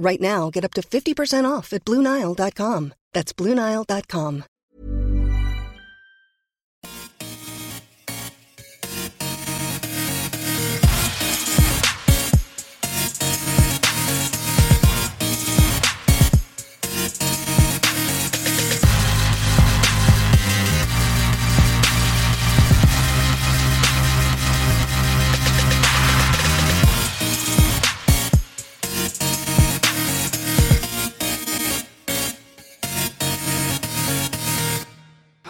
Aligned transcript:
Right 0.00 0.20
now, 0.20 0.48
get 0.48 0.64
up 0.64 0.72
to 0.74 0.80
50% 0.80 1.44
off 1.44 1.74
at 1.74 1.84
BlueNile.com. 1.84 2.94
That's 3.12 3.34
BlueNile.com. 3.34 4.44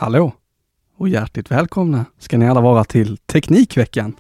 Hallå 0.01 0.33
och 0.97 1.09
hjärtligt 1.09 1.51
välkomna 1.51 2.05
ska 2.19 2.39
ni 2.39 2.49
alla 2.49 2.61
vara 2.61 2.85
till 2.85 3.17
Teknikveckan. 3.17 4.13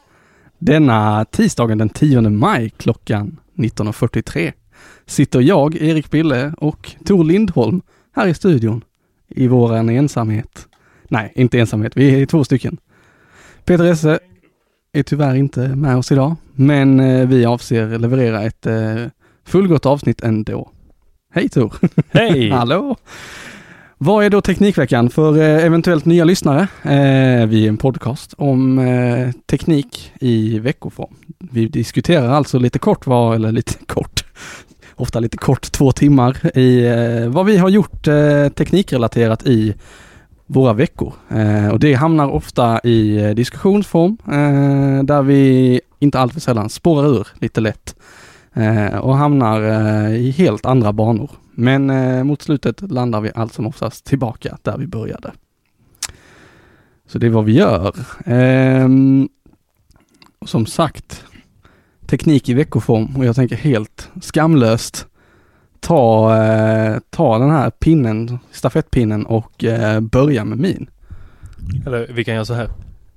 Denna 0.58 1.24
tisdagen 1.24 1.78
den 1.78 1.88
10 1.88 2.20
maj 2.20 2.70
klockan 2.70 3.40
19.43 3.54 4.52
sitter 5.06 5.40
jag, 5.40 5.76
Erik 5.76 6.10
Bille 6.10 6.54
och 6.58 6.90
Tor 7.04 7.24
Lindholm 7.24 7.82
här 8.12 8.26
i 8.26 8.34
studion 8.34 8.84
i 9.28 9.48
våran 9.48 9.88
ensamhet. 9.88 10.68
Nej, 11.08 11.32
inte 11.34 11.58
ensamhet, 11.58 11.92
vi 11.96 12.22
är 12.22 12.26
två 12.26 12.44
stycken. 12.44 12.76
Peter 13.64 13.84
Esse 13.84 14.18
är 14.92 15.02
tyvärr 15.02 15.34
inte 15.34 15.68
med 15.68 15.96
oss 15.96 16.12
idag, 16.12 16.36
men 16.52 17.00
eh, 17.00 17.28
vi 17.28 17.44
avser 17.44 17.98
leverera 17.98 18.42
ett 18.42 18.66
eh, 18.66 19.06
fullgott 19.44 19.86
avsnitt 19.86 20.20
ändå. 20.20 20.70
Hej 21.32 21.48
Tor! 21.48 21.74
Hej! 22.10 22.50
Hallå! 22.50 22.96
Vad 24.02 24.24
är 24.24 24.30
då 24.30 24.40
Teknikveckan 24.40 25.10
för 25.10 25.38
eh, 25.38 25.64
eventuellt 25.64 26.04
nya 26.04 26.24
lyssnare? 26.24 26.60
Eh, 26.82 27.46
vi 27.46 27.64
är 27.64 27.68
en 27.68 27.76
podcast 27.76 28.34
om 28.38 28.78
eh, 28.78 29.30
teknik 29.50 30.12
i 30.20 30.58
veckoform. 30.58 31.14
Vi 31.38 31.66
diskuterar 31.66 32.28
alltså 32.28 32.58
lite 32.58 32.78
kort, 32.78 33.06
vad, 33.06 33.34
eller 33.34 33.52
lite 33.52 33.74
kort, 33.86 34.24
ofta 34.94 35.20
lite 35.20 35.36
kort, 35.36 35.72
två 35.72 35.92
timmar 35.92 36.58
i 36.58 36.88
vad 37.28 37.46
vi 37.46 37.56
har 37.56 37.68
gjort 37.68 38.04
teknikrelaterat 38.54 39.46
i 39.46 39.74
våra 40.46 40.72
veckor. 40.72 41.12
Och 41.72 41.78
det 41.80 41.94
hamnar 41.94 42.30
ofta 42.30 42.80
i 42.80 43.34
diskussionsform 43.34 44.16
där 45.04 45.22
vi 45.22 45.80
inte 45.98 46.18
alltför 46.18 46.40
sällan 46.40 46.70
spårar 46.70 47.08
ur 47.08 47.26
lite 47.40 47.60
lätt 47.60 47.94
och 49.00 49.16
hamnar 49.16 49.60
i 50.08 50.30
helt 50.30 50.66
andra 50.66 50.92
banor. 50.92 51.30
Men 51.60 51.90
eh, 51.90 52.24
mot 52.24 52.42
slutet 52.42 52.90
landar 52.90 53.20
vi 53.20 53.30
allt 53.34 53.52
som 53.52 53.66
oftast 53.66 54.04
tillbaka 54.04 54.58
där 54.62 54.78
vi 54.78 54.86
började. 54.86 55.32
Så 57.06 57.18
det 57.18 57.26
är 57.26 57.30
vad 57.30 57.44
vi 57.44 57.52
gör. 57.52 57.94
Och 60.38 60.48
som 60.48 60.66
sagt, 60.66 61.24
teknik 62.06 62.48
i 62.48 62.54
veckoform 62.54 63.16
och 63.16 63.24
jag 63.24 63.36
tänker 63.36 63.56
helt 63.56 64.10
skamlöst 64.20 65.06
ta, 65.80 66.36
eh, 66.36 66.98
ta 67.10 67.38
den 67.38 67.50
här 67.50 67.70
pinnen, 67.70 68.38
stafettpinnen 68.50 69.26
och 69.26 69.64
eh, 69.64 70.00
börja 70.00 70.44
med 70.44 70.58
min. 70.58 70.90
Eller 71.86 72.06
vi 72.12 72.24
kan 72.24 72.34
göra 72.34 72.44
så 72.44 72.54
här. 72.54 72.70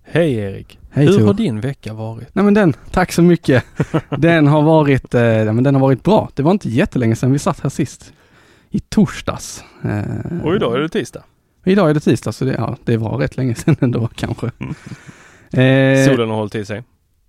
Hej 0.04 0.34
Erik! 0.34 0.80
Hej 0.92 1.06
Hur 1.06 1.14
Tor. 1.14 1.26
har 1.26 1.34
din 1.34 1.62
vecka 1.62 1.94
varit? 1.94 2.36
Nej 2.36 2.46
men 2.46 2.54
den, 2.54 2.74
tack 2.92 3.12
så 3.12 3.22
mycket. 3.22 3.64
Den 4.18 4.48
har 4.48 4.62
varit, 4.62 5.14
eh, 5.14 5.22
men 5.22 5.64
den 5.64 5.76
har 5.76 5.82
varit 5.82 6.04
bra. 6.04 6.30
Det 6.34 6.44
var 6.44 6.52
inte 6.52 6.70
jättelänge 6.70 7.16
sedan 7.16 7.32
vi 7.32 7.40
satt 7.40 7.60
här 7.60 7.70
sist. 7.70 8.14
I 8.76 8.80
torsdags. 8.80 9.64
Eh, 9.84 10.44
Och 10.44 10.56
idag 10.56 10.76
är 10.76 10.80
det 10.80 10.90
tisdag. 10.90 11.24
Idag 11.64 11.90
är 11.90 11.94
det 11.94 12.00
tisdag 12.00 12.32
så 12.32 12.46
det, 12.46 12.54
ja, 12.54 12.78
det 12.84 12.98
var 12.98 13.18
rätt 13.18 13.38
länge 13.38 13.56
sedan 13.56 13.76
ändå 13.80 14.10
kanske. 14.16 14.46
Eh, 15.54 16.06
Solen 16.06 16.30
har 16.30 16.36
hållit 16.36 16.56
i 16.56 16.66
sig. 16.66 16.84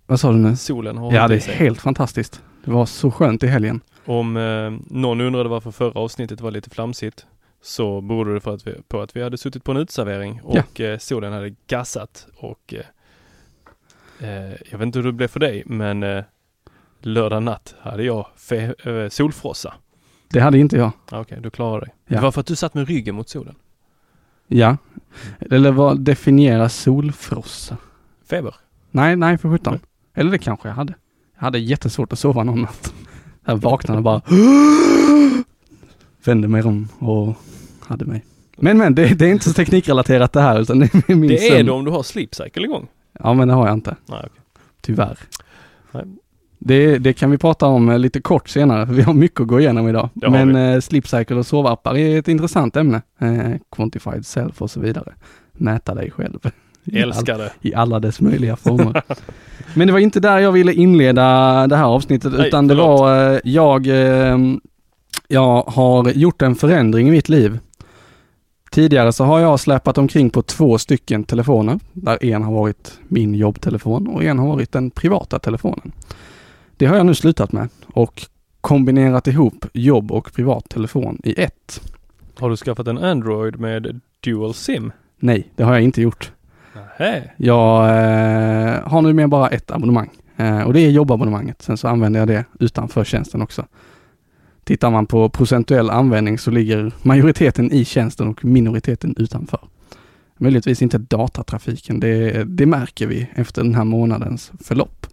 Vad 0.07 0.19
sa 0.19 0.31
du 0.31 0.37
nu? 0.37 0.55
Solen 0.55 0.97
har 0.97 1.13
Ja 1.13 1.21
hållit 1.21 1.29
det 1.29 1.35
i 1.35 1.37
är 1.37 1.55
sig. 1.55 1.65
helt 1.65 1.81
fantastiskt. 1.81 2.41
Det 2.65 2.71
var 2.71 2.85
så 2.85 3.11
skönt 3.11 3.43
i 3.43 3.47
helgen. 3.47 3.81
Om 4.05 4.37
eh, 4.37 4.73
någon 4.95 5.21
undrade 5.21 5.49
varför 5.49 5.71
förra 5.71 5.99
avsnittet 5.99 6.41
var 6.41 6.51
lite 6.51 6.69
flamsigt 6.69 7.25
så 7.61 8.01
berodde 8.01 8.33
det 8.33 8.39
för 8.41 8.53
att 8.53 8.67
vi, 8.67 8.73
på 8.87 9.01
att 9.01 9.15
vi 9.15 9.23
hade 9.23 9.37
suttit 9.37 9.63
på 9.63 9.71
en 9.71 9.77
uteservering 9.77 10.41
och 10.43 10.81
eh, 10.81 10.97
solen 10.97 11.33
hade 11.33 11.55
gassat 11.67 12.27
och 12.37 12.73
eh, 14.19 14.29
eh, 14.29 14.51
jag 14.71 14.77
vet 14.77 14.85
inte 14.85 14.99
hur 14.99 15.05
det 15.05 15.11
blev 15.11 15.27
för 15.27 15.39
dig 15.39 15.63
men 15.65 16.03
eh, 16.03 16.23
lördag 17.01 17.43
natt 17.43 17.75
hade 17.81 18.03
jag 18.03 18.25
fe- 18.37 19.03
eh, 19.03 19.09
solfrossa. 19.09 19.73
Det 20.27 20.39
hade 20.39 20.57
inte 20.59 20.77
jag. 20.77 20.91
Okej, 21.11 21.39
du 21.41 21.49
klarar 21.49 21.81
dig. 21.81 21.89
Ja. 22.07 22.15
Det 22.15 22.21
var 22.21 22.31
för 22.31 22.39
att 22.41 22.47
du 22.47 22.55
satt 22.55 22.73
med 22.73 22.87
ryggen 22.87 23.15
mot 23.15 23.29
solen. 23.29 23.55
Ja. 24.47 24.77
Eller 25.39 25.71
vad 25.71 25.99
definierar 25.99 26.67
solfrossa? 26.67 27.77
Feber. 28.29 28.55
Nej, 28.91 29.15
nej 29.15 29.37
för 29.37 29.49
sjutton. 29.49 29.79
Eller 30.13 30.31
det 30.31 30.37
kanske 30.37 30.67
jag 30.67 30.75
hade. 30.75 30.93
Jag 31.35 31.41
hade 31.41 31.59
jättesvårt 31.59 32.13
att 32.13 32.19
sova 32.19 32.43
någon 32.43 32.61
natt. 32.61 32.93
Jag 33.45 33.57
vaknade 33.57 33.97
och 33.97 34.03
bara 34.03 34.21
vände 36.25 36.47
mig 36.47 36.63
om 36.63 36.87
och 36.99 37.35
hade 37.79 38.05
mig. 38.05 38.25
Men 38.57 38.77
men, 38.77 38.95
det, 38.95 39.19
det 39.19 39.25
är 39.25 39.31
inte 39.31 39.45
så 39.45 39.53
teknikrelaterat 39.53 40.33
det 40.33 40.41
här 40.41 40.61
utan 40.61 40.79
det 40.79 40.93
är 41.09 41.15
min 41.15 41.27
Det 41.29 41.47
är 41.47 41.51
sömn. 41.51 41.65
det 41.65 41.71
om 41.71 41.85
du 41.85 41.91
har 41.91 42.03
sleep 42.03 42.35
cycle 42.35 42.63
igång. 42.63 42.87
Ja 43.19 43.33
men 43.33 43.47
det 43.47 43.53
har 43.53 43.67
jag 43.67 43.73
inte. 43.73 43.95
Nej, 44.05 44.19
okej. 44.19 44.41
Tyvärr. 44.81 45.19
Nej. 45.91 46.03
Det, 46.67 46.97
det 46.97 47.13
kan 47.13 47.31
vi 47.31 47.37
prata 47.37 47.65
om 47.65 47.89
eh, 47.89 47.99
lite 47.99 48.21
kort 48.21 48.49
senare, 48.49 48.85
för 48.87 48.93
vi 48.93 49.01
har 49.01 49.13
mycket 49.13 49.39
att 49.41 49.47
gå 49.47 49.59
igenom 49.59 49.87
idag. 49.89 50.09
Men 50.13 50.55
eh, 50.55 50.79
sleep 50.79 51.07
cycle 51.07 51.35
och 51.35 51.45
sovappar 51.45 51.97
är 51.97 52.19
ett 52.19 52.27
intressant 52.27 52.75
ämne. 52.75 53.01
Eh, 53.19 53.51
quantified 53.75 54.25
self 54.25 54.61
och 54.61 54.71
så 54.71 54.79
vidare. 54.79 55.13
Mäta 55.53 55.93
dig 55.95 56.11
själv. 56.11 56.39
I 56.83 57.01
all- 57.01 57.03
Älskar 57.09 57.37
det. 57.37 57.51
I 57.61 57.73
alla 57.73 57.99
dess 57.99 58.21
möjliga 58.21 58.55
former. 58.55 59.01
Men 59.73 59.87
det 59.87 59.93
var 59.93 59.99
inte 59.99 60.19
där 60.19 60.39
jag 60.39 60.51
ville 60.51 60.73
inleda 60.73 61.23
det 61.67 61.75
här 61.75 61.85
avsnittet, 61.85 62.33
Nej, 62.37 62.47
utan 62.47 62.67
det 62.67 62.75
förlåt. 62.75 62.99
var, 62.99 63.33
eh, 63.33 63.39
jag, 63.43 63.87
eh, 63.87 64.37
jag 65.27 65.61
har 65.61 66.09
gjort 66.11 66.41
en 66.41 66.55
förändring 66.55 67.07
i 67.07 67.11
mitt 67.11 67.29
liv. 67.29 67.59
Tidigare 68.71 69.13
så 69.13 69.23
har 69.23 69.39
jag 69.39 69.59
släpat 69.59 69.97
omkring 69.97 70.29
på 70.29 70.41
två 70.41 70.77
stycken 70.77 71.23
telefoner, 71.23 71.79
där 71.93 72.25
en 72.25 72.43
har 72.43 72.53
varit 72.53 72.91
min 73.07 73.35
jobbtelefon 73.35 74.07
och 74.07 74.23
en 74.23 74.39
har 74.39 74.47
varit 74.47 74.71
den 74.71 74.91
privata 74.91 75.39
telefonen. 75.39 75.91
Det 76.77 76.85
har 76.85 76.97
jag 76.97 77.05
nu 77.05 77.15
slutat 77.15 77.51
med 77.51 77.69
och 77.87 78.21
kombinerat 78.61 79.27
ihop 79.27 79.65
jobb 79.73 80.11
och 80.11 80.33
privattelefon 80.33 81.21
i 81.23 81.41
ett. 81.41 81.93
Har 82.39 82.49
du 82.49 82.57
skaffat 82.57 82.87
en 82.87 82.97
Android 82.97 83.59
med 83.59 84.01
Dual 84.19 84.53
SIM? 84.53 84.91
Nej, 85.19 85.51
det 85.55 85.63
har 85.63 85.73
jag 85.73 85.81
inte 85.81 86.01
gjort. 86.01 86.31
Nej. 86.99 87.33
Jag 87.37 87.85
eh, 87.85 88.87
har 88.87 89.01
numera 89.01 89.27
bara 89.27 89.49
ett 89.49 89.71
abonnemang 89.71 90.09
eh, 90.37 90.61
och 90.61 90.73
det 90.73 90.79
är 90.79 90.89
jobbabonnemanget. 90.89 91.61
Sen 91.61 91.77
så 91.77 91.87
använder 91.87 92.19
jag 92.19 92.27
det 92.27 92.45
utanför 92.59 93.03
tjänsten 93.03 93.41
också. 93.41 93.65
Tittar 94.63 94.91
man 94.91 95.05
på 95.05 95.29
procentuell 95.29 95.89
användning 95.89 96.37
så 96.37 96.51
ligger 96.51 96.93
majoriteten 97.01 97.71
i 97.71 97.85
tjänsten 97.85 98.27
och 98.27 98.45
minoriteten 98.45 99.15
utanför. 99.17 99.59
Möjligtvis 100.37 100.81
inte 100.81 100.97
datatrafiken, 100.97 101.99
det, 101.99 102.43
det 102.43 102.65
märker 102.65 103.07
vi 103.07 103.27
efter 103.35 103.63
den 103.63 103.75
här 103.75 103.83
månadens 103.83 104.51
förlopp. 104.63 105.07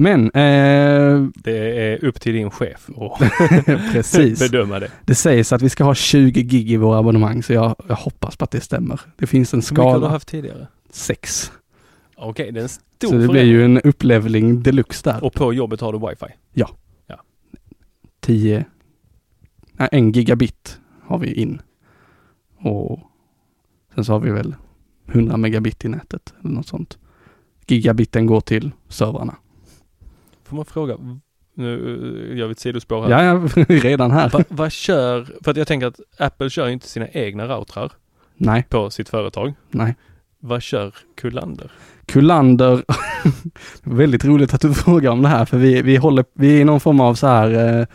Men 0.00 0.24
eh, 0.24 1.28
Det 1.34 1.80
är 1.92 2.04
upp 2.04 2.20
till 2.20 2.34
din 2.34 2.50
chef 2.50 2.90
att 2.96 3.18
precis. 3.92 4.38
bedöma 4.38 4.78
det. 4.78 4.90
Det 5.04 5.14
sägs 5.14 5.52
att 5.52 5.62
vi 5.62 5.68
ska 5.68 5.84
ha 5.84 5.94
20 5.94 6.42
gig 6.42 6.72
i 6.72 6.76
våra 6.76 6.98
abonnemang 6.98 7.42
så 7.42 7.52
jag, 7.52 7.76
jag 7.88 7.96
hoppas 7.96 8.36
på 8.36 8.44
att 8.44 8.50
det 8.50 8.60
stämmer. 8.60 9.00
Det 9.16 9.26
finns 9.26 9.54
en 9.54 9.60
Hur 9.60 9.62
mycket 9.62 9.78
har 9.78 9.92
du 9.92 10.00
skala, 10.00 10.08
haft 10.08 10.28
tidigare? 10.28 10.66
6. 10.90 11.52
Okej, 12.16 12.52
det 12.52 12.60
är 12.60 12.62
en 12.62 12.68
stor 12.68 13.08
Så 13.08 13.14
det 13.14 13.28
blir 13.28 13.42
ju 13.42 13.64
en 13.64 13.80
upplevling 13.80 14.62
deluxe 14.62 15.10
där. 15.10 15.24
Och 15.24 15.32
på 15.32 15.52
jobbet 15.52 15.80
har 15.80 15.92
du 15.92 15.98
wifi? 16.08 16.34
10, 18.20 18.64
nej, 19.72 19.88
en 19.92 20.12
gigabit 20.12 20.80
har 21.02 21.18
vi 21.18 21.32
in. 21.32 21.62
Och 22.58 23.00
sen 23.94 24.04
så 24.04 24.12
har 24.12 24.20
vi 24.20 24.30
väl 24.30 24.54
100 25.06 25.36
megabit 25.36 25.84
i 25.84 25.88
nätet 25.88 26.34
eller 26.40 26.50
något 26.50 26.66
sånt. 26.66 26.98
Gigabiten 27.66 28.26
går 28.26 28.40
till 28.40 28.70
servrarna. 28.88 29.36
Får 30.50 30.56
man 30.56 30.64
fråga, 30.64 30.96
nu 31.54 32.34
gör 32.36 32.46
vi 32.46 32.52
ett 32.52 32.58
sidospår 32.58 33.02
här. 33.02 33.24
Ja, 33.24 33.40
ja, 33.56 33.64
redan 33.68 34.10
här. 34.10 34.28
Va, 34.28 34.44
vad 34.48 34.72
kör, 34.72 35.26
för 35.44 35.50
att 35.50 35.56
jag 35.56 35.66
tänker 35.66 35.86
att 35.86 36.00
Apple 36.18 36.50
kör 36.50 36.68
inte 36.68 36.88
sina 36.88 37.08
egna 37.08 37.44
routrar 37.46 37.92
Nej, 38.36 38.66
på 38.68 38.90
sitt 38.90 39.08
företag. 39.08 39.54
nej. 39.70 39.96
Vad 40.40 40.62
kör 40.62 40.94
Kullander? 41.16 41.70
Kullander, 42.06 42.82
väldigt 43.82 44.24
roligt 44.24 44.54
att 44.54 44.60
du 44.60 44.74
frågar 44.74 45.10
om 45.10 45.22
det 45.22 45.28
här 45.28 45.44
för 45.44 45.58
vi, 45.58 45.82
vi 45.82 45.96
håller, 45.96 46.24
vi 46.34 46.56
är 46.56 46.60
i 46.60 46.64
någon 46.64 46.80
form 46.80 47.00
av 47.00 47.14
så 47.14 47.26
här 47.26 47.86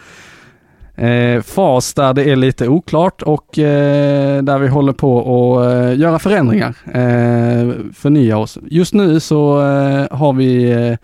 eh, 0.97 1.05
eh, 1.09 1.41
fas 1.41 1.93
där 1.93 2.13
det 2.13 2.23
är 2.29 2.35
lite 2.35 2.67
oklart 2.67 3.21
och 3.21 3.59
eh, 3.59 4.43
där 4.43 4.59
vi 4.59 4.67
håller 4.67 4.93
på 4.93 5.19
att 5.19 5.73
eh, 5.73 5.99
göra 5.99 6.19
förändringar, 6.19 6.75
eh, 6.85 7.73
förnya 7.93 8.37
oss. 8.37 8.57
Just 8.67 8.93
nu 8.93 9.19
så 9.19 9.61
eh, 9.61 10.17
har 10.17 10.33
vi 10.33 10.71
eh, 10.71 10.97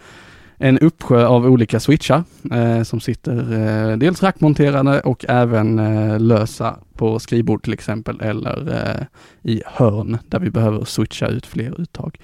en 0.63 0.79
uppsjö 0.79 1.25
av 1.25 1.45
olika 1.45 1.79
switchar 1.79 2.23
eh, 2.51 2.83
som 2.83 2.99
sitter 2.99 3.37
eh, 3.53 3.97
dels 3.97 4.23
rackmonterade 4.23 4.99
och 4.99 5.25
även 5.29 5.79
eh, 5.79 6.19
lösa 6.19 6.79
på 6.95 7.19
skrivbord 7.19 7.63
till 7.63 7.73
exempel 7.73 8.21
eller 8.21 8.73
eh, 8.73 9.05
i 9.51 9.61
hörn 9.65 10.17
där 10.27 10.39
vi 10.39 10.49
behöver 10.49 10.85
switcha 10.85 11.27
ut 11.27 11.45
fler 11.45 11.81
uttag. 11.81 12.19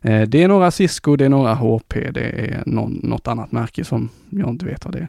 Eh, 0.00 0.22
det 0.22 0.42
är 0.42 0.48
några 0.48 0.70
Cisco, 0.70 1.16
det 1.16 1.24
är 1.24 1.28
några 1.28 1.54
HP, 1.54 1.94
det 1.94 2.20
är 2.20 2.62
någon, 2.66 3.00
något 3.02 3.28
annat 3.28 3.52
märke 3.52 3.84
som 3.84 4.08
jag 4.30 4.48
inte 4.48 4.66
vet 4.66 4.84
vad 4.84 4.94
det 4.94 4.98
är. 4.98 5.08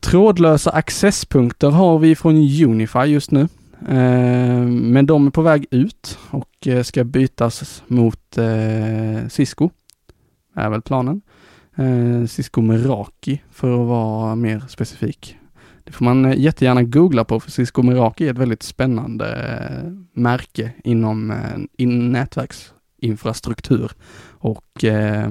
Trådlösa 0.00 0.70
accesspunkter 0.70 1.70
har 1.70 1.98
vi 1.98 2.16
från 2.16 2.36
Unify 2.64 3.04
just 3.04 3.30
nu. 3.30 3.48
Eh, 3.88 4.66
men 4.66 5.06
de 5.06 5.26
är 5.26 5.30
på 5.30 5.42
väg 5.42 5.66
ut 5.70 6.18
och 6.30 6.66
eh, 6.66 6.82
ska 6.82 7.04
bytas 7.04 7.82
mot 7.86 8.38
eh, 8.38 9.28
Cisco. 9.28 9.70
Är 10.54 10.70
väl 10.70 10.82
planen. 10.82 11.22
Eh, 11.76 12.26
Cisco 12.26 12.60
Meraki 12.60 13.42
för 13.50 13.82
att 13.82 13.88
vara 13.88 14.34
mer 14.34 14.62
specifik. 14.68 15.36
Det 15.84 15.92
får 15.92 16.04
man 16.04 16.24
eh, 16.24 16.38
jättegärna 16.38 16.82
googla 16.82 17.24
på 17.24 17.40
för 17.40 17.50
Cisco 17.50 17.82
Meraki 17.82 18.26
är 18.26 18.30
ett 18.30 18.38
väldigt 18.38 18.62
spännande 18.62 19.26
eh, 19.34 19.92
märke 20.12 20.72
inom 20.84 21.30
eh, 21.30 21.36
in 21.76 22.12
nätverksinfrastruktur 22.12 23.92
och 24.28 24.84
eh, 24.84 25.30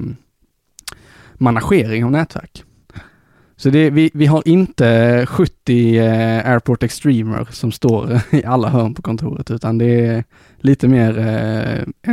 managering 1.34 2.04
av 2.04 2.10
nätverk. 2.10 2.64
Så 3.56 3.70
det, 3.70 3.90
vi, 3.90 4.10
vi 4.14 4.26
har 4.26 4.48
inte 4.48 5.26
70 5.26 5.98
eh, 5.98 6.50
Airport 6.50 6.82
Extremer 6.82 7.48
som 7.50 7.72
står 7.72 8.20
i 8.34 8.44
alla 8.44 8.68
hörn 8.68 8.94
på 8.94 9.02
kontoret 9.02 9.50
utan 9.50 9.78
det 9.78 10.06
är 10.06 10.24
lite 10.58 10.88
mer 10.88 11.18
eh, 11.18 12.10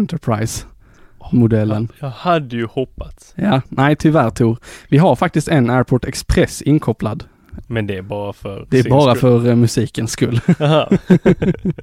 Enterprise-modellen. 1.21 1.87
Jag 1.99 2.09
hade 2.09 2.55
ju 2.55 2.65
hoppats. 2.65 3.33
Ja, 3.37 3.61
nej 3.69 3.95
tyvärr 3.95 4.29
Tor. 4.29 4.57
Vi 4.89 4.97
har 4.97 5.15
faktiskt 5.15 5.47
en 5.47 5.69
Airport 5.69 6.05
Express 6.05 6.61
inkopplad. 6.61 7.23
Men 7.67 7.87
det 7.87 7.97
är 7.97 8.01
bara 8.01 8.33
för 8.33 8.67
Det 8.69 8.79
är 8.79 8.89
bara 8.89 9.15
skull. 9.15 9.41
för 9.41 9.49
eh, 9.49 9.55
musikens 9.55 10.11
skull. 10.11 10.41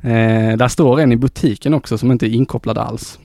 Eh, 0.00 0.56
där 0.56 0.68
står 0.68 1.00
en 1.00 1.12
i 1.12 1.16
butiken 1.16 1.74
också 1.74 1.98
som 1.98 2.12
inte 2.12 2.26
är 2.26 2.30
inkopplad 2.30 2.78
alls. 2.78 3.18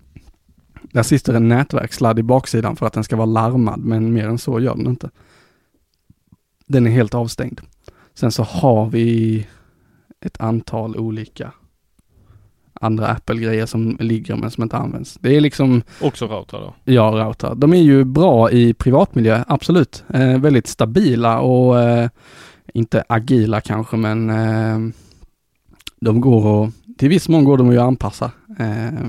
Där 0.81 1.03
sitter 1.03 1.33
en 1.33 1.47
nätverkssladd 1.47 2.19
i 2.19 2.23
baksidan 2.23 2.75
för 2.75 2.85
att 2.85 2.93
den 2.93 3.03
ska 3.03 3.15
vara 3.15 3.25
larmad, 3.25 3.79
men 3.79 4.13
mer 4.13 4.27
än 4.27 4.37
så 4.37 4.59
gör 4.59 4.75
den 4.75 4.87
inte. 4.87 5.09
Den 6.67 6.87
är 6.87 6.91
helt 6.91 7.13
avstängd. 7.13 7.61
Sen 8.13 8.31
så 8.31 8.43
har 8.43 8.85
vi 8.85 9.47
ett 10.25 10.41
antal 10.41 10.97
olika 10.97 11.51
andra 12.73 13.07
Apple-grejer 13.07 13.65
som 13.65 13.97
ligger 13.99 14.35
men 14.35 14.51
som 14.51 14.63
inte 14.63 14.77
används. 14.77 15.17
Det 15.21 15.35
är 15.35 15.41
liksom 15.41 15.81
Också 16.01 16.27
routrar 16.27 16.61
då. 16.61 16.73
Ja, 16.83 17.01
routrar. 17.01 17.55
De 17.55 17.73
är 17.73 17.81
ju 17.81 18.03
bra 18.03 18.51
i 18.51 18.73
privatmiljö, 18.73 19.43
absolut. 19.47 20.03
Eh, 20.13 20.39
väldigt 20.39 20.67
stabila 20.67 21.39
och 21.39 21.81
eh, 21.81 22.09
inte 22.73 23.03
agila 23.09 23.61
kanske, 23.61 23.97
men 23.97 24.29
eh, 24.29 24.93
de 25.99 26.21
går 26.21 26.63
att, 26.63 26.73
till 26.97 27.09
viss 27.09 27.29
mån 27.29 27.43
går 27.43 27.57
de 27.57 27.69
att 27.69 27.79
anpassa. 27.79 28.31
Eh, 28.59 28.99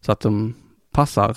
så 0.00 0.12
att 0.12 0.20
de 0.20 0.54
passar 0.92 1.36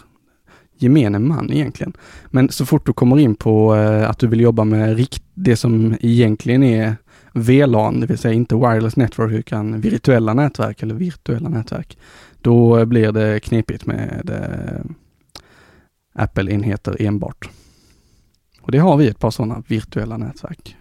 gemene 0.77 1.19
man 1.19 1.51
egentligen. 1.51 1.93
Men 2.25 2.49
så 2.49 2.65
fort 2.65 2.85
du 2.85 2.93
kommer 2.93 3.19
in 3.19 3.35
på 3.35 3.75
eh, 3.75 4.09
att 4.09 4.19
du 4.19 4.27
vill 4.27 4.41
jobba 4.41 4.63
med 4.63 4.97
rikt, 4.97 5.23
det 5.33 5.55
som 5.55 5.97
egentligen 6.01 6.63
är 6.63 6.95
VLAN, 7.41 7.99
det 7.99 8.05
vill 8.07 8.17
säga 8.17 8.33
inte 8.33 8.55
wireless 8.55 8.95
network 8.95 9.31
utan 9.31 9.81
virtuella 9.81 10.33
nätverk 10.33 10.83
eller 10.83 10.95
virtuella 10.95 11.49
nätverk. 11.49 11.97
Då 12.41 12.85
blir 12.85 13.11
det 13.11 13.39
knepigt 13.39 13.85
med 13.85 14.29
eh, 14.29 14.85
Apple-enheter 16.23 16.95
enbart. 16.99 17.49
Och 18.61 18.71
det 18.71 18.77
har 18.77 18.97
vi 18.97 19.07
ett 19.07 19.19
par 19.19 19.31
sådana 19.31 19.63
virtuella 19.67 20.17
nätverk. 20.17 20.75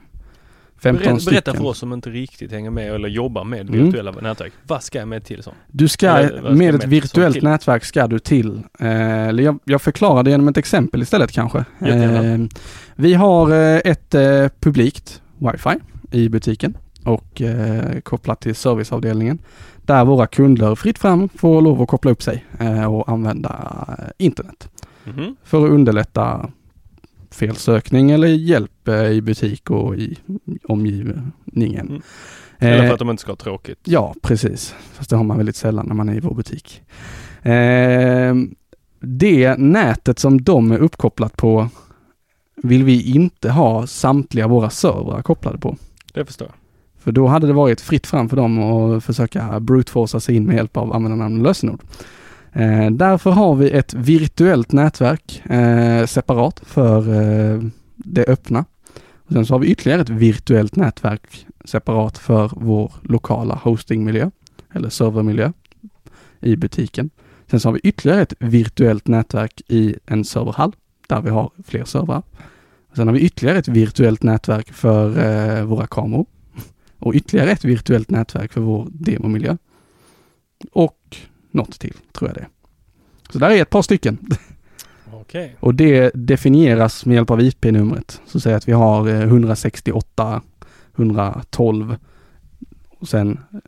15 0.83 1.05
Berätta, 1.05 1.21
stycken. 1.21 1.55
för 1.57 1.65
oss 1.65 1.79
som 1.79 1.93
inte 1.93 2.11
riktigt 2.11 2.53
hänger 2.53 2.71
med 2.71 2.95
eller 2.95 3.09
jobbar 3.09 3.45
med 3.45 3.61
Mm. 3.69 3.85
virtuella 3.85 4.11
nätverk. 4.11 4.53
Vad 4.67 4.83
ska 4.83 4.99
jag 4.99 5.09
med 5.09 5.25
till 5.25 5.43
sånt? 5.43 5.57
Du 5.67 5.89
ska, 5.89 6.09
Eller 6.11 6.29
ska 6.41 6.51
med 6.51 6.75
ett 6.75 6.81
med 6.81 6.89
virtuellt 6.91 7.43
nätverk 7.43 7.85
ska 7.85 8.07
du 8.07 8.19
till, 8.19 8.63
eh, 8.81 8.89
jag, 9.31 9.59
jag 9.65 9.83
förklarar 9.83 10.23
det 10.23 10.31
genom 10.31 10.49
ett 10.49 10.57
exempel 10.57 11.03
istället 11.03 11.33
kanske. 11.33 11.59
Eh, 11.81 12.39
vi 12.97 13.15
har 13.15 13.51
eh, 13.53 13.81
ett 13.85 14.15
eh, 14.15 14.49
publikt 14.61 15.23
wifi 15.39 15.79
i 16.11 16.29
butiken 16.29 16.77
och 17.05 17.43
eh, 17.43 18.01
kopplat 18.01 18.41
till 18.41 18.55
serviceavdelningen 18.55 19.39
där 19.83 20.05
våra 20.05 20.27
kunder 20.27 20.75
fritt 20.75 20.99
fram 20.99 21.29
får 21.29 21.63
lov 21.63 21.83
att 21.83 21.89
koppla 21.89 22.11
upp 22.11 22.23
sig 22.23 22.45
eh, 22.61 22.95
och 22.95 23.09
använda 23.09 23.85
eh, 23.99 24.05
internet 24.27 24.69
Mhm. 25.05 25.37
för 25.45 25.65
att 25.65 25.71
underlätta 25.71 26.51
felsökning 27.31 28.11
eller 28.11 28.29
hjälp 28.29 28.89
eh, 28.89 29.11
i 29.11 29.23
butik 29.23 29.71
och 29.71 29.97
i 29.97 30.19
omgivningen. 30.69 31.89
Mm. 31.89 32.03
Eller 32.59 32.83
Eh, 32.83 32.87
för 32.87 32.93
att 32.93 32.99
de 32.99 33.11
inte 33.11 33.21
ska 33.21 33.33
ha 33.33 33.37
tråkigt. 33.37 33.79
Ja, 33.85 34.15
precis. 34.23 34.75
Fast 34.93 35.11
det 35.11 35.17
har 35.17 35.25
man 35.25 35.37
väldigt 35.37 35.57
sällan 35.57 35.87
när 35.87 35.95
man 35.95 36.09
är 36.09 36.15
i 36.17 36.21
vår 36.21 36.35
butik. 36.35 36.83
Eh, 37.43 38.35
det 39.01 39.57
nätet 39.59 40.19
som 40.19 40.43
de 40.43 40.73
är 40.73 40.79
uppkopplat 40.79 41.37
på 41.37 41.69
vill 42.57 42.85
vi 42.85 43.15
inte 43.15 43.51
ha 43.51 43.87
samtliga 43.87 44.49
våra 44.49 44.71
servrar 44.71 45.23
kopplade 45.23 45.59
på. 45.59 45.77
Det 46.13 46.25
förstår 46.25 46.49
jag. 46.49 46.55
För 46.99 47.13
då 47.13 47.27
hade 47.27 47.47
det 47.47 47.53
varit 47.53 47.81
fritt 47.81 48.07
fram 48.07 48.29
för 48.29 48.37
dem 48.37 48.59
att 48.59 49.05
försöka 49.05 49.61
brute-forca 49.61 50.21
sig 50.21 50.37
in 50.37 50.47
med 50.47 50.57
hjälp 50.57 50.77
av 50.77 50.93
användarnamn 50.93 51.37
och 51.37 51.43
lösenord. 51.43 51.81
Eh, 52.53 52.91
därför 52.91 53.31
har 53.31 53.55
vi 53.55 53.71
ett 53.71 53.95
virtuellt 53.95 54.73
nätverk 54.73 55.43
eh, 55.51 56.07
separat 56.07 56.61
för 56.65 56.99
eh, 57.15 57.63
det 57.97 58.29
öppna. 58.29 58.65
Och 59.15 59.33
sen 59.33 59.47
så 59.47 59.55
har 59.55 59.59
vi 59.59 59.67
ytterligare 59.67 60.01
ett 60.01 60.09
virtuellt 60.09 60.77
nätverk 60.77 61.47
separat 61.65 62.19
för 62.19 62.51
vår 62.57 62.93
lokala 63.03 63.55
hostingmiljö 63.55 64.31
eller 64.73 64.89
servermiljö 64.89 65.53
i 66.41 66.57
butiken. 66.57 67.11
Sen 67.51 67.61
så 67.61 67.69
har 67.69 67.73
vi 67.73 67.81
ytterligare 67.81 68.23
ett 68.23 68.35
virtuellt 68.39 69.09
nätverk 69.09 69.63
i 69.69 69.97
en 70.07 70.25
serverhall 70.25 70.73
där 71.09 71.21
vi 71.21 71.31
har 71.31 71.51
fler 71.67 71.85
servrar. 71.85 72.23
Sen 72.99 73.09
har 73.09 73.15
vi 73.15 73.21
ytterligare 73.21 73.59
ett 73.59 73.69
virtuellt 73.69 74.23
nätverk 74.23 74.73
för 74.73 75.19
eh, 75.19 75.65
våra 75.65 75.87
kameror 75.87 76.27
och 76.99 77.15
ytterligare 77.15 77.51
ett 77.51 77.65
virtuellt 77.65 78.11
nätverk 78.11 78.53
för 78.53 78.61
vår 78.61 78.89
demomiljö. 78.91 79.57
Och 80.73 81.17
något 81.51 81.81
till, 81.81 81.95
tror 82.13 82.31
jag 82.31 82.37
det. 82.37 82.47
Så 83.31 83.39
där 83.39 83.51
är 83.51 83.63
ett 83.63 83.71
par 83.71 83.83
stycken. 83.83 84.19
Okej. 85.13 85.57
Och 85.61 85.75
det 85.75 86.11
definieras 86.15 87.07
med 87.07 87.15
hjälp 87.15 87.31
av 87.31 87.41
IP-numret. 87.41 88.21
Så 88.27 88.41
säg 88.41 88.55
att 88.55 88.69
vi 88.69 88.73
har 88.73 89.09
eh, 89.09 89.23
168, 89.23 90.43
112 90.97 91.97
och 92.89 93.09
sen 93.09 93.41
eh, 93.53 93.59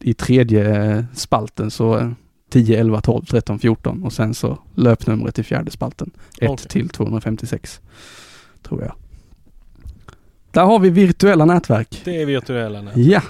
i 0.00 0.14
tredje 0.14 0.92
eh, 0.92 1.04
spalten 1.14 1.70
så 1.70 1.98
eh, 1.98 2.10
10, 2.50 2.80
11, 2.80 3.00
12, 3.00 3.24
13, 3.24 3.58
14 3.58 4.02
och 4.02 4.12
sen 4.12 4.34
så 4.34 4.58
löpnumret 4.74 5.38
i 5.38 5.42
fjärde 5.42 5.70
spalten. 5.70 6.10
1 6.40 6.50
Okej. 6.50 6.68
till 6.68 6.88
256. 6.88 7.80
Tror 8.62 8.82
jag. 8.82 8.94
Där 10.50 10.62
har 10.64 10.78
vi 10.78 10.90
virtuella 10.90 11.44
nätverk. 11.44 12.00
Det 12.04 12.22
är 12.22 12.26
virtuella 12.26 12.82
nät. 12.82 12.96
Ja, 12.96 13.22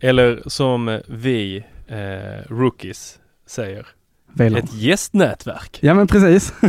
Eller 0.00 0.42
som 0.46 1.00
vi 1.08 1.64
eh, 1.86 2.52
rookies 2.52 3.18
säger, 3.46 3.86
väl. 4.32 4.56
ett 4.56 4.74
gästnätverk. 4.74 5.78
Ja 5.82 5.94
men 5.94 6.06
precis. 6.06 6.52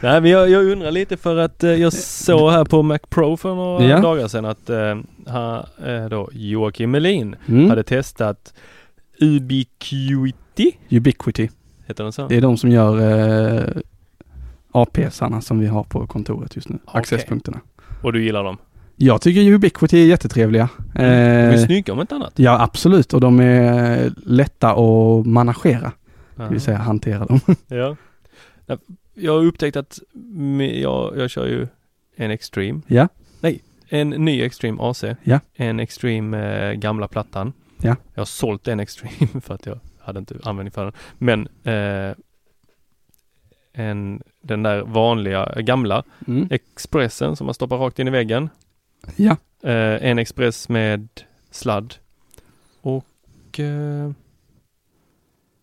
Nej 0.00 0.20
men 0.20 0.30
jag, 0.30 0.50
jag 0.50 0.64
undrar 0.64 0.90
lite 0.90 1.16
för 1.16 1.36
att 1.36 1.64
eh, 1.64 1.70
jag 1.74 1.92
såg 1.92 2.50
här 2.50 2.64
på 2.64 2.82
Mac 2.82 2.98
Pro 3.08 3.36
för 3.36 3.54
några 3.54 3.84
Ja. 3.84 3.98
dagar 4.00 4.28
sedan 4.28 4.44
att 4.44 4.70
eh, 4.70 4.96
ha, 5.26 5.66
eh, 5.86 6.04
då 6.08 6.28
Joakim 6.32 6.90
Melin 6.90 7.36
Mm. 7.48 7.68
hade 7.70 7.82
testat 7.82 8.54
Ubiquity. 9.20 10.72
Ubiquity. 10.90 11.48
Heter 11.86 12.04
den 12.04 12.12
så? 12.12 12.28
Det 12.28 12.36
är 12.36 12.40
de 12.40 12.56
som 12.56 12.70
gör 12.70 12.98
eh, 13.00 13.64
APSarna 14.72 15.40
som 15.40 15.58
vi 15.58 15.66
har 15.66 15.82
på 15.84 16.06
kontoret 16.06 16.56
just 16.56 16.68
nu. 16.68 16.78
Okej. 16.84 16.98
Accesspunkterna. 17.00 17.60
Och 18.02 18.12
du 18.12 18.24
gillar 18.24 18.44
dem? 18.44 18.56
Jag 18.96 19.20
tycker 19.20 19.40
Ubiquity 19.52 20.02
är 20.02 20.06
jättetrevliga. 20.06 20.68
De 20.94 21.02
är 21.02 21.52
Eh, 21.52 21.64
snygga 21.66 21.92
om 21.92 22.00
inte 22.00 22.14
annat. 22.14 22.32
ja 22.36 22.62
absolut 22.62 23.14
och 23.14 23.20
de 23.20 23.40
är 23.40 24.12
lätta 24.26 24.70
att 24.70 25.26
managera. 25.26 25.92
Det 26.36 26.48
vill 26.48 26.60
säga 26.60 26.78
hantera 26.78 27.24
dem. 27.24 27.40
Ja. 27.68 27.96
Ja, 28.66 28.76
Jag 29.14 29.32
har 29.32 29.44
upptäckt 29.44 29.76
att 29.76 29.98
jag, 30.82 31.16
jag 31.18 31.30
kör 31.30 31.46
ju 31.46 31.66
en 32.16 32.30
Extreme. 32.30 32.80
Ja. 32.86 33.08
En 33.90 34.10
ny 34.10 34.42
Extreme 34.42 34.78
AC. 34.82 35.04
Ja. 35.22 35.40
En 35.54 35.80
Extreme 35.80 36.68
eh, 36.68 36.72
gamla 36.72 37.08
plattan. 37.08 37.52
Ja. 37.82 37.96
Jag 38.14 38.20
har 38.20 38.26
sålt 38.26 38.68
en 38.68 38.80
Extreme 38.80 39.40
för 39.40 39.54
att 39.54 39.66
jag 39.66 39.78
hade 40.00 40.18
inte 40.18 40.34
användning 40.42 40.72
för 40.72 40.84
den. 40.84 40.92
Men 41.18 41.48
eh, 41.64 42.14
en, 43.78 44.22
den 44.40 44.62
där 44.62 44.82
vanliga 44.82 45.60
gamla 45.60 46.02
Mm. 46.26 46.48
Expressen 46.50 47.36
som 47.36 47.44
man 47.44 47.54
stoppar 47.54 47.76
rakt 47.76 47.98
in 47.98 48.08
i 48.08 48.10
väggen. 48.10 48.48
Ja. 49.16 49.36
Eh, 49.62 50.10
en 50.10 50.18
Express 50.18 50.68
med 50.68 51.08
sladd. 51.50 51.94
Och 52.80 53.60
eh, 53.60 54.10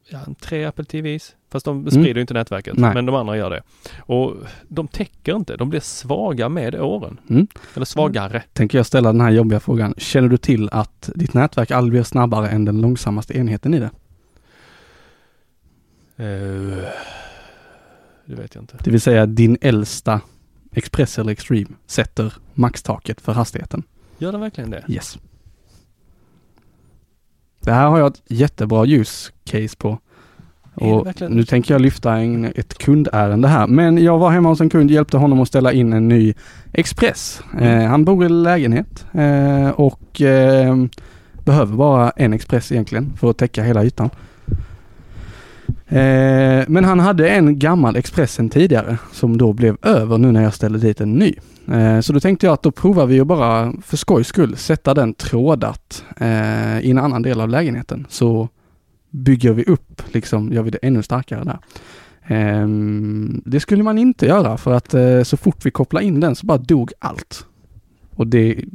ja, 0.09 0.19
tre 0.39 0.65
Apple 0.65 0.85
TVs. 0.85 1.35
Fast 1.51 1.65
de 1.65 1.91
sprider 1.91 2.15
ju 2.15 2.21
inte 2.21 2.33
nätverket. 2.33 2.73
Mm. 2.73 2.81
Nej. 2.81 2.93
Men 2.93 3.05
de 3.05 3.15
andra 3.15 3.37
gör 3.37 3.49
det. 3.49 3.61
Och 3.99 4.33
de 4.67 4.87
täcker 4.87 5.35
inte. 5.35 5.57
De 5.57 5.69
blir 5.69 5.79
svaga 5.79 6.49
med 6.49 6.75
åren. 6.75 7.19
Mm. 7.29 7.47
Eller 7.75 7.85
svagare. 7.85 8.43
Tänker 8.53 8.77
jag 8.77 8.85
ställa 8.85 9.11
den 9.11 9.21
här 9.21 9.31
jobbiga 9.31 9.59
frågan. 9.59 9.93
Känner 9.97 10.29
du 10.29 10.37
till 10.37 10.69
att 10.71 11.09
ditt 11.15 11.33
nätverk 11.33 11.71
aldrig 11.71 11.91
blir 11.91 12.03
snabbare 12.03 12.49
än 12.49 12.65
den 12.65 12.81
långsammaste 12.81 13.37
enheten 13.37 13.73
i 13.73 13.79
det? 13.79 13.89
Eh, 16.17 16.89
det 18.25 18.35
vet 18.35 18.55
jag 18.55 18.61
inte. 18.61 18.77
Det 18.83 18.91
vill 18.91 19.01
säga 19.01 19.25
din 19.25 19.57
äldsta 19.61 20.21
Express 20.71 21.19
eller 21.19 21.31
Extreme 21.31 21.69
sätter 21.87 22.33
maxtaket 22.53 23.21
för 23.21 23.33
hastigheten. 23.33 23.83
Gör 24.17 24.31
den 24.31 24.41
verkligen 24.41 24.69
det? 24.69 24.83
Yes. 24.87 25.17
Det 27.59 27.71
här 27.71 27.87
har 27.87 27.99
jag 27.99 28.07
ett 28.07 28.21
jättebra 28.27 28.85
use 28.85 29.31
case 29.43 29.77
på. 29.77 29.99
Och 30.75 31.21
nu 31.29 31.43
tänker 31.43 31.73
jag 31.73 31.81
lyfta 31.81 32.17
en, 32.17 32.45
ett 32.45 32.77
kundärende 32.77 33.47
här. 33.47 33.67
Men 33.67 33.97
jag 33.97 34.17
var 34.17 34.31
hemma 34.31 34.49
hos 34.49 34.61
en 34.61 34.69
kund, 34.69 34.91
hjälpte 34.91 35.17
honom 35.17 35.41
att 35.41 35.47
ställa 35.47 35.73
in 35.73 35.93
en 35.93 36.07
ny 36.07 36.33
Express. 36.73 37.41
Eh, 37.59 37.83
han 37.83 38.05
bor 38.05 38.25
i 38.25 38.29
lägenhet 38.29 39.05
eh, 39.13 39.69
och 39.69 40.21
eh, 40.21 40.85
behöver 41.43 41.75
bara 41.75 42.09
en 42.09 42.33
Express 42.33 42.71
egentligen 42.71 43.13
för 43.17 43.29
att 43.29 43.37
täcka 43.37 43.63
hela 43.63 43.83
ytan. 43.83 44.09
Eh, 45.87 46.63
men 46.67 46.83
han 46.83 46.99
hade 46.99 47.29
en 47.29 47.59
gammal 47.59 47.95
Expressen 47.95 48.49
tidigare 48.49 48.97
som 49.11 49.37
då 49.37 49.53
blev 49.53 49.77
över 49.81 50.17
nu 50.17 50.31
när 50.31 50.43
jag 50.43 50.53
ställde 50.53 50.79
dit 50.79 51.01
en 51.01 51.13
ny. 51.13 51.33
Eh, 51.71 51.99
så 51.99 52.13
då 52.13 52.19
tänkte 52.19 52.45
jag 52.45 52.53
att 52.53 52.63
då 52.63 52.71
provar 52.71 53.05
vi 53.05 53.19
att 53.19 53.27
bara 53.27 53.73
för 53.81 53.97
skojs 53.97 54.27
skull 54.27 54.57
sätta 54.57 54.93
den 54.93 55.13
trådat 55.13 56.05
eh, 56.17 56.79
i 56.79 56.91
en 56.91 56.97
annan 56.97 57.21
del 57.21 57.41
av 57.41 57.49
lägenheten. 57.49 58.05
Så 58.09 58.49
bygger 59.09 59.53
vi 59.53 59.63
upp, 59.63 60.01
liksom 60.13 60.53
gör 60.53 60.63
vi 60.63 60.71
det 60.71 60.79
ännu 60.81 61.03
starkare 61.03 61.43
där. 61.43 61.59
Ehm, 62.27 63.41
det 63.45 63.59
skulle 63.59 63.83
man 63.83 63.97
inte 63.97 64.25
göra 64.25 64.57
för 64.57 64.73
att 64.73 64.93
eh, 64.93 65.23
så 65.23 65.37
fort 65.37 65.65
vi 65.65 65.71
kopplar 65.71 66.01
in 66.01 66.19
den 66.19 66.35
så 66.35 66.45
bara 66.45 66.57
dog 66.57 66.91
allt. 66.99 67.45
Och 68.15 68.27
det 68.27 68.51
är 68.51 68.65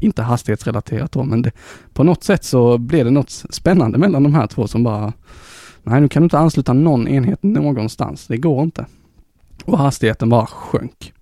inte 0.00 0.22
hastighetsrelaterat 0.22 1.12
då, 1.12 1.24
men 1.24 1.42
det, 1.42 1.50
på 1.92 2.04
något 2.04 2.24
sätt 2.24 2.44
så 2.44 2.78
blev 2.78 3.04
det 3.04 3.10
något 3.10 3.30
spännande 3.30 3.98
mellan 3.98 4.22
de 4.22 4.34
här 4.34 4.46
två 4.46 4.66
som 4.66 4.82
bara 4.82 5.12
Nej, 5.82 6.00
nu 6.00 6.08
kan 6.08 6.22
du 6.22 6.24
inte 6.24 6.38
ansluta 6.38 6.72
någon 6.72 7.08
enhet 7.08 7.42
någonstans. 7.42 8.26
Det 8.26 8.36
går 8.36 8.62
inte. 8.62 8.86
Och 9.64 9.78
hastigheten 9.78 10.28
bara 10.28 10.46
sjönk. 10.46 11.12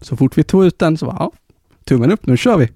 Så 0.00 0.16
fort 0.16 0.38
vi 0.38 0.42
tog 0.44 0.64
ut 0.64 0.78
den 0.78 0.96
så 0.96 1.06
var 1.06 1.14
ja, 1.18 1.32
tummen 1.84 2.12
upp, 2.12 2.26
nu 2.26 2.36
kör 2.36 2.56
vi. 2.58 2.68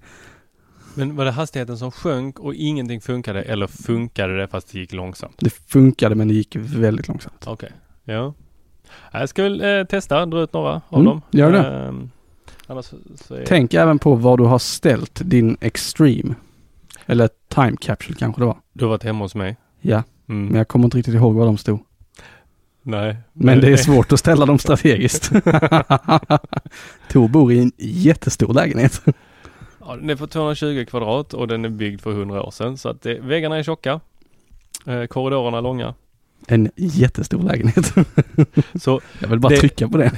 Men 0.94 1.16
var 1.16 1.24
det 1.24 1.30
hastigheten 1.30 1.78
som 1.78 1.90
sjönk 1.90 2.38
och 2.38 2.54
ingenting 2.54 3.00
funkade 3.00 3.42
eller 3.42 3.66
funkade 3.66 4.36
det 4.36 4.48
fast 4.48 4.72
det 4.72 4.78
gick 4.78 4.92
långsamt? 4.92 5.34
Det 5.38 5.50
funkade 5.50 6.14
men 6.14 6.28
det 6.28 6.34
gick 6.34 6.56
väldigt 6.56 7.08
långsamt. 7.08 7.44
Okej. 7.46 7.72
Ja. 8.04 8.34
Jag 9.12 9.28
ska 9.28 9.42
väl 9.42 9.60
eh, 9.60 9.84
testa, 9.84 10.26
dra 10.26 10.40
ut 10.42 10.52
några 10.52 10.70
av 10.88 11.00
Mm, 11.00 11.04
dem. 11.04 11.22
gör 11.30 11.52
det. 11.52 11.58
Ehm, 11.66 12.10
är... 12.68 13.44
Tänk 13.46 13.74
även 13.74 13.98
på 13.98 14.14
var 14.14 14.36
du 14.36 14.44
har 14.44 14.58
ställt 14.58 15.20
din 15.24 15.56
Extreme. 15.60 16.34
Eller 17.06 17.28
Time 17.48 17.76
Capsule 17.80 18.16
kanske 18.18 18.40
det 18.42 18.46
var. 18.46 18.56
Du 18.72 18.84
har 18.84 18.90
varit 18.90 19.02
hemma 19.04 19.24
hos 19.24 19.34
mig. 19.34 19.56
Ja, 19.80 20.02
Mm. 20.28 20.46
men 20.46 20.54
jag 20.56 20.68
kommer 20.68 20.84
inte 20.84 20.98
riktigt 20.98 21.14
ihåg 21.14 21.34
var 21.34 21.46
de 21.46 21.58
stod. 21.58 21.78
Nej. 22.82 23.16
Men 23.32 23.60
det 23.60 23.68
är 23.72 23.76
svårt 23.76 24.12
att 24.12 24.18
ställa 24.20 24.46
dem 24.46 24.58
strategiskt. 24.58 25.30
Tor 27.10 27.28
bor 27.28 27.52
i 27.52 27.58
en 27.58 27.72
jättestor 27.78 28.54
lägenhet. 28.54 29.02
Ja, 29.80 29.96
den 29.96 30.10
är 30.10 30.16
på 30.16 30.26
220 30.26 30.84
kvadrat 30.88 31.34
och 31.34 31.48
den 31.48 31.64
är 31.64 31.68
byggd 31.68 32.00
för 32.00 32.10
100 32.10 32.42
år 32.42 32.50
sedan. 32.50 32.76
Så 32.78 32.88
att 32.88 33.02
det, 33.02 33.18
väggarna 33.20 33.56
är 33.58 33.62
tjocka. 33.62 34.00
Eh, 34.86 35.04
korridorerna 35.06 35.60
långa. 35.60 35.94
En 36.48 36.70
jättestor 36.76 37.42
lägenhet. 37.42 37.94
Så 38.82 39.00
Jag 39.20 39.28
vill 39.28 39.38
bara 39.38 39.48
Det- 39.48 39.56
trycka 39.56 39.88
på 39.88 39.98
det. 39.98 40.12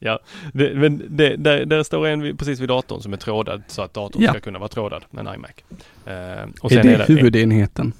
det, 0.52 0.74
men 0.74 1.02
det, 1.08 1.36
där, 1.36 1.64
där 1.64 1.82
står 1.82 2.06
en 2.06 2.36
precis 2.36 2.60
vid 2.60 2.68
datorn 2.68 3.00
som 3.02 3.12
är 3.12 3.16
trådad 3.16 3.62
så 3.66 3.82
att 3.82 3.94
datorn 3.94 4.22
Ja. 4.22 4.30
ska 4.30 4.40
kunna 4.40 4.58
vara 4.58 4.68
trådad 4.68 5.04
med 5.10 5.26
en 5.26 5.34
iMac. 5.34 5.50
Eh, 6.06 6.48
och 6.60 6.72
är 6.72 6.82
det 6.82 7.04
huvudenheten? 7.08 7.92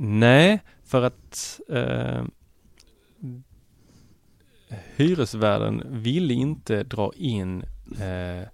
Nej, 0.00 0.60
för 0.84 1.02
att 1.02 1.60
eh, 1.68 2.22
hyresvärden 4.96 5.82
ville 6.02 6.34
inte 6.34 6.82
dra 6.82 7.12
in 7.16 7.62
eh, 8.00 8.48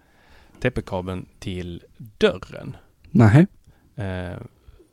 TP-kabeln 0.61 1.27
till 1.39 1.83
dörren. 2.19 2.77
Nej. 3.11 3.47
Eh, 3.97 4.39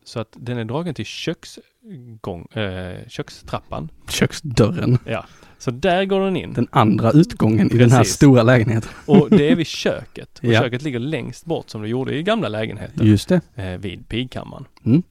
så 0.03 0.19
att 0.19 0.35
den 0.39 0.57
är 0.57 0.65
dragen 0.65 0.93
till 0.93 1.05
köksgång, 1.05 2.45
eh, 2.45 3.07
kökstrappan. 3.07 3.89
Köksdörren. 4.09 4.97
Ja, 5.05 5.25
så 5.57 5.71
där 5.71 6.05
går 6.05 6.19
den 6.25 6.37
in. 6.37 6.53
Den 6.53 6.67
andra 6.71 7.11
utgången 7.11 7.71
i 7.71 7.77
den 7.77 7.91
här 7.91 7.97
Precis. 7.99 8.15
stora 8.15 8.43
lägenheten. 8.43 8.89
Och 9.05 9.29
det 9.29 9.51
är 9.51 9.55
vid 9.55 9.67
köket. 9.83 10.39
Och 10.39 10.45
Ja. 10.45 10.61
köket 10.61 10.81
ligger 10.81 10.99
längst 10.99 11.45
bort 11.45 11.69
som 11.69 11.81
det 11.81 11.87
gjorde 11.89 12.15
i 12.15 12.23
gamla 12.23 12.47
lägenheten. 12.49 13.07
Just 13.07 13.29
det. 13.29 13.41
eh, 13.55 13.77
vid 13.77 14.07
pigkammaren. 14.07 14.65
Mm. 14.85 15.03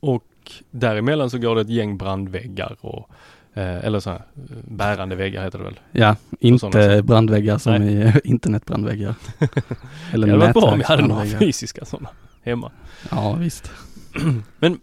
Och 0.00 0.24
däremellan 0.70 1.30
så 1.30 1.38
går 1.38 1.54
det 1.54 1.60
ett 1.60 1.68
gäng 1.68 1.98
brandväggar 1.98 2.76
och 2.80 3.10
eh, 3.54 3.84
eller 3.84 4.00
så 4.00 4.10
här, 4.10 4.18
eh, 4.34 4.56
bärande 4.68 5.16
väggar 5.16 5.44
heter 5.44 5.58
det 5.58 5.64
väl. 5.64 5.80
Ja, 5.92 6.16
inte 6.40 7.02
brandväggar 7.04 7.58
som 7.58 7.82
i 7.82 8.00
eh, 8.02 8.16
internetbrandväggar. 8.24 9.14
Eller 10.12 10.26
det 10.26 10.32
hade 10.32 10.44
varit 10.44 10.54
bra 10.54 10.70
om 10.72 10.78
vi 10.78 10.84
hade 10.84 11.06
några 11.06 11.26
fysiska 11.26 11.84
sådana 11.84 12.08
hemma. 12.42 12.72
Ja, 13.10 13.32
visst. 13.34 13.70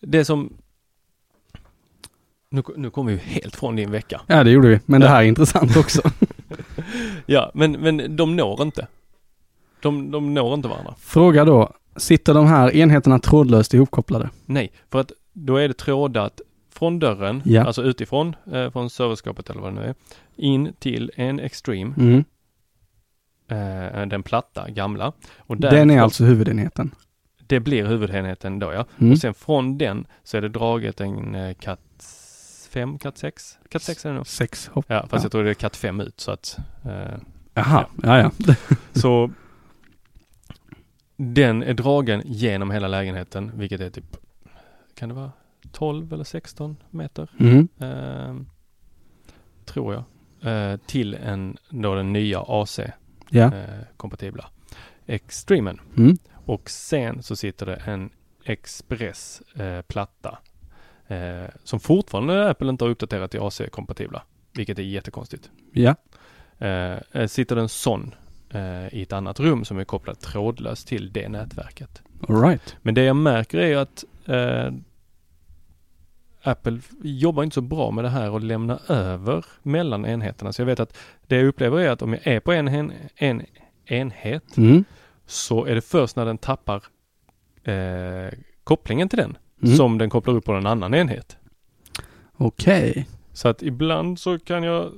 Det 0.00 0.24
som 0.24 0.52
nu, 2.50 2.62
nu 2.76 2.90
kommer 2.90 3.12
vi 3.12 3.18
helt 3.18 3.56
från 3.56 3.76
din 3.76 3.90
vecka. 3.90 4.20
Ja, 4.26 4.44
det 4.44 4.50
gjorde 4.50 4.68
vi. 4.68 4.80
Men 4.86 5.00
det 5.00 5.06
Ja. 5.06 5.12
här 5.12 5.22
är 5.22 5.26
intressant 5.26 5.76
också. 5.76 6.02
Ja, 7.26 7.50
men, 7.54 7.72
men 7.72 8.16
de 8.16 8.36
når 8.36 8.62
inte. 8.62 8.86
De, 9.82 10.10
de 10.10 10.34
når 10.34 10.54
inte 10.54 10.68
varandra. 10.68 10.94
Fråga 10.98 11.44
då, 11.44 11.72
sitter 11.96 12.34
de 12.34 12.46
här 12.46 12.76
enheterna 12.76 13.18
trådlöst 13.18 13.74
ihopkopplade? 13.74 14.30
Nej, 14.46 14.72
för 14.90 15.00
att 15.00 15.12
då 15.32 15.56
är 15.56 15.68
det 15.68 15.74
trådat 15.74 16.40
från 16.70 16.98
dörren, 16.98 17.42
Ja. 17.44 17.64
alltså 17.64 17.82
utifrån, 17.82 18.36
eh, 18.52 18.70
från 18.70 18.90
serverskapet 18.90 19.50
eller 19.50 19.60
vad 19.60 19.74
det 19.74 19.80
nu 19.80 19.86
är, 19.86 19.94
in 20.36 20.72
till 20.78 21.10
en 21.16 21.40
Extreme, 21.40 21.94
Mm. 21.98 22.24
eh, 23.48 24.06
den 24.06 24.22
platta, 24.22 24.70
gamla. 24.70 25.12
Och 25.38 25.56
Den 25.56 25.72
är 25.72 25.84
därifrån- 25.94 26.02
alltså 26.02 26.24
huvudenheten. 26.24 26.94
Det 27.46 27.60
blir 27.60 27.86
huvudenheten 27.86 28.58
då 28.58 28.72
ja. 28.72 28.86
Mm. 28.98 29.12
Och 29.12 29.18
sen 29.18 29.34
från 29.34 29.78
den 29.78 30.06
så 30.24 30.36
är 30.36 30.40
det 30.40 30.48
draget 30.48 31.00
en 31.00 31.34
eh, 31.34 31.54
Cat 31.54 31.80
5, 32.70 32.98
Cat 32.98 33.18
6? 33.18 33.58
Cat 33.68 33.82
6 33.82 34.04
är 34.04 34.08
det 34.10 34.16
nog. 34.16 34.26
6 34.26 34.70
hopp. 34.72 34.84
Ja, 34.88 35.00
fast 35.00 35.12
Ja. 35.12 35.18
jag 35.22 35.32
tror 35.32 35.44
det 35.44 35.50
är 35.50 35.54
Cat 35.54 35.76
5 35.76 36.00
ut 36.00 36.20
så 36.20 36.30
att 36.30 36.58
eh, 36.84 37.14
Jaha, 37.54 37.86
ja 38.02 38.18
ja. 38.18 38.54
Så 38.92 39.30
den 41.16 41.62
är 41.62 41.74
dragen 41.74 42.22
genom 42.24 42.70
hela 42.70 42.88
lägenheten, 42.88 43.52
vilket 43.54 43.80
är 43.80 43.90
typ, 43.90 44.16
kan 44.94 45.08
det 45.08 45.14
vara 45.14 45.32
12 45.72 46.12
eller 46.12 46.24
16 46.24 46.76
meter? 46.90 47.28
Mm. 47.40 47.68
Eh, 47.80 48.36
tror 49.64 49.94
jag. 49.94 50.04
Eh, 50.52 50.76
till 50.86 51.14
en, 51.14 51.56
då 51.70 51.94
den 51.94 52.12
nya 52.12 52.40
AC 52.48 52.80
Ja. 53.30 53.54
eh, 53.54 53.80
Extremen. 55.06 55.80
Mm. 55.96 56.18
Och 56.32 56.70
sen 56.70 57.22
så 57.22 57.36
sitter 57.36 57.66
det 57.66 57.76
en 57.76 58.10
Express 58.44 59.42
eh, 59.56 59.78
eh, 61.08 61.48
som 61.64 61.80
fortfarande 61.80 62.50
Apple 62.50 62.68
inte 62.70 62.84
har 62.84 62.90
uppdaterat 62.90 63.30
till 63.30 63.40
AC-kompatibla, 63.40 64.22
vilket 64.52 64.78
är 64.78 64.82
jättekonstigt. 64.82 65.50
Ja. 65.72 65.94
Eh, 66.58 67.26
sitter 67.26 67.56
det 67.56 67.62
en 67.62 67.68
sån 67.68 68.14
i 68.92 69.02
ett 69.02 69.12
annat 69.12 69.40
rum 69.40 69.64
som 69.64 69.78
är 69.78 69.84
kopplad 69.84 70.20
trådlöst 70.20 70.88
till 70.88 71.12
det 71.12 71.28
nätverket. 71.28 72.02
All 72.28 72.42
right. 72.42 72.76
Men 72.82 72.94
det 72.94 73.02
jag 73.04 73.16
märker 73.16 73.58
är 73.58 73.76
att 73.76 74.04
eh, 74.26 74.72
Apple 76.42 76.80
jobbar 77.02 77.42
inte 77.42 77.54
så 77.54 77.60
bra 77.60 77.90
med 77.90 78.04
det 78.04 78.08
här 78.10 78.36
att 78.36 78.42
lämna 78.42 78.78
över 78.88 79.44
mellan 79.62 80.06
enheterna. 80.06 80.52
Så 80.52 80.60
jag 80.62 80.66
vet 80.66 80.80
att 80.80 80.96
det 81.26 81.36
jag 81.36 81.46
upplever 81.46 81.78
är 81.80 81.90
att 81.90 82.02
om 82.02 82.12
jag 82.12 82.26
är 82.26 82.40
på 82.40 82.52
en, 82.52 82.68
en, 82.68 82.92
en 83.16 83.42
enhet 83.86 84.56
Mm. 84.56 84.84
så 85.26 85.64
är 85.64 85.74
det 85.74 85.80
först 85.80 86.16
när 86.16 86.24
den 86.26 86.38
tappar 86.38 86.82
eh, 87.64 88.32
kopplingen 88.64 89.08
till 89.08 89.18
den 89.18 89.38
Mm. 89.62 89.76
som 89.76 89.98
den 89.98 90.10
kopplar 90.10 90.34
upp 90.34 90.44
på 90.44 90.52
en 90.52 90.66
annan 90.66 90.94
enhet. 90.94 91.36
Okej. 92.36 93.08
Så 93.32 93.48
att 93.48 93.62
ibland 93.62 94.18
så 94.20 94.38
kan 94.38 94.62
jag 94.62 94.92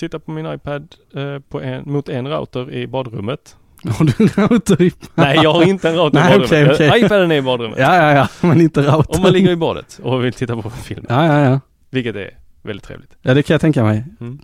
titta 0.00 0.18
på 0.18 0.30
min 0.30 0.52
iPad 0.52 0.94
eh, 1.14 1.38
på 1.38 1.60
en, 1.60 1.82
mot 1.92 2.08
en 2.08 2.28
router 2.28 2.72
i 2.72 2.86
badrummet. 2.86 3.56
Har 3.84 4.04
du 4.04 4.12
en 4.18 4.48
router 4.48 4.82
i... 4.82 4.92
Nej, 5.14 5.38
jag 5.42 5.52
har 5.52 5.62
inte 5.62 5.88
en 5.88 5.96
router 5.96 6.20
Nej, 6.20 6.36
i 6.36 6.38
badrummet. 6.38 6.74
okej. 6.74 6.88
Eh, 6.88 7.04
iPaden 7.04 7.30
är 7.32 7.36
i 7.36 7.42
badrummet. 7.42 7.78
Ja, 7.78 7.96
ja, 7.96 8.12
ja, 8.12 8.28
men 8.48 8.60
inte 8.60 8.82
router. 8.82 9.16
Om 9.16 9.22
man 9.22 9.32
ligger 9.32 9.50
i 9.50 9.56
badet 9.56 10.00
och 10.02 10.24
vill 10.24 10.32
titta 10.32 10.56
på 10.56 10.70
film. 10.70 11.06
Ja, 11.08 11.26
ja, 11.26 11.40
ja. 11.50 11.60
Vilket 11.90 12.16
är 12.16 12.30
väldigt 12.62 12.84
trevligt. 12.84 13.16
Ja, 13.22 13.34
det 13.34 13.42
kan 13.42 13.54
jag 13.54 13.60
tänka 13.60 13.84
mig. 13.84 14.04
Mm. 14.20 14.38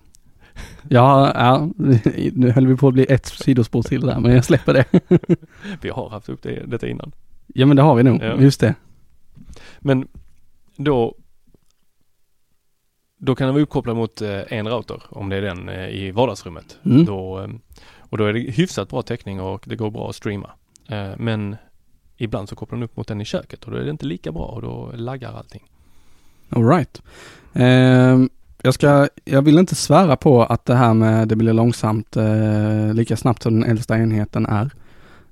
Ja, 0.89 1.33
ja, 1.35 1.69
nu 2.33 2.51
höll 2.51 2.67
vi 2.67 2.77
på 2.77 2.89
att 2.89 2.95
bli 2.95 3.07
ett 3.09 3.27
sidospår 3.27 3.83
till 3.83 4.01
där, 4.01 4.21
men 4.21 4.35
jag 4.35 4.45
släpper 4.45 4.75
det. 4.75 4.85
Vi 5.81 5.89
har 5.89 6.11
haft 6.11 6.29
upp 6.29 6.43
det, 6.43 6.63
detta 6.67 6.89
innan. 6.89 7.13
Ja, 7.47 7.67
men 7.67 7.77
det 7.77 7.83
har 7.83 7.95
vi 7.95 8.03
nog. 8.03 8.23
Ja. 8.23 8.37
Just 8.41 8.61
det. 8.61 8.75
Men 9.81 10.09
då 10.77 11.15
då 13.19 13.35
kan 13.35 13.47
den 13.47 13.55
vara 13.55 13.63
uppkopplad 13.63 13.97
mot 13.97 14.23
eh, 14.23 14.41
en 14.49 14.69
router 14.69 15.03
om 15.09 15.29
det 15.29 15.37
är 15.37 15.43
den 15.43 15.69
eh, 15.69 15.89
i 15.89 16.11
vardagsrummet. 16.11 16.79
Mm. 16.85 17.05
Då, 17.05 17.41
eh, 17.41 17.49
och 17.99 18.19
då 18.19 18.25
är 18.25 18.33
det 18.33 18.41
hyfsat 18.41 18.89
bra 18.89 19.03
täckning 19.03 19.41
och 19.41 19.65
det 19.67 19.77
går 19.77 19.91
bra 19.91 20.09
att 20.11 20.17
streama. 20.17 20.51
Men 21.17 21.57
ibland 22.17 22.49
så 22.49 22.57
kopplar 22.57 22.77
den 22.77 22.85
upp 22.85 22.97
mot 22.97 23.09
den 23.09 23.21
i 23.21 23.25
köket 23.25 23.65
och 23.65 23.71
då 23.71 23.77
är 23.77 23.85
det 23.85 23.91
inte 23.91 24.07
lika 24.07 24.33
bra 24.33 24.45
och 24.45 24.63
då 24.63 24.93
laggar 24.95 25.33
allting. 25.33 25.63
All 26.49 26.69
right. 26.69 27.03
Ehm, 27.53 28.31
jag 28.63 28.75
ska, 28.75 29.09
jag 29.25 29.43
vill 29.43 29.59
inte 29.59 29.75
svära 29.75 30.17
på 30.17 30.43
att 30.43 30.65
det 30.65 30.75
här 30.75 30.95
med 30.95 31.29
det 31.29 31.37
blir 31.37 31.53
långsamt 31.53 32.17
eh, 32.17 32.95
lika 32.95 33.17
snabbt 33.17 33.43
som 33.43 33.61
den 33.61 33.71
äldsta 33.71 33.99
enheten 33.99 34.47
är. 34.47 34.71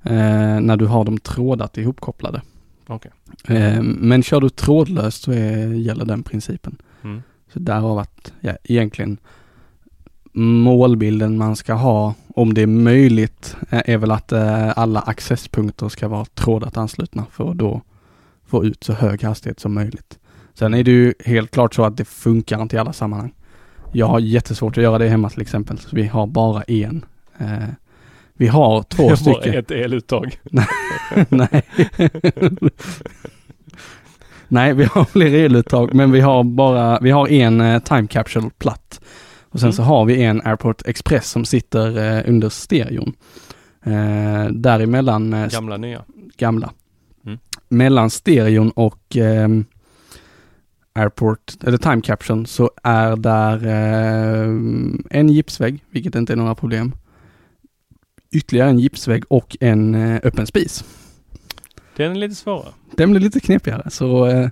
Eh, 0.03 0.61
när 0.61 0.77
du 0.77 0.87
har 0.87 1.05
dem 1.05 1.19
trådat 1.19 1.79
ihopkopplade. 1.79 2.43
Okej. 2.87 3.11
Ehm, 3.49 3.87
men 3.87 4.23
kör 4.23 4.41
du 4.41 4.49
trådlöst 4.49 5.23
så 5.23 5.33
är, 5.33 5.67
gäller 5.67 6.05
den 6.05 6.23
principen. 6.23 6.77
Mm. 7.05 7.23
Så 7.53 7.59
därav 7.59 7.99
att, 7.99 8.33
ja, 8.41 8.57
egentligen 8.65 9.19
målbilden 10.37 11.39
man 11.39 11.57
ska 11.57 11.75
ha, 11.75 12.15
om 12.29 12.55
det 12.55 12.63
är 12.63 12.67
möjligt, 12.67 13.57
är 13.71 13.91
är 13.91 13.99
väl 13.99 14.11
att 14.11 14.33
eh, 14.33 14.79
alla 14.79 15.01
accesspunkter 15.01 15.89
ska 15.89 16.09
vara 16.09 16.25
trådat 16.25 16.77
anslutna 16.77 17.27
för 17.31 17.51
att 17.51 17.59
då 17.59 17.83
få 18.47 18.65
ut 18.65 18.85
så 18.85 18.93
hög 18.93 19.23
hastighet 19.23 19.61
som 19.61 19.75
möjligt. 19.75 20.19
Sen 20.55 20.75
är 20.75 20.85
det 20.85 20.91
ju 20.91 21.15
helt 21.25 21.51
klart 21.51 21.75
så 21.75 21.85
att 21.85 21.97
det 21.97 22.05
funkar 22.05 22.63
inte 22.63 22.77
i 22.77 22.79
alla 22.79 22.93
sammanhang. 22.93 23.35
Jag 23.93 24.07
har 24.07 24.21
jättesvårt 24.21 24.79
att 24.79 24.85
göra 24.85 24.99
det 24.99 25.09
hemma 25.09 25.31
till 25.31 25.43
exempel, 25.43 25.79
så 25.79 25.97
vi 25.97 26.07
har 26.07 26.27
bara 26.27 26.63
en. 26.63 27.05
Eh, 27.39 27.69
vi 28.35 28.47
har 28.47 28.83
två 28.83 29.07
Bara 29.07 29.17
stycken. 29.17 29.55
ett 29.55 29.71
eluttag. 29.71 30.41
Nej. 31.29 31.63
Nej, 34.49 34.75
vi 34.75 34.85
har 34.85 35.05
fler 35.13 35.35
eluttag, 35.35 35.95
men 35.95 36.13
vi 36.13 36.21
har 36.21 36.45
bara, 36.45 36.99
vi 37.01 37.11
har 37.11 37.29
en 37.29 37.61
eh, 37.61 37.83
time 37.83 38.07
capsule 38.07 38.51
platt. 38.59 39.01
Och 39.45 39.61
sen 39.61 39.67
Mm. 39.67 39.73
så 39.73 39.83
har 39.83 40.05
vi 40.05 40.23
en 40.23 40.43
Airport 40.45 40.83
Express 40.87 41.31
som 41.31 41.45
sitter 41.45 42.17
eh, 42.19 42.23
under 42.31 42.49
stereon. 42.49 43.13
Eh, 43.85 44.45
däremellan 44.53 45.33
eh, 45.35 45.49
Gamla 45.51 45.77
nya. 45.77 46.05
gamla. 46.37 46.73
Mm. 47.27 47.39
Mellan 47.69 48.11
stereon 48.11 48.71
och 48.71 49.17
ehm, 49.17 49.65
Airport, 50.95 51.53
eller 51.65 51.79
Time 51.79 52.01
Caption, 52.03 52.47
så 52.47 52.71
är 52.83 53.17
där 53.17 53.67
ehm, 53.67 55.05
en 55.11 55.29
gipsvägg, 55.29 55.81
vilket 55.91 56.15
inte 56.15 56.33
är 56.33 56.37
några 56.37 56.55
problem. 56.55 56.93
Ytterligare 58.33 58.69
en 58.71 58.79
gipsvägg 58.79 59.25
och 59.29 59.57
en 59.61 59.95
eh, 59.95 60.21
öppen 60.23 60.47
spis. 60.47 60.85
Den 61.97 62.11
är 62.11 62.15
lite 62.15 62.35
svårare. 62.35 62.73
Den 62.97 63.11
blir 63.11 63.21
lite 63.21 63.41
knepigare, 63.41 63.91
så 63.91 64.27
eh, 64.27 64.49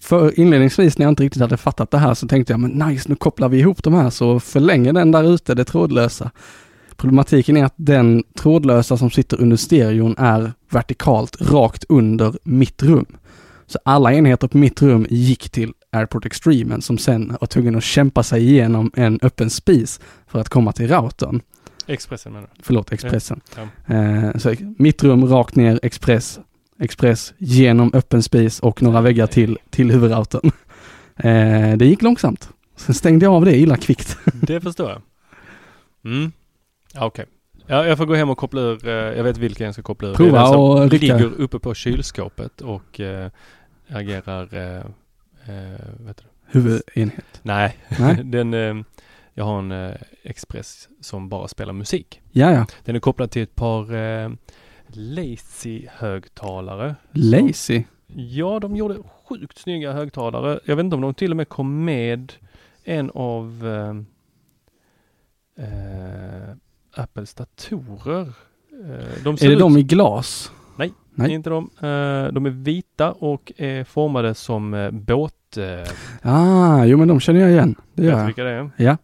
för 0.00 0.40
inledningsvis 0.40 0.98
när 0.98 1.06
jag 1.06 1.12
inte 1.12 1.22
riktigt 1.22 1.42
hade 1.42 1.56
fattat 1.56 1.90
det 1.90 1.98
här 1.98 2.14
så 2.14 2.28
tänkte 2.28 2.52
jag, 2.52 2.60
men 2.60 2.70
nice, 2.70 3.08
nu 3.08 3.16
kopplar 3.16 3.48
vi 3.48 3.58
ihop 3.58 3.82
de 3.82 3.94
här 3.94 4.10
så 4.10 4.40
förlänger 4.40 4.92
den 4.92 5.12
där 5.12 5.34
ute 5.34 5.54
det 5.54 5.64
trådlösa. 5.64 6.30
Problematiken 6.96 7.56
är 7.56 7.64
att 7.64 7.74
den 7.76 8.24
trådlösa 8.38 8.96
som 8.96 9.10
sitter 9.10 9.40
under 9.40 9.56
stereon 9.56 10.14
är 10.18 10.52
vertikalt 10.70 11.40
rakt 11.40 11.84
under 11.88 12.34
mitt 12.42 12.82
rum. 12.82 13.06
Så 13.66 13.78
alla 13.84 14.12
enheter 14.12 14.48
på 14.48 14.58
mitt 14.58 14.82
rum 14.82 15.06
gick 15.10 15.50
till 15.50 15.72
Airport 15.92 16.26
Extremen 16.26 16.82
som 16.82 16.98
sen 16.98 17.36
var 17.40 17.46
tvungen 17.46 17.76
att 17.76 17.84
kämpa 17.84 18.22
sig 18.22 18.42
igenom 18.42 18.90
en 18.94 19.18
öppen 19.22 19.50
spis 19.50 20.00
för 20.26 20.38
att 20.40 20.48
komma 20.48 20.72
till 20.72 20.88
routern. 20.88 21.40
Expressen 21.86 22.32
menar 22.32 22.48
du? 22.56 22.62
Förlåt, 22.62 22.92
Expressen. 22.92 23.40
Ja. 23.56 23.94
Eh, 23.94 24.36
så 24.36 24.54
mitt 24.78 25.02
rum 25.04 25.24
rakt 25.26 25.56
ner, 25.56 25.80
Express, 25.82 26.40
Express 26.78 27.34
genom 27.38 27.90
öppen 27.94 28.22
spis 28.22 28.60
och 28.60 28.82
några 28.82 29.00
väggar 29.00 29.26
till, 29.26 29.58
till 29.70 29.90
huvudroutern. 29.90 30.50
Eh, 31.16 31.76
det 31.76 31.86
gick 31.86 32.02
långsamt. 32.02 32.48
Sen 32.76 32.94
stängde 32.94 33.26
jag 33.26 33.34
av 33.34 33.44
det 33.44 33.56
illa 33.56 33.76
kvickt. 33.76 34.18
Det 34.42 34.60
förstår 34.60 34.90
jag. 34.90 35.02
Mm. 36.04 36.32
Ja, 36.94 37.04
Okej. 37.06 37.26
Ja, 37.66 37.86
jag 37.86 37.98
får 37.98 38.06
gå 38.06 38.14
hem 38.14 38.30
och 38.30 38.38
koppla 38.38 38.60
ur, 38.60 38.88
eh, 38.88 38.92
jag 38.92 39.24
vet 39.24 39.38
vilken 39.38 39.64
jag 39.64 39.74
ska 39.74 39.82
koppla 39.82 40.08
ur. 40.08 40.14
Prova 40.14 40.38
det 40.38 40.46
är 40.48 40.56
och 40.56 40.90
rycka. 40.90 41.16
ligger 41.16 41.40
uppe 41.40 41.58
på 41.58 41.74
kylskåpet 41.74 42.60
och 42.60 43.00
eh, 43.00 43.30
agerar, 43.88 44.54
eh, 44.54 44.76
eh, 45.54 45.80
vet 46.06 46.16
du? 46.16 46.24
Huvudenhet. 46.46 47.40
Nej, 47.42 47.76
Nej. 47.98 48.20
den, 48.24 48.54
eh, 48.54 48.84
jag 49.38 49.44
har 49.44 49.58
en 49.58 49.72
eh, 49.72 49.94
Express 50.22 50.88
som 51.00 51.28
bara 51.28 51.48
spelar 51.48 51.72
musik. 51.72 52.20
Ja, 52.30 52.52
ja. 52.52 52.66
Den 52.84 52.96
är 52.96 53.00
kopplad 53.00 53.30
till 53.30 53.42
ett 53.42 53.54
par 53.54 53.94
eh, 53.94 54.30
Lazy-högtalare. 54.88 56.94
Lazy. 57.12 57.82
Ja, 58.06 58.60
de 58.60 58.76
gjorde 58.76 58.96
sjukt 59.28 59.58
snygga 59.58 59.92
högtalare. 59.92 60.60
Jag 60.64 60.76
vet 60.76 60.84
inte 60.84 60.96
om 60.96 61.02
de 61.02 61.14
till 61.14 61.30
och 61.30 61.36
med 61.36 61.48
kom 61.48 61.84
med 61.84 62.32
en 62.84 63.10
av 63.14 63.66
eh, 63.66 63.94
eh, 65.66 66.50
Apples 66.94 67.34
datorer. 67.34 68.20
Eh, 68.20 68.34
de 69.24 69.34
Är 69.34 69.46
det 69.48 69.52
ut, 69.52 69.58
de 69.58 69.78
i 69.78 69.82
glas? 69.82 70.52
Nej. 70.76 70.92
Inte 71.32 71.50
de. 71.50 71.64
Eh, 71.64 72.32
de 72.32 72.46
är 72.46 72.50
vita 72.50 73.12
och 73.12 73.52
är 73.56 73.84
formade 73.84 74.34
som 74.34 74.90
båt... 74.92 75.32
Ah, 76.22 76.84
jo 76.84 76.98
men 76.98 77.08
de 77.08 77.20
känner 77.20 77.40
jag 77.40 77.50
igen. 77.50 77.74
Det 77.94 78.04
gör 78.04 78.18
jag. 78.18 78.26
vilka 78.26 78.44
det 78.44 78.50
är? 78.50 78.70
Ja. 78.76 78.96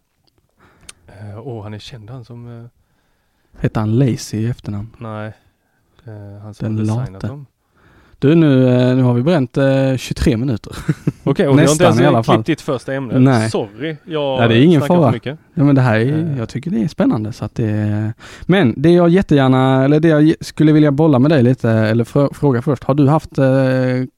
Eh, 1.31 1.47
Åh, 1.47 1.63
han 1.63 1.73
är 1.73 1.79
känd 1.79 2.09
han 2.09 2.25
som... 2.25 2.59
Eh, 2.59 2.65
Heter 3.61 3.79
han 3.79 3.99
Lazy 3.99 4.37
i 4.37 4.45
efternamn? 4.49 4.89
nej. 4.99 5.33
Eh, 6.05 6.41
han 6.43 6.53
som 6.53 6.65
Den 6.67 6.85
designat 6.85 7.11
late. 7.11 7.27
dem. 7.27 7.45
Du 8.19 8.35
nu, 8.35 8.65
nu 8.95 9.01
har 9.01 9.13
vi 9.13 9.21
bränt 9.21 9.57
eh, 9.57 9.95
23 9.97 10.37
minuter. 10.37 10.75
Okej, 11.23 11.47
och 11.47 11.57
vi 11.59 11.61
har 11.63 11.71
inte 11.71 11.89
Nästan 11.89 12.13
ens 12.13 12.25
klippt 12.27 12.45
ditt 12.45 12.61
första 12.61 12.93
ämne. 12.93 13.19
Nej. 13.19 13.49
Sorry, 13.49 13.97
jag 14.05 14.39
Nej, 14.39 14.47
det 14.49 14.57
är 14.57 14.63
ingen 14.63 14.81
fara. 14.81 15.03
för 15.07 15.11
mycket. 15.11 15.39
Ja 15.53 15.63
men 15.63 15.75
det 15.75 15.81
här 15.81 15.99
är, 15.99 16.35
jag 16.37 16.49
tycker 16.49 16.71
det 16.71 16.83
är 16.83 16.87
spännande 16.87 17.31
så 17.33 17.45
att 17.45 17.55
det 17.55 17.69
är... 17.69 18.13
Men 18.45 18.73
det 18.77 18.89
jag 18.89 19.09
jättegärna, 19.09 19.83
eller 19.83 19.99
det 19.99 20.07
jag 20.07 20.33
skulle 20.41 20.71
vilja 20.71 20.91
bolla 20.91 21.19
med 21.19 21.31
dig 21.31 21.43
lite, 21.43 21.69
eller 21.71 22.03
frå- 22.03 22.33
fråga 22.33 22.61
först. 22.61 22.83
Har 22.83 22.93
du 22.93 23.07
haft 23.09 23.31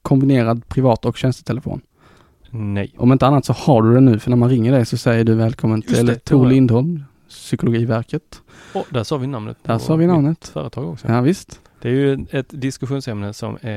kombinerad 0.02 0.68
privat 0.68 1.04
och 1.04 1.16
tjänstetelefon? 1.16 1.80
Nej. 2.50 2.94
Om 2.96 3.12
inte 3.12 3.26
annat 3.26 3.44
så 3.44 3.52
har 3.52 3.82
du 3.82 3.94
det 3.94 4.00
nu, 4.00 4.18
för 4.18 4.30
när 4.30 4.36
man 4.36 4.48
ringer 4.48 4.72
dig 4.72 4.86
så 4.86 4.96
säger 4.96 5.24
du 5.24 5.34
välkommen 5.34 5.80
Just 5.86 5.96
till 5.96 6.06
det, 6.06 6.18
Tor. 6.18 6.46
Lindholm, 6.46 7.04
Psykologiverket. 7.28 8.42
Och 8.74 8.86
där 8.90 9.04
sa 9.04 9.16
vi 9.16 9.26
namnet. 9.26 9.56
Där 9.62 9.78
sa 9.78 9.96
vi 9.96 10.06
namnet. 10.06 10.48
Företag 10.48 10.88
också. 10.88 11.08
Ja 11.08 11.20
visst. 11.20 11.60
Det 11.80 11.88
är 11.88 11.92
ju 11.92 12.26
ett 12.30 12.46
diskussionsämne 12.60 13.32
som 13.32 13.56
eh, 13.56 13.70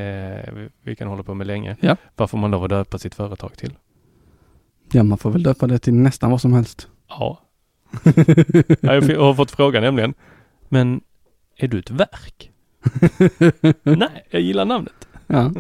vi- 0.83 0.95
kan 0.97 1.07
hålla 1.07 1.23
på 1.23 1.33
med 1.33 1.47
länge. 1.47 1.77
Ja. 1.79 1.95
Varför 2.15 2.37
man 2.37 2.51
då 2.51 2.67
döpa 2.67 2.97
sitt 2.97 3.15
företag 3.15 3.57
till. 3.57 3.73
Ja, 4.91 5.03
man 5.03 5.17
får 5.17 5.31
väl 5.31 5.43
döpa 5.43 5.67
det 5.67 5.79
till 5.79 5.93
nästan 5.93 6.31
vad 6.31 6.41
som 6.41 6.53
helst. 6.53 6.87
Ja. 7.09 7.41
jag 8.81 9.01
har 9.19 9.33
fått 9.33 9.51
frågan 9.51 9.83
nämligen. 9.83 10.13
Men 10.69 11.01
är 11.57 11.67
du 11.67 11.79
ett 11.79 11.91
verk? 11.91 12.51
Nej, 13.83 14.25
jag 14.29 14.41
gillar 14.41 14.65
namnet. 14.65 15.07
Ja. 15.27 15.51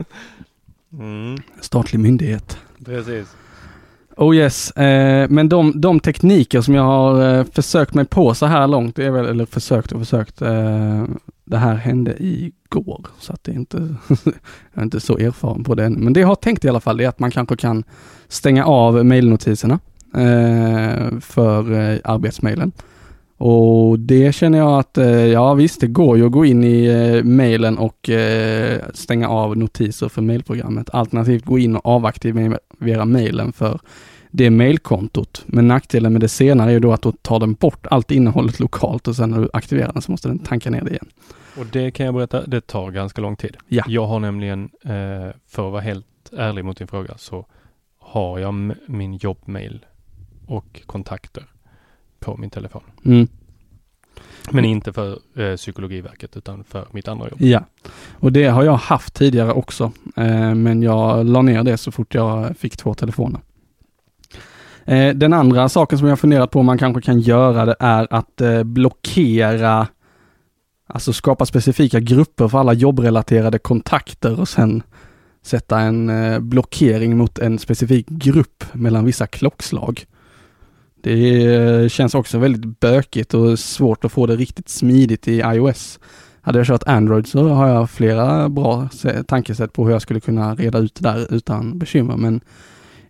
Mm, 0.93 1.37
Statlig 1.61 1.99
myndighet 1.99 2.57
precis. 2.85 3.35
Oh 4.19 4.35
yes, 4.35 4.71
eh, 4.71 5.29
men 5.29 5.49
de, 5.49 5.81
de 5.81 5.99
tekniker 5.99 6.61
som 6.61 6.75
jag 6.75 6.83
har 6.83 7.37
eh, 7.37 7.43
försökt 7.43 7.93
mig 7.93 8.05
på 8.05 8.33
så 8.33 8.45
här 8.45 8.67
långt, 8.67 8.95
det 8.95 9.05
är 9.05 9.11
väl, 9.11 9.25
eller 9.25 9.45
försökt 9.45 9.91
och 9.91 9.99
försökt, 9.99 10.41
eh, 10.41 11.03
det 11.45 11.57
här 11.57 11.75
hände 11.75 12.15
igår, 12.19 13.05
så 13.19 13.33
att 13.33 13.43
det 13.43 13.51
är 13.51 13.55
inte, 13.55 13.77
jag 14.73 14.81
är 14.81 14.81
inte 14.81 14.99
så 14.99 15.17
erfaren 15.17 15.63
på 15.63 15.75
det 15.75 15.85
än. 15.85 15.93
Men 15.93 16.13
det 16.13 16.19
jag 16.19 16.27
har 16.27 16.35
tänkt 16.35 16.65
i 16.65 16.69
alla 16.69 16.79
fall 16.79 16.99
är 16.99 17.07
att 17.07 17.19
man 17.19 17.31
kanske 17.31 17.55
kan 17.55 17.83
stänga 18.27 18.65
av 18.65 19.05
mailnotiserna 19.05 19.79
eh, 20.15 21.19
för 21.21 21.71
eh, 21.71 21.99
arbetsmailen. 22.03 22.71
Och 23.39 23.99
det 23.99 24.35
känner 24.35 24.57
jag 24.57 24.79
att, 24.79 24.97
eh, 24.97 25.25
ja 25.25 25.53
visst, 25.53 25.81
det 25.81 25.87
går 25.87 26.17
ju 26.17 26.25
att 26.25 26.31
gå 26.31 26.45
in 26.45 26.63
i 26.63 26.85
eh, 26.85 27.23
mailen 27.23 27.77
och 27.77 28.09
eh, 28.09 28.81
stänga 28.93 29.29
av 29.29 29.57
notiser 29.57 30.09
för 30.09 30.21
mailprogrammet. 30.21 30.89
Alternativt 30.93 31.45
gå 31.45 31.59
in 31.59 31.75
och 31.75 31.85
avaktivera 31.85 33.05
mailen 33.05 33.53
för 33.53 33.79
det 34.31 34.49
mailkontot. 34.49 35.43
Men 35.45 35.67
nackdelen 35.67 36.13
med 36.13 36.21
det 36.21 36.27
senare 36.27 36.69
är 36.69 36.73
ju 36.73 36.79
då 36.79 36.93
att 36.93 37.01
då 37.01 37.11
tar 37.11 37.39
den 37.39 37.53
bort 37.53 37.87
allt 37.91 38.11
innehållet 38.11 38.59
lokalt 38.59 39.07
och 39.07 39.15
sen 39.15 39.29
när 39.29 39.41
du 39.41 39.49
aktiverar 39.53 39.93
den 39.93 40.01
så 40.01 40.11
måste 40.11 40.27
den 40.27 40.39
tanka 40.39 40.69
ner 40.69 40.81
det 40.81 40.89
igen. 40.89 41.09
Och 41.57 41.65
det 41.65 41.91
kan 41.91 42.05
jag 42.05 42.15
berätta, 42.15 42.45
det 42.45 42.61
tar 42.61 42.91
ganska 42.91 43.21
lång 43.21 43.35
tid. 43.35 43.57
Ja. 43.67 43.83
Jag 43.87 44.07
har 44.07 44.19
nämligen, 44.19 44.69
för 45.47 45.67
att 45.67 45.71
vara 45.71 45.81
helt 45.81 46.05
ärlig 46.37 46.65
mot 46.65 46.77
din 46.77 46.87
fråga, 46.87 47.13
så 47.17 47.45
har 47.99 48.39
jag 48.39 48.73
min 48.87 49.13
jobbmail 49.13 49.85
och 50.47 50.81
kontakter 50.85 51.45
på 52.19 52.37
min 52.37 52.49
telefon. 52.49 52.81
Mm. 53.05 53.27
Men 54.51 54.65
inte 54.65 54.93
för 54.93 55.19
eh, 55.35 55.55
Psykologiverket 55.55 56.37
utan 56.37 56.63
för 56.63 56.87
mitt 56.91 57.07
andra 57.07 57.29
jobb. 57.29 57.41
Ja, 57.41 57.65
och 58.13 58.31
det 58.31 58.45
har 58.45 58.63
jag 58.63 58.73
haft 58.73 59.13
tidigare 59.13 59.51
också. 59.51 59.91
Eh, 60.15 60.55
men 60.55 60.83
jag 60.83 61.25
la 61.25 61.41
ner 61.41 61.63
det 61.63 61.77
så 61.77 61.91
fort 61.91 62.13
jag 62.13 62.57
fick 62.57 62.77
två 62.77 62.93
telefoner. 62.93 63.41
Eh, 64.85 65.15
den 65.15 65.33
andra 65.33 65.69
saken 65.69 65.97
som 65.97 66.07
jag 66.07 66.19
funderat 66.19 66.51
på 66.51 66.59
om 66.59 66.65
man 66.65 66.77
kanske 66.77 67.01
kan 67.01 67.19
göra 67.19 67.65
det 67.65 67.75
är 67.79 68.07
att 68.09 68.41
eh, 68.41 68.63
blockera, 68.63 69.87
alltså 70.87 71.13
skapa 71.13 71.45
specifika 71.45 71.99
grupper 71.99 72.47
för 72.47 72.59
alla 72.59 72.73
jobbrelaterade 72.73 73.59
kontakter 73.59 74.39
och 74.39 74.49
sen 74.49 74.83
sätta 75.41 75.79
en 75.79 76.09
eh, 76.09 76.39
blockering 76.39 77.17
mot 77.17 77.39
en 77.39 77.59
specifik 77.59 78.07
grupp 78.07 78.63
mellan 78.73 79.05
vissa 79.05 79.27
klockslag. 79.27 80.05
Det 81.01 81.91
känns 81.91 82.15
också 82.15 82.37
väldigt 82.37 82.79
bökigt 82.79 83.33
och 83.33 83.59
svårt 83.59 84.05
att 84.05 84.11
få 84.11 84.25
det 84.25 84.35
riktigt 84.35 84.69
smidigt 84.69 85.27
i 85.27 85.39
iOS. 85.39 85.99
Hade 86.41 86.59
jag 86.59 86.67
kört 86.67 86.83
Android 86.87 87.27
så 87.27 87.47
har 87.47 87.67
jag 87.67 87.89
flera 87.89 88.49
bra 88.49 88.89
tankesätt 89.27 89.73
på 89.73 89.85
hur 89.85 89.91
jag 89.91 90.01
skulle 90.01 90.19
kunna 90.19 90.55
reda 90.55 90.79
ut 90.79 90.95
det 90.95 91.09
där 91.09 91.33
utan 91.33 91.79
bekymmer, 91.79 92.17
men 92.17 92.41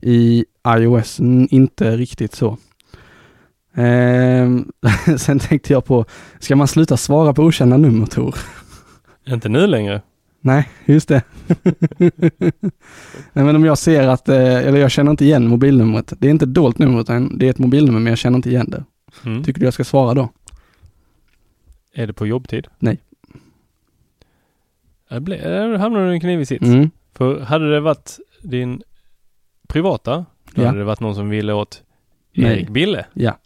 i 0.01 0.45
iOS 0.67 1.19
inte 1.49 1.97
riktigt 1.97 2.35
så. 2.35 2.57
Ehm, 3.75 4.71
sen 5.17 5.39
tänkte 5.39 5.73
jag 5.73 5.85
på, 5.85 6.05
ska 6.39 6.55
man 6.55 6.67
sluta 6.67 6.97
svara 6.97 7.33
på 7.33 7.43
okända 7.43 7.77
nummer 7.77 8.05
Tor? 8.05 8.35
Inte 9.27 9.49
nu 9.49 9.67
längre. 9.67 10.01
Nej, 10.41 10.69
just 10.85 11.07
det. 11.09 11.23
Nej, 13.33 13.45
men 13.45 13.55
om 13.55 13.65
jag 13.65 13.77
ser 13.77 14.07
att, 14.07 14.29
eh, 14.29 14.37
eller 14.67 14.77
jag 14.79 14.91
känner 14.91 15.11
inte 15.11 15.25
igen 15.25 15.47
mobilnumret. 15.47 16.13
Det 16.19 16.27
är 16.27 16.31
inte 16.31 16.45
ett 16.45 16.53
dolt 16.53 16.77
nummer 16.77 17.01
utan 17.01 17.37
det 17.37 17.45
är 17.45 17.49
ett 17.49 17.59
mobilnummer 17.59 17.99
men 17.99 18.09
jag 18.11 18.17
känner 18.17 18.35
inte 18.35 18.49
igen 18.49 18.69
det. 18.69 18.83
Mm. 19.25 19.43
Tycker 19.43 19.59
du 19.59 19.65
jag 19.65 19.73
ska 19.73 19.83
svara 19.83 20.13
då? 20.13 20.29
Är 21.93 22.07
det 22.07 22.13
på 22.13 22.27
jobbtid? 22.27 22.67
Nej. 22.79 22.97
Där 25.09 25.77
hamnar 25.77 26.05
du 26.05 26.11
i 26.11 26.13
en 26.13 26.19
knivig 26.19 26.47
sits. 26.47 26.65
Mm. 26.65 26.89
För 27.13 27.39
hade 27.39 27.71
det 27.73 27.79
varit 27.79 28.19
din 28.41 28.81
privata, 29.67 30.25
då 30.53 30.61
Ja. 30.61 30.65
hade 30.67 30.77
det 30.79 30.83
varit 30.85 30.99
någon 30.99 31.15
som 31.15 31.29
ville 31.29 31.53
åt 31.53 31.83
Nej. 32.33 32.51
Erik 32.53 32.69
Bille, 32.69 33.05
Ja, 33.13 33.37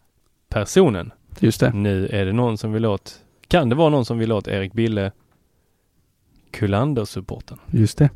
personen. 0.49 1.11
just 1.39 1.59
det. 1.59 1.73
Nu 1.73 2.07
är 2.07 2.25
det 2.25 2.33
någon 2.33 2.57
som 2.57 2.73
vill 2.73 2.85
åt, 2.85 3.19
kan 3.47 3.69
det 3.69 3.75
vara 3.75 3.89
någon 3.89 4.05
som 4.05 4.17
vill 4.17 4.31
åt 4.31 4.47
Erik 4.47 4.73
Bille, 4.73 5.11
Kullander-supporten? 6.53 7.57
Just 7.71 7.97
det. 7.97 8.09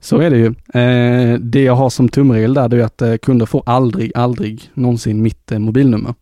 Så 0.00 0.20
är 0.20 0.30
det 0.30 0.36
ju. 0.36 0.46
Eh, 0.80 1.38
det 1.38 1.62
jag 1.62 1.74
har 1.74 1.90
som 1.90 2.08
tumregel 2.08 2.54
där 2.54 2.68
det 2.68 2.76
är 2.76 2.84
att 2.84 3.02
eh, 3.02 3.16
kunder 3.16 3.46
får 3.46 3.62
aldrig, 3.66 4.12
aldrig 4.14 4.70
någonsin 4.74 5.22
mitt 5.22 5.52
eh, 5.52 5.58
mobilnummer. 5.58 6.14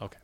Okej. 0.00 0.18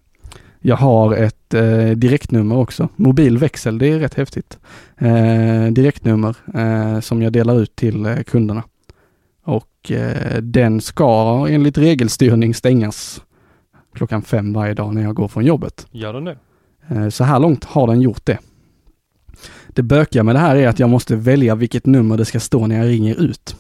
Jag 0.61 0.77
har 0.77 1.15
ett 1.17 1.55
eh, 1.55 1.89
direktnummer 1.91 2.57
också. 2.57 2.89
Mobilväxel, 2.97 3.79
det 3.79 3.87
är 3.87 3.99
rätt 3.99 4.15
häftigt. 4.15 4.59
Eh, 4.99 5.67
direktnummer 5.67 6.37
eh, 6.55 7.01
som 7.01 7.23
jag 7.23 7.33
delar 7.33 7.61
ut 7.61 7.77
till 7.77 8.25
kunderna. 8.27 8.63
Och 9.45 9.93
den 10.41 10.81
ska 10.81 11.47
enligt 11.51 11.79
regelstyrning 11.79 12.55
stängas 12.55 13.23
klockan 13.95 14.23
fem 14.23 14.53
varje 14.53 14.75
dag 14.75 14.95
när 14.95 15.03
jag 15.03 15.15
går 15.15 15.29
från 15.29 15.45
jobbet. 15.45 15.87
Gör 15.91 16.13
den 16.13 16.25
det? 16.25 17.11
Så 17.11 17.25
här 17.25 17.39
långt 17.39 17.65
har 17.65 17.87
den 17.87 18.01
gjort 18.01 18.27
det. 18.27 18.39
Det 19.75 19.83
bökiga 19.83 20.23
med 20.23 20.35
det 20.35 20.39
här 20.39 20.57
är 20.57 20.69
att 20.69 20.79
jag 20.79 20.91
måste 20.91 21.17
välja 21.17 21.55
vilket 21.55 21.87
nummer 21.87 22.17
det 22.17 22.25
ska 22.25 22.41
stå 22.41 22.67
när 22.67 22.79
jag 22.79 22.89
ringer 22.89 23.21
ut. 23.21 23.57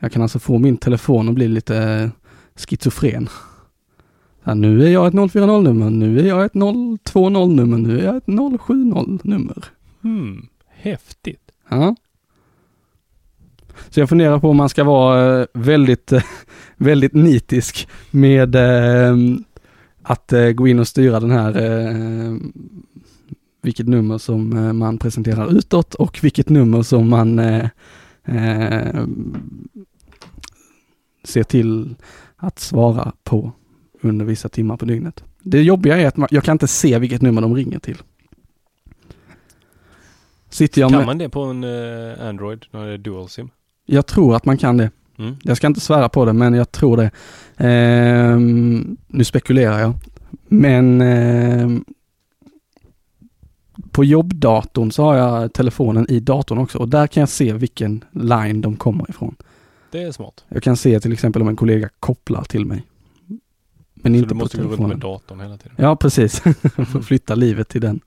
Jag 0.00 0.12
kan 0.12 0.22
alltså 0.22 0.38
få 0.38 0.58
min 0.58 0.76
telefon 0.76 1.28
att 1.28 1.34
bli 1.34 1.48
lite 1.48 1.76
eh, 1.76 2.08
schizofren. 2.54 3.28
Här, 4.42 4.54
nu 4.54 4.86
är 4.86 4.90
jag 4.90 5.06
ett 5.06 5.14
040-nummer, 5.14 5.90
nu 5.90 6.20
är 6.20 6.26
jag 6.26 6.44
ett 6.44 6.52
020-nummer, 6.52 7.78
nu 7.78 8.00
är 8.00 8.04
jag 8.04 8.16
ett 8.16 8.26
070-nummer. 8.26 9.64
Hmm, 10.02 10.48
häftigt. 10.68 11.50
Ja. 11.68 11.96
Så 13.88 14.00
jag 14.00 14.08
funderar 14.08 14.38
på 14.38 14.50
om 14.50 14.56
man 14.56 14.68
ska 14.68 14.84
vara 14.84 15.40
eh, 15.40 15.46
väldigt, 15.54 16.12
eh, 16.12 16.22
väldigt 16.76 17.14
nitisk 17.14 17.88
med 18.10 18.56
att 20.02 20.32
gå 20.54 20.68
in 20.68 20.78
och 20.78 20.88
styra 20.88 21.20
den 21.20 21.30
här 21.30 21.52
vilket 23.66 23.88
nummer 23.88 24.18
som 24.18 24.56
eh, 24.56 24.72
man 24.72 24.98
presenterar 24.98 25.58
utåt 25.58 25.94
och 25.94 26.18
vilket 26.22 26.48
nummer 26.48 26.82
som 26.82 27.08
man 27.08 27.38
eh, 27.38 27.68
eh, 28.24 29.06
ser 31.24 31.42
till 31.42 31.94
att 32.36 32.58
svara 32.58 33.12
på 33.24 33.52
under 34.00 34.24
vissa 34.24 34.48
timmar 34.48 34.76
på 34.76 34.84
dygnet. 34.84 35.24
Det 35.42 35.62
jobbiga 35.62 35.96
är 35.96 36.06
att 36.06 36.16
man, 36.16 36.28
jag 36.30 36.44
kan 36.44 36.52
inte 36.52 36.68
se 36.68 36.98
vilket 36.98 37.22
nummer 37.22 37.42
de 37.42 37.54
ringer 37.54 37.78
till. 37.78 37.96
Sitter 40.50 40.80
jag 40.80 40.90
kan 40.90 40.98
med, 40.98 41.06
man 41.06 41.18
det 41.18 41.28
på 41.28 41.42
en 41.42 41.64
eh, 41.64 42.28
Android 42.28 42.66
när 42.70 42.86
det 42.86 42.92
är 42.92 42.98
dual 42.98 43.28
sim? 43.28 43.50
jag 43.86 44.06
tror 44.06 44.36
att 44.36 44.44
man 44.44 44.58
kan 44.58 44.76
det. 44.76 44.90
Mm. 45.18 45.36
Jag 45.42 45.56
ska 45.56 45.66
inte 45.66 45.80
svära 45.80 46.08
på 46.08 46.24
det, 46.24 46.32
men 46.32 46.54
jag 46.54 46.72
tror 46.72 46.96
det. 46.96 47.10
Ehm, 47.56 48.96
nu 49.06 49.24
spekulerar 49.24 49.80
jag. 49.80 49.94
Men 50.48 51.00
ehm, 51.00 51.84
på 53.96 54.04
jobbdatorn 54.04 54.90
så 54.92 55.02
har 55.04 55.14
jag 55.16 55.52
telefonen 55.52 56.06
i 56.10 56.20
datorn 56.20 56.58
också 56.58 56.78
och 56.78 56.88
där 56.88 57.06
kan 57.06 57.20
jag 57.20 57.28
se 57.28 57.52
vilken 57.52 58.04
line 58.12 58.60
de 58.60 58.76
kommer 58.76 59.10
ifrån. 59.10 59.36
Det 59.90 60.02
är 60.02 60.12
smart. 60.12 60.44
Jag 60.48 60.62
kan 60.62 60.76
se 60.76 61.00
till 61.00 61.12
exempel 61.12 61.42
om 61.42 61.48
en 61.48 61.56
kollega 61.56 61.88
kopplar 62.00 62.44
till 62.44 62.66
mig. 62.66 62.82
Men 63.94 64.12
Så 64.12 64.16
inte 64.16 64.24
du 64.24 64.28
på 64.28 64.34
måste 64.34 64.56
gå 64.56 64.62
runt 64.62 64.70
telefonen. 64.70 64.88
med 64.98 64.98
datorn 64.98 65.40
hela 65.40 65.56
tiden. 65.56 65.76
Ja, 65.78 65.96
precis. 65.96 66.40
Får 66.92 67.00
flytta 67.02 67.34
livet 67.34 67.68
till 67.68 67.80
den. 67.80 68.00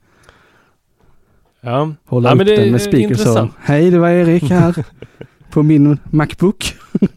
Ja, 1.62 1.94
Hålla 2.06 2.30
Ja, 2.30 2.34
upp 2.42 2.46
den 2.48 2.72
med 2.72 2.82
speaker 2.82 3.16
så. 3.16 3.50
Hej, 3.60 3.92
det 3.92 4.00
var 4.00 4.10
Erik 4.10 4.44
här 4.44 4.86
på 5.52 5.64
min 5.64 5.98
Macbook. 6.12 6.76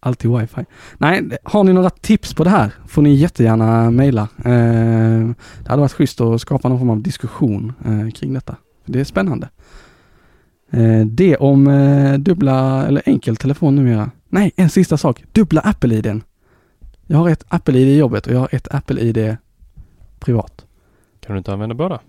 Alltid 0.00 0.30
wifi. 0.30 0.64
Nej, 0.98 1.28
har 1.42 1.64
ni 1.64 1.72
några 1.72 1.90
tips 1.90 2.34
på 2.34 2.44
det 2.44 2.50
här 2.50 2.72
får 2.86 3.02
ni 3.02 3.14
jättegärna 3.14 3.90
mejla. 3.90 4.28
Eh, 4.38 5.28
det 5.62 5.68
hade 5.68 5.80
varit 5.80 5.92
schysst 5.92 6.20
att 6.20 6.40
skapa 6.40 6.68
någon 6.68 6.78
form 6.78 6.90
av 6.90 7.02
diskussion 7.02 7.72
eh, 7.84 8.10
kring 8.10 8.32
detta. 8.32 8.56
Det 8.84 9.00
är 9.00 9.04
spännande. 9.04 9.48
Eh, 10.70 11.06
det 11.06 11.36
om 11.36 11.64
dubbla 12.18 12.86
eller 12.86 13.02
enkel 13.06 13.36
telefon 13.36 13.76
numera. 13.76 14.10
Nej, 14.28 14.52
en 14.56 14.70
sista 14.70 14.96
sak. 14.96 15.24
Dubbla 15.32 15.60
Apple-iden. 15.60 16.22
Jag 17.06 17.18
har 17.18 17.28
ett 17.28 17.44
Apple-id 17.48 17.88
i 17.88 17.96
jobbet 17.96 18.26
och 18.26 18.32
jag 18.32 18.38
har 18.38 18.48
ett 18.52 18.74
Apple-id 18.74 19.36
privat. 20.18 20.64
kan 21.20 21.34
du 21.34 21.38
inte 21.38 21.52
använda 21.52 21.74
båda? 21.74 22.00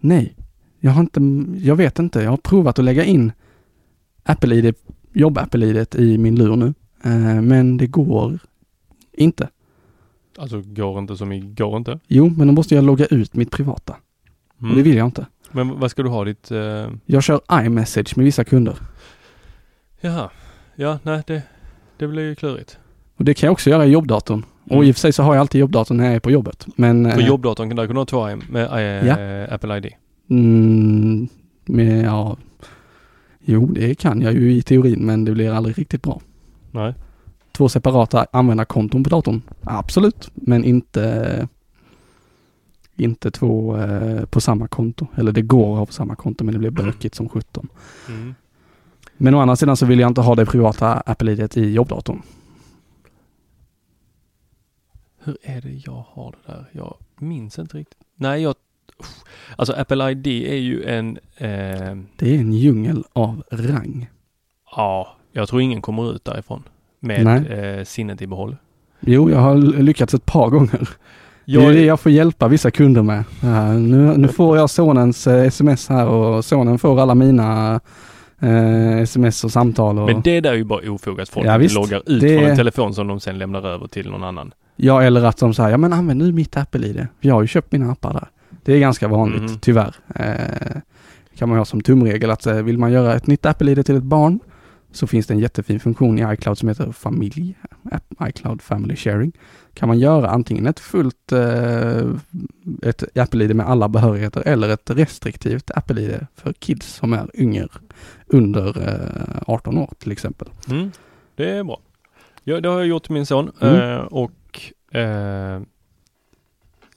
Nej, 0.00 0.36
jag 0.80 0.90
har 0.90 1.00
inte, 1.00 1.20
jag 1.66 1.76
vet 1.76 1.98
inte. 1.98 2.22
Jag 2.22 2.30
har 2.30 2.36
provat 2.36 2.78
att 2.78 2.84
lägga 2.84 3.04
in 3.04 3.32
Apple-id, 4.22 4.74
jobb-Apple-idet 5.12 5.94
i 5.94 6.18
min 6.18 6.34
lur 6.34 6.56
nu. 6.56 6.74
Eh, 7.04 7.40
men 7.42 7.76
det 7.76 7.86
går 7.86 8.38
inte. 9.12 9.48
Alltså 10.38 10.62
går 10.66 10.98
inte 10.98 11.16
som 11.16 11.32
i 11.32 11.40
går 11.40 11.76
inte? 11.76 12.00
Jo, 12.06 12.32
men 12.36 12.46
då 12.46 12.52
måste 12.52 12.74
jag 12.74 12.84
logga 12.84 13.06
ut 13.06 13.34
mitt 13.34 13.50
privata. 13.50 13.96
Mm. 14.60 14.70
Och 14.70 14.76
det 14.76 14.82
vill 14.82 14.96
jag 14.96 15.06
inte. 15.06 15.26
Men 15.52 15.80
vad 15.80 15.90
ska 15.90 16.02
du 16.02 16.08
ha 16.08 16.24
ditt... 16.24 16.50
Eh... 16.50 16.86
Jag 17.06 17.22
kör 17.22 17.40
iMessage 17.52 18.16
med 18.16 18.24
vissa 18.24 18.44
kunder. 18.44 18.76
Jaha. 20.00 20.30
ja, 20.74 20.98
nej 21.02 21.22
det, 21.26 21.42
det 21.96 22.08
blir 22.08 22.22
ju 22.22 22.34
klurigt. 22.34 22.78
Och 23.16 23.24
det 23.24 23.34
kan 23.34 23.46
jag 23.46 23.52
också 23.52 23.70
göra 23.70 23.86
i 23.86 23.90
jobbdatorn. 23.90 24.44
Och 24.64 24.72
Mm. 24.72 24.84
i 24.84 24.90
och 24.90 24.94
för 24.94 25.00
sig 25.00 25.12
så 25.12 25.22
har 25.22 25.34
jag 25.34 25.40
alltid 25.40 25.60
jobbdatorn 25.60 25.96
när 25.96 26.04
jag 26.04 26.14
är 26.14 26.20
på 26.20 26.30
jobbet. 26.30 26.66
Men... 26.76 27.04
På 27.04 27.20
eh, 27.20 27.26
jobbdatorn 27.26 27.76
kan 27.76 27.86
du 27.86 27.94
ha 27.94 28.04
två 28.04 28.28
med 28.48 29.46
eh, 29.46 29.54
Apple 29.54 29.76
ID. 29.76 29.92
Mm, 30.30 31.28
men 31.64 32.00
ja... 32.00 32.36
Jo, 33.48 33.66
det 33.66 33.94
kan 33.94 34.20
jag 34.20 34.32
ju 34.32 34.52
i 34.52 34.62
teorin 34.62 35.06
men 35.06 35.24
det 35.24 35.32
blir 35.32 35.50
aldrig 35.52 35.78
riktigt 35.78 36.02
bra. 36.02 36.20
Nej. 36.76 36.94
Två 37.52 37.68
separata 37.68 38.26
användarkonton 38.32 39.04
på 39.04 39.10
datorn? 39.10 39.42
Absolut, 39.64 40.30
men 40.34 40.64
inte 40.64 41.48
inte 42.96 43.30
två 43.30 43.76
eh, 43.76 44.24
på 44.24 44.40
samma 44.40 44.68
konto. 44.68 45.06
Eller 45.16 45.32
det 45.32 45.42
går 45.42 45.72
att 45.72 45.78
ha 45.78 45.86
på 45.86 45.92
samma 45.92 46.16
konto 46.16 46.44
men 46.44 46.52
det 46.52 46.58
blir 46.58 46.70
bökigt 46.70 47.14
som 47.14 47.28
17. 47.28 47.68
Mm. 48.08 48.34
Men 49.16 49.34
å 49.34 49.40
andra 49.40 49.56
sidan 49.56 49.76
så 49.76 49.86
vill 49.86 50.00
jag 50.00 50.10
inte 50.10 50.20
ha 50.20 50.34
det 50.34 50.46
privata 50.46 50.92
Apple-idet 50.94 51.56
i 51.56 51.70
jobbdatorn. 51.72 52.22
Hur 55.18 55.36
är 55.42 55.60
det 55.60 55.72
jag 55.86 56.04
har 56.08 56.32
det 56.46 56.52
där? 56.52 56.66
Jag 56.72 56.96
minns 57.18 57.58
inte 57.58 57.76
riktigt. 57.78 57.98
Nej, 58.14 58.42
jag... 58.42 58.54
Alltså 59.56 59.72
Apple 59.72 60.10
ID 60.10 60.26
är 60.26 60.56
ju 60.56 60.84
en... 60.84 61.16
Eh, 61.36 61.96
Det 62.16 62.34
är 62.34 62.38
en 62.38 62.52
djungel 62.52 63.04
av 63.12 63.42
rang. 63.50 64.10
ja, 64.76 65.15
jag 65.36 65.48
tror 65.48 65.60
ingen 65.60 65.82
kommer 65.82 66.12
ut 66.14 66.24
därifrån 66.24 66.62
med 67.00 67.26
eh, 67.78 67.84
sinnet 67.84 68.22
i 68.22 68.26
behåll. 68.26 68.56
Jo, 69.00 69.30
jag 69.30 69.38
har 69.38 69.56
lyckats 69.82 70.14
ett 70.14 70.26
par 70.26 70.50
gånger. 70.50 70.88
Jag, 71.44 71.62
det 71.62 71.68
är 71.68 71.72
det 71.72 71.84
jag 71.84 72.00
får 72.00 72.12
hjälpa 72.12 72.48
vissa 72.48 72.70
kunder 72.70 73.02
med. 73.02 73.24
Ja, 73.42 73.72
nu, 73.72 74.16
nu 74.16 74.28
får 74.28 74.56
jag 74.56 74.70
sonens 74.70 75.26
eh, 75.26 75.46
sms 75.46 75.88
här 75.88 76.06
och 76.06 76.44
sonen 76.44 76.78
får 76.78 77.00
alla 77.00 77.14
mina 77.14 77.80
eh, 78.40 78.98
sms 78.98 79.44
och 79.44 79.52
samtal. 79.52 79.98
Och, 79.98 80.06
Men 80.06 80.20
det 80.22 80.40
där 80.40 80.50
är 80.50 80.54
ju 80.56 80.64
bara 80.64 80.90
ofog 80.90 81.20
att 81.20 81.28
folk 81.28 81.46
Ja, 81.46 81.56
visst. 81.58 81.74
loggar 81.74 82.02
ut 82.06 82.20
Det- 82.20 82.38
från 82.38 82.50
en 82.50 82.56
telefon 82.56 82.94
som 82.94 83.06
de 83.06 83.20
sen 83.20 83.38
lämnar 83.38 83.66
över 83.66 83.86
till 83.86 84.10
någon 84.10 84.24
annan. 84.24 84.52
Ja, 84.76 85.02
eller 85.02 85.24
att 85.24 85.36
de 85.38 85.54
säger, 85.54 85.70
ja 85.70 85.76
men 85.76 85.92
använd 85.92 86.18
nu 86.22 86.32
mitt 86.32 86.56
Apple-id. 86.56 87.06
Jag 87.20 87.34
har 87.34 87.42
ju 87.42 87.48
köpt 87.48 87.72
mina 87.72 87.92
appar 87.92 88.12
där. 88.12 88.28
Det 88.64 88.72
är 88.74 88.78
ganska 88.78 89.08
vanligt, 89.08 89.42
Mhm. 89.42 89.58
tyvärr. 89.60 89.94
Eh, 90.14 90.80
kan 91.38 91.48
man 91.48 91.58
ha 91.58 91.64
som 91.64 91.80
tumregel 91.80 92.30
att 92.30 92.46
vill 92.46 92.78
man 92.78 92.92
göra 92.92 93.14
ett 93.14 93.26
nytt 93.26 93.46
Apple-id 93.46 93.86
till 93.86 93.96
ett 93.96 94.02
barn 94.02 94.40
så 94.92 95.06
finns 95.06 95.26
det 95.26 95.34
en 95.34 95.40
jättefin 95.40 95.80
funktion 95.80 96.18
i 96.18 96.32
iCloud 96.34 96.58
som 96.58 96.68
heter 96.68 96.92
familj, 96.92 97.54
iCloud 98.28 98.62
Family 98.62 98.96
Sharing. 98.96 99.32
Kan 99.74 99.88
man 99.88 99.98
göra 99.98 100.30
antingen 100.30 100.66
ett 100.66 100.80
fullt 100.80 101.32
eh, 101.32 102.10
ett 102.82 103.18
Apple-id 103.18 103.56
med 103.56 103.68
alla 103.68 103.88
behörigheter 103.88 104.42
eller 104.46 104.68
ett 104.68 104.90
restriktivt 104.90 105.70
Apple-id 105.74 106.26
för 106.34 106.52
kids 106.52 106.86
som 106.94 107.12
är 107.12 107.30
yngre, 107.34 107.68
under 108.26 108.88
eh, 108.88 109.42
18 109.46 109.78
år 109.78 109.92
till 109.98 110.12
exempel. 110.12 110.48
Mm. 110.70 110.90
Det 111.36 111.50
är 111.50 111.64
bra. 111.64 111.80
Ja, 112.44 112.60
det 112.60 112.68
har 112.68 112.76
jag 112.78 112.86
gjort 112.86 113.02
till 113.04 113.12
min 113.14 113.26
son 113.26 113.50
Mm. 113.60 113.74
eh, 113.90 113.96
och 113.98 114.60
eh, 114.96 115.62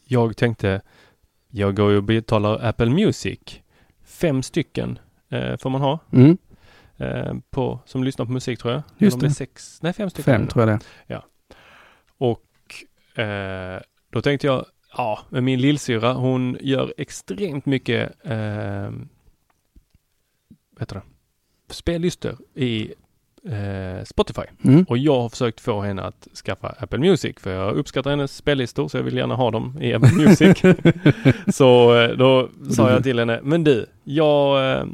jag 0.06 0.38
tänkte 0.38 0.82
jag 1.52 1.76
går 1.76 1.96
och 1.96 2.04
betalar 2.04 2.66
Apple 2.66 2.90
Music. 2.90 3.40
Fem 4.06 4.44
stycken 4.44 5.00
eh, 5.30 5.58
får 5.58 5.70
man 5.70 5.82
ha 5.82 6.00
Mm, 6.12 6.38
eh, 7.00 7.34
på, 7.50 7.80
som 7.86 8.04
lyssnar 8.04 8.26
på 8.26 8.32
musik 8.32 8.60
tror 8.60 8.74
jag. 8.74 8.84
Just 8.98 9.14
om 9.16 9.20
det. 9.20 9.30
Sex, 9.30 9.80
nej, 9.82 9.94
fem 9.94 10.10
stycken. 10.10 10.34
fem 10.34 10.48
tror 10.48 10.70
jag 10.70 10.80
det 11.08 11.14
är. 11.14 11.22
Och 12.18 13.24
eh, 13.24 13.82
då 14.10 14.22
tänkte 14.22 14.48
jag, 14.48 14.66
ja, 14.98 15.20
men 15.30 15.44
min 15.44 15.62
lillsyra 15.62 16.14
hon 16.14 16.58
gör 16.62 16.94
extremt 16.98 17.66
mycket 17.66 18.12
eh, 18.24 18.92
vad 20.80 20.82
heter 20.82 20.96
det? 20.96 21.02
spellistor 21.74 22.38
i 22.56 22.94
eh, 23.46 24.04
Spotify. 24.06 24.42
Mm. 24.64 24.84
Och 24.84 24.98
jag 24.98 25.22
har 25.22 25.30
försökt 25.30 25.60
få 25.60 25.82
henne 25.82 26.02
att 26.02 26.28
skaffa 26.46 26.76
Apple 26.80 27.00
Music 27.00 27.36
för 27.40 27.52
jag 27.52 27.76
uppskattar 27.76 28.10
hennes 28.10 28.36
spellistor 28.36 28.88
så 28.88 28.98
jag 28.98 29.04
vill 29.04 29.18
gärna 29.18 29.36
ha 29.36 29.52
dem 29.52 29.78
i 29.82 29.94
Apple 29.94 30.14
Music. 30.14 30.62
så 31.58 32.02
eh, 32.02 32.18
då 32.18 32.50
sa 32.70 32.92
jag 32.92 33.04
till 33.04 33.20
henne, 33.20 33.40
men 33.44 33.64
du, 33.64 33.86
jag 34.04 34.72
eh, 34.72 34.86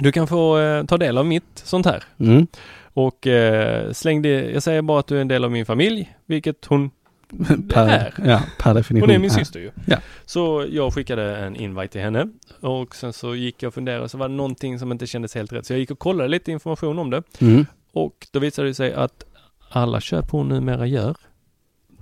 du 0.00 0.12
kan 0.12 0.26
få 0.26 0.58
eh, 0.58 0.84
ta 0.84 0.96
del 0.98 1.18
av 1.18 1.26
mitt 1.26 1.44
sånt 1.64 1.86
här. 1.86 2.04
Mm. 2.20 2.46
Och 2.94 3.26
eh, 3.26 3.92
släng 3.92 4.22
det, 4.22 4.50
jag 4.50 4.62
säger 4.62 4.82
bara 4.82 5.00
att 5.00 5.06
du 5.06 5.16
är 5.16 5.20
en 5.20 5.28
del 5.28 5.44
av 5.44 5.50
min 5.50 5.66
familj, 5.66 6.16
vilket 6.26 6.64
hon 6.64 6.90
Per, 7.70 7.88
är. 7.88 8.14
ja, 8.24 8.40
per 8.58 8.74
definition. 8.74 9.08
Hon 9.08 9.14
är 9.14 9.18
min 9.18 9.30
är. 9.30 9.34
syster 9.34 9.60
ju. 9.60 9.70
Ja. 9.86 9.96
Så 10.24 10.66
jag 10.70 10.94
skickade 10.94 11.36
en 11.36 11.56
invite 11.56 11.88
till 11.88 12.00
henne 12.00 12.28
och 12.60 12.94
sen 12.96 13.12
så 13.12 13.34
gick 13.34 13.62
jag 13.62 13.68
och 13.68 13.74
funderade 13.74 14.08
så 14.08 14.18
var 14.18 14.28
det 14.28 14.34
någonting 14.34 14.78
som 14.78 14.92
inte 14.92 15.06
kändes 15.06 15.34
helt 15.34 15.52
rätt. 15.52 15.66
Så 15.66 15.72
jag 15.72 15.80
gick 15.80 15.90
och 15.90 15.98
kollade 15.98 16.28
lite 16.28 16.52
information 16.52 16.98
om 16.98 17.10
det 17.10 17.22
Mm. 17.40 17.66
och 17.92 18.26
då 18.32 18.38
visade 18.38 18.68
det 18.68 18.74
sig 18.74 18.92
att 18.92 19.24
alla 19.70 20.00
köp 20.00 20.30
hon 20.30 20.48
numera 20.48 20.86
gör 20.86 21.16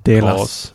Delas. 0.03 0.75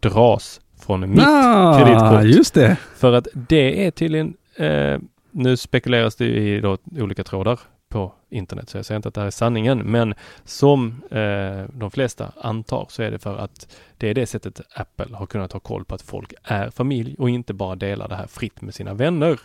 dras, 0.00 0.12
dras 0.12 0.60
från 0.80 1.10
mitt 1.10 1.20
ah, 1.26 1.78
kreditkort. 1.84 2.36
just 2.36 2.54
det. 2.54 2.76
För 2.96 3.12
att 3.12 3.28
det 3.34 3.86
är 3.86 3.90
tydligen, 3.90 4.34
eh, 4.56 4.98
nu 5.30 5.56
spekuleras 5.56 6.16
det 6.16 6.26
i 6.26 6.60
då 6.60 6.78
olika 6.96 7.24
trådar 7.24 7.60
på 7.88 8.12
internet, 8.30 8.68
så 8.70 8.78
jag 8.78 8.84
säger 8.84 8.96
inte 8.96 9.08
att 9.08 9.14
det 9.14 9.20
här 9.20 9.26
är 9.26 9.30
sanningen, 9.30 9.78
men 9.78 10.14
som 10.44 11.02
eh, 11.10 11.64
de 11.78 11.90
flesta 11.90 12.32
antar 12.40 12.86
så 12.90 13.02
är 13.02 13.10
det 13.10 13.18
för 13.18 13.36
att 13.36 13.76
det 13.98 14.08
är 14.08 14.14
det 14.14 14.26
sättet 14.26 14.60
Apple 14.74 15.16
har 15.16 15.26
kunnat 15.26 15.52
ha 15.52 15.60
koll 15.60 15.84
på 15.84 15.94
att 15.94 16.02
folk 16.02 16.32
är 16.44 16.70
familj 16.70 17.16
och 17.18 17.30
inte 17.30 17.54
bara 17.54 17.74
delar 17.76 18.08
det 18.08 18.14
här 18.16 18.26
fritt 18.26 18.60
med 18.62 18.74
sina 18.74 18.94
vänner 18.94 19.40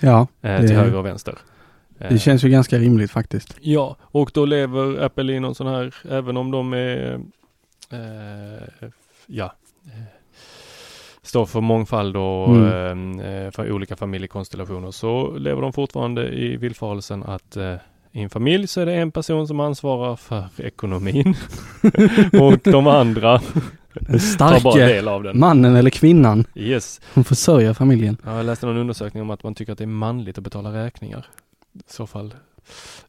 Ja, 0.00 0.26
eh, 0.42 0.60
Det- 0.60 0.66
till 0.68 0.76
höger 0.76 0.96
och 0.96 1.06
vänster. 1.06 1.38
Eh, 1.98 2.08
det 2.08 2.18
känns 2.18 2.44
ju 2.44 2.48
ganska 2.48 2.78
rimligt 2.78 3.10
faktiskt. 3.10 3.56
Ja, 3.60 3.96
och 4.00 4.30
då 4.34 4.44
lever 4.44 5.04
Apple 5.04 5.32
i 5.32 5.40
någon 5.40 5.54
sån 5.54 5.66
här, 5.66 5.94
även 6.10 6.36
om 6.36 6.50
de 6.50 6.72
är, 6.72 7.20
eh, 7.90 8.88
ja, 9.26 9.54
eh, 9.86 10.02
står 11.26 11.46
för 11.46 11.60
mångfald 11.60 12.16
och 12.16 12.48
Mm. 12.56 13.20
eh, 13.20 13.50
för 13.50 13.72
olika 13.72 13.96
familjekonstellationer 13.96 14.90
så 14.90 15.36
lever 15.38 15.62
de 15.62 15.72
fortfarande 15.72 16.28
i 16.28 16.56
villfarelsen 16.56 17.22
att 17.22 17.56
eh, 17.56 17.74
i 18.12 18.22
en 18.22 18.30
familj 18.30 18.66
så 18.66 18.80
är 18.80 18.86
det 18.86 18.94
en 18.94 19.10
person 19.12 19.46
som 19.48 19.60
ansvarar 19.60 20.16
för 20.16 20.44
ekonomin 20.58 21.34
och 22.40 22.58
de 22.72 22.86
andra 22.86 23.40
Den 24.00 24.20
starke 24.20 24.86
del 24.86 25.08
av 25.08 25.22
den. 25.22 25.38
mannen 25.38 25.76
eller 25.76 25.90
kvinnan 25.90 26.44
Yes. 26.54 27.00
som 27.14 27.24
försörjer 27.24 27.74
familjen. 27.74 28.16
Ja, 28.24 28.36
Jag 28.36 28.46
läste 28.46 28.66
någon 28.66 28.76
undersökning 28.76 29.22
om 29.22 29.30
att 29.30 29.42
man 29.42 29.54
tycker 29.54 29.72
att 29.72 29.78
det 29.78 29.84
är 29.84 29.86
manligt 29.86 30.38
att 30.38 30.44
betala 30.44 30.84
räkningar. 30.84 31.26
I 31.74 31.80
så 31.92 32.06
fall 32.06 32.34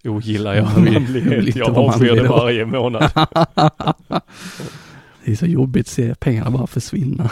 ogillar 0.03 0.53
jag 0.55 0.65
vill 0.75 0.93
manlighet. 0.93 1.55
Jag 1.55 1.77
avskyr 1.77 2.15
det 2.15 2.27
varje 2.27 2.65
månad. 2.65 3.11
det 5.25 5.31
är 5.31 5.35
så 5.35 5.45
jobbigt 5.45 5.87
att 5.87 5.91
se 5.91 6.15
pengarna 6.15 6.51
bara 6.51 6.67
försvinna. 6.67 7.29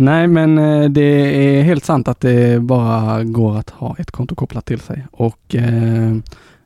Nej, 0.00 0.26
men 0.26 0.58
eh, 0.58 0.90
det 0.90 1.02
är 1.58 1.62
helt 1.62 1.84
sant 1.84 2.08
att 2.08 2.20
det 2.20 2.62
bara 2.62 3.24
går 3.24 3.58
att 3.58 3.70
ha 3.70 3.96
ett 3.98 4.10
konto 4.10 4.34
kopplat 4.34 4.64
till 4.64 4.80
sig 4.80 5.06
och 5.12 5.54
eh, 5.54 6.16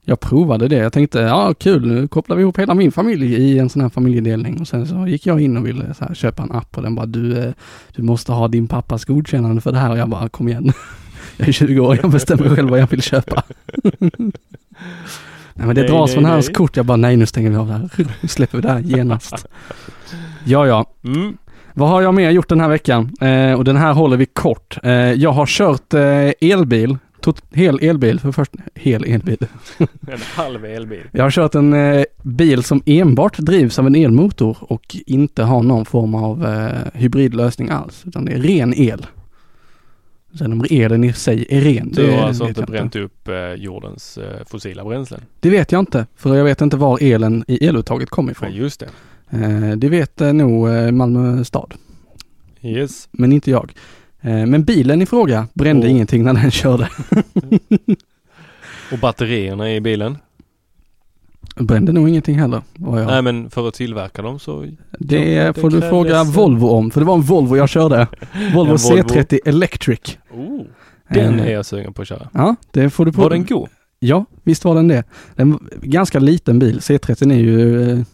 jag 0.05 0.21
provade 0.21 0.69
det. 0.69 0.77
Jag 0.77 0.93
tänkte, 0.93 1.19
ja 1.19 1.55
kul, 1.55 1.87
nu 1.87 2.09
kopplar 2.09 2.37
vi 2.37 2.43
ihop 2.43 2.59
hela 2.59 2.75
min 2.75 2.93
familj 2.93 3.35
i 3.35 3.59
en 3.59 3.69
sån 3.69 3.83
här 3.83 3.89
familjedelning 3.89 4.61
och 4.61 4.69
sen 4.69 4.87
så 4.87 5.07
gick 5.07 5.27
jag 5.27 5.41
in 5.41 5.57
och 5.57 5.67
ville 5.67 5.95
här, 6.01 6.15
köpa 6.15 6.43
en 6.43 6.53
app 6.53 6.77
och 6.77 6.83
den 6.83 6.95
bara, 6.95 7.07
du, 7.07 7.39
eh, 7.39 7.53
du 7.95 8.03
måste 8.03 8.33
ha 8.33 8.49
din 8.49 8.69
pappas 8.69 9.05
godkännande 9.05 9.61
för 9.61 9.73
det 9.73 9.79
här 9.79 9.91
och 9.91 9.99
jag 9.99 10.09
bara, 10.09 10.29
kom 10.29 10.49
igen. 10.49 10.73
Jag 11.37 11.49
är 11.49 11.53
20 11.53 11.81
år, 11.81 11.99
jag 12.03 12.11
bestämmer 12.11 12.57
själv 12.57 12.71
vad 12.71 12.81
jag 12.81 12.91
vill 12.91 13.03
köpa. 13.03 13.43
Nej 15.55 15.67
men 15.67 15.75
det 15.75 15.81
Nej, 15.81 15.91
dras 15.91 16.15
från 16.15 16.25
hans 16.25 16.49
kort. 16.49 16.77
Jag 16.77 16.87
bara, 16.87 16.97
nej 16.97 17.17
nu 17.17 17.27
stänger 17.27 17.51
vi 17.51 17.57
av 17.57 17.67
det 17.67 17.73
här. 17.73 17.91
Nu 18.21 18.29
släpper 18.29 18.59
vi 18.59 18.63
det 18.63 18.73
här 18.73 18.81
genast. 18.81 19.47
Ja, 20.45 20.67
ja. 20.67 20.87
Mm. 21.05 21.37
Vad 21.77 21.89
har 21.89 22.03
jag 22.03 22.15
mer 22.15 22.31
gjort 22.31 22.49
den 22.49 22.61
här 22.61 22.69
veckan? 22.69 23.11
Eh, 23.21 23.53
och 23.53 23.65
den 23.65 23.77
här 23.77 23.93
håller 23.93 24.17
vi 24.17 24.27
kort. 24.27 24.79
Eh, 24.83 24.93
jag 24.93 25.31
har 25.33 25.47
kört 25.47 25.95
eh, 25.95 26.51
elbil. 26.51 26.99
Tot, 27.21 27.43
hel 27.53 27.79
elbil 27.83 28.21
för 28.21 28.33
först. 28.33 28.53
Hel 28.75 29.05
elbil. 29.05 29.39
En 29.79 30.19
halv 30.35 30.65
elbil. 30.65 31.01
Jag 31.13 31.23
har 31.23 31.31
kört 31.31 31.55
en 31.55 31.73
eh, 31.73 32.05
bil 32.23 32.63
som 32.63 32.83
enbart 32.87 33.39
drivs 33.39 33.79
av 33.79 33.87
en 33.87 33.95
elmotor 33.95 34.57
och 34.61 34.97
inte 35.07 35.43
har 35.43 35.63
någon 35.63 35.85
form 35.85 36.15
av 36.15 36.47
eh, 36.47 37.01
hybridlösning 37.01 37.69
alls. 37.71 38.03
Utan 38.07 38.25
det 38.25 38.33
är 38.33 38.41
ren 38.41 38.75
el. 38.75 39.07
Sen 40.39 40.53
om 40.53 40.65
elen 40.71 41.05
i 41.05 41.13
sig 41.13 41.47
är 41.49 41.61
ren, 41.61 41.93
Du 41.93 42.11
har 42.11 42.23
alltså 42.23 42.49
inte 42.49 42.63
bränt 42.63 42.97
upp 42.97 43.29
eh, 43.29 43.53
jordens 43.53 44.19
fossila 44.47 44.85
bränslen? 44.85 45.21
Det 45.41 45.51
vet 45.51 45.73
jag 45.73 45.79
inte, 45.79 46.07
för 46.17 46.35
jag 46.37 46.45
vet 46.45 46.61
inte 46.61 46.77
var 46.77 46.99
elen 47.03 47.45
i 47.49 47.67
eluttaget 47.67 48.11
kommer 48.11 48.33
ifrån. 48.33 48.49
Nej, 48.49 48.59
just 48.59 48.81
det. 48.81 48.87
Eh, 49.31 49.71
det 49.77 49.89
vet 49.89 50.21
eh, 50.21 50.33
nog 50.33 50.69
eh, 50.69 50.91
Malmö 50.93 51.45
stad, 51.45 51.75
Yes. 52.63 53.09
men 53.13 53.33
inte 53.33 53.51
jag. 53.51 53.73
Men 54.27 54.65
bilen 54.65 55.03
i 55.03 55.07
fråga 55.07 55.49
brände 55.55 55.87
Och- 55.87 55.91
ingenting 55.91 56.23
när 56.25 56.35
den 56.35 56.51
körde. 56.51 56.89
Och 58.93 58.99
batterierna 58.99 59.73
i 59.75 59.81
bilen? 59.81 60.19
brände 61.57 61.93
nog 61.93 62.09
ingenting 62.09 62.39
heller. 62.39 62.63
Jag... 62.75 63.07
Nej 63.07 63.23
men 63.23 63.51
för 63.51 63.69
att 63.69 63.75
tillverka 63.75 64.23
dem 64.23 64.39
så 64.39 64.61
det 64.99 65.45
det 65.45 65.61
får 65.61 65.71
du 65.71 65.81
fråga 65.81 66.25
Volvo 66.25 66.67
om, 66.67 66.91
för 66.91 67.01
det 67.01 67.07
var 67.07 67.15
en 67.15 67.21
Volvo 67.23 67.57
jag 67.57 67.69
körde. 67.69 68.07
Volvo 68.55 68.73
En 68.73 68.77
Volvo. 68.79 69.03
C30 69.03 69.39
Electric. 69.45 70.19
oh, 70.33 70.63
den 71.11 71.41
är 71.41 71.53
jag 71.53 71.67
sugen 71.67 71.93
på 71.93 72.03
att 72.03 72.09
köra. 72.09 72.29
Ja, 72.35 72.57
det 72.71 72.91
får 72.91 73.05
du 73.05 73.11
Var 73.11 73.31
den 73.31 73.45
god? 73.45 73.69
Ja, 73.99 74.25
visst 74.43 74.65
var 74.65 74.75
den 74.75 74.89
det. 74.89 75.05
Den 75.37 75.51
var 75.53 75.61
ganska 75.83 76.19
liten 76.19 76.59
bil. 76.59 76.79
C30 76.79 77.33
är 77.33 77.37
ju 77.37 78.05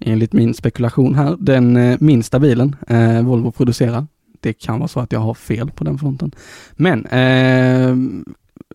enligt 0.00 0.32
min 0.32 0.54
spekulation 0.54 1.14
här 1.14 1.36
den 1.40 1.76
eh, 1.76 1.96
minsta 2.00 2.38
bilen 2.38 2.76
eh, 2.88 3.22
Volvo 3.22 3.52
producerar. 3.52 4.06
Det 4.40 4.52
kan 4.52 4.78
vara 4.78 4.88
så 4.88 5.00
att 5.00 5.12
jag 5.12 5.20
har 5.20 5.34
fel 5.34 5.70
på 5.70 5.84
den 5.84 5.98
fronten. 5.98 6.32
Men 6.72 7.06
eh, 7.06 7.96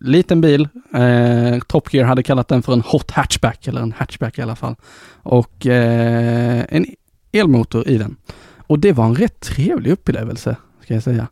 liten 0.00 0.40
bil. 0.40 0.68
Eh, 0.94 1.58
Top 1.68 1.94
Gear 1.94 2.06
hade 2.06 2.22
kallat 2.22 2.48
den 2.48 2.62
för 2.62 2.72
en 2.72 2.80
hot 2.80 3.10
hatchback, 3.10 3.66
eller 3.68 3.80
en 3.80 3.92
hatchback 3.92 4.38
i 4.38 4.42
alla 4.42 4.56
fall. 4.56 4.76
Och 5.22 5.66
eh, 5.66 6.64
en 6.68 6.86
elmotor 7.32 7.88
i 7.88 7.98
den. 7.98 8.16
Och 8.56 8.78
det 8.78 8.92
var 8.92 9.04
en 9.04 9.14
rätt 9.14 9.40
trevlig 9.40 9.90
upplevelse, 9.90 10.56
ska 10.82 10.94
jag 10.94 11.02
säga. 11.02 11.28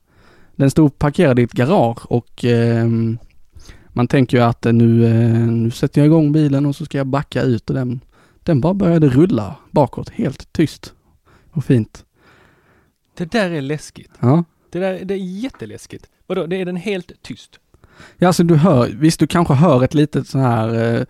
Den 0.57 0.70
stod 0.70 0.98
parkerad 0.98 1.38
i 1.38 1.42
ett 1.42 1.53
garage 1.53 2.12
och 2.12 2.44
eh, 2.44 2.88
man 3.88 4.09
tänker 4.09 4.37
ju 4.37 4.42
att 4.42 4.66
eh, 4.66 4.72
nu, 4.72 5.07
eh, 5.07 5.38
nu 5.38 5.70
sätter 5.70 6.01
jag 6.01 6.07
igång 6.07 6.33
bilen 6.33 6.66
och 6.66 6.77
så 6.77 6.85
ska 6.85 6.98
jag 6.98 7.07
backa 7.07 7.42
ut 7.42 7.70
och 7.70 7.77
den, 7.77 8.01
den 8.48 8.61
bara 8.61 8.74
började 8.74 9.08
rulla 9.08 9.56
bakåt 9.70 10.08
helt 10.11 10.52
tyst 10.52 10.92
och 11.50 11.64
fint. 11.64 12.04
Det 13.16 13.30
där 13.30 13.50
är 13.50 13.61
läskigt. 13.61 14.11
Ja. 14.20 14.44
Det 14.70 14.78
där 14.78 15.04
det 15.04 15.14
är 15.14 15.18
jätteläskigt. 15.18 16.06
Vadå, 16.26 16.46
det 16.46 16.61
är 16.61 16.64
den 16.64 16.76
helt 16.76 17.12
tyst? 17.22 17.58
Ja, 18.16 18.26
alltså 18.26 18.42
du 18.42 18.54
hör, 18.56 18.88
visst 18.88 19.20
du 19.20 19.26
kanske 19.26 19.54
hör 19.54 19.84
ett 19.84 19.94
litet 19.94 20.28
så 20.28 20.38
här 20.38 20.96
eh, 20.98 21.04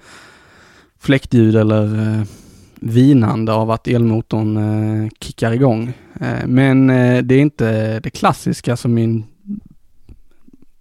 fläktljud 0.98 1.56
eller 1.56 1.98
eh, 2.18 2.22
vinande 2.74 3.52
av 3.52 3.70
att 3.70 3.88
elmotorn 3.88 4.56
eh, 4.56 5.08
kickar 5.20 5.52
igång. 5.52 5.92
Eh, 6.20 6.46
men 6.46 6.90
eh, 6.90 7.22
det 7.22 7.34
är 7.34 7.40
inte 7.40 8.00
det 8.00 8.10
klassiska 8.10 8.76
som 8.76 8.94
min 8.94 9.24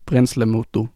bränslemotor, 0.05 0.87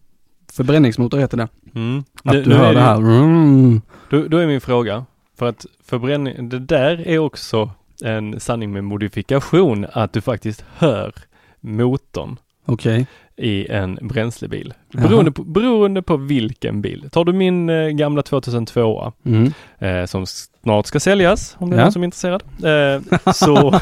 förbränningsmotor 0.51 1.17
heter 1.17 1.37
det. 1.37 1.47
Mm. 1.75 2.03
Att 2.23 2.33
Nu- 2.33 2.43
du 2.43 2.49
nu 2.49 2.55
hör 2.55 2.73
det 2.73 2.81
här. 2.81 2.97
Mm. 2.97 3.81
Då, 4.09 4.27
då 4.27 4.37
är 4.37 4.47
min 4.47 4.61
fråga, 4.61 5.05
för 5.37 5.49
att 5.49 5.65
förbränning, 5.83 6.49
det 6.49 6.59
där 6.59 7.07
är 7.07 7.17
också 7.19 7.71
en 8.03 8.39
sanning 8.39 8.71
med 8.71 8.83
modifikation, 8.83 9.85
att 9.93 10.13
du 10.13 10.21
faktiskt 10.21 10.65
hör 10.77 11.13
motorn 11.59 12.37
Okej. 12.65 13.07
i 13.35 13.67
en 13.67 13.99
bränslebil. 14.01 14.73
Beroende 14.91 15.31
på, 15.31 15.43
beroende 15.43 16.01
på 16.01 16.17
vilken 16.17 16.81
bil. 16.81 17.09
Tar 17.11 17.25
du 17.25 17.33
min 17.33 17.69
eh, 17.69 17.87
gamla 17.87 18.23
2002 18.23 19.13
Mm. 19.25 19.53
eh, 19.79 20.05
som 20.05 20.25
snart 20.25 20.85
ska 20.85 20.99
säljas, 20.99 21.55
om 21.59 21.69
det 21.69 21.75
är 21.75 21.77
Ja. 21.79 21.83
någon 21.85 21.91
som 21.91 22.01
är 22.01 22.05
intresserad. 22.05 22.43
Eh, 22.63 23.31
så 23.33 23.79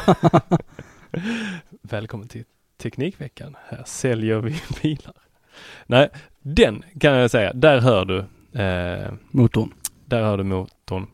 välkommen 1.82 2.28
till 2.28 2.44
Teknikveckan. 2.82 3.56
Här 3.68 3.82
säljer 3.86 4.38
vi 4.38 4.54
bilar. 4.82 5.14
Nej, 5.86 6.08
den 6.42 6.82
kan 7.00 7.12
jag 7.14 7.30
säga, 7.30 7.52
där 7.52 7.78
hör 7.80 8.04
du 8.04 8.18
eh, 8.62 9.12
Motorn. 9.30 9.72
där 10.04 10.22
hör 10.22 10.38
du 10.38 10.44
motorn. 10.44 11.06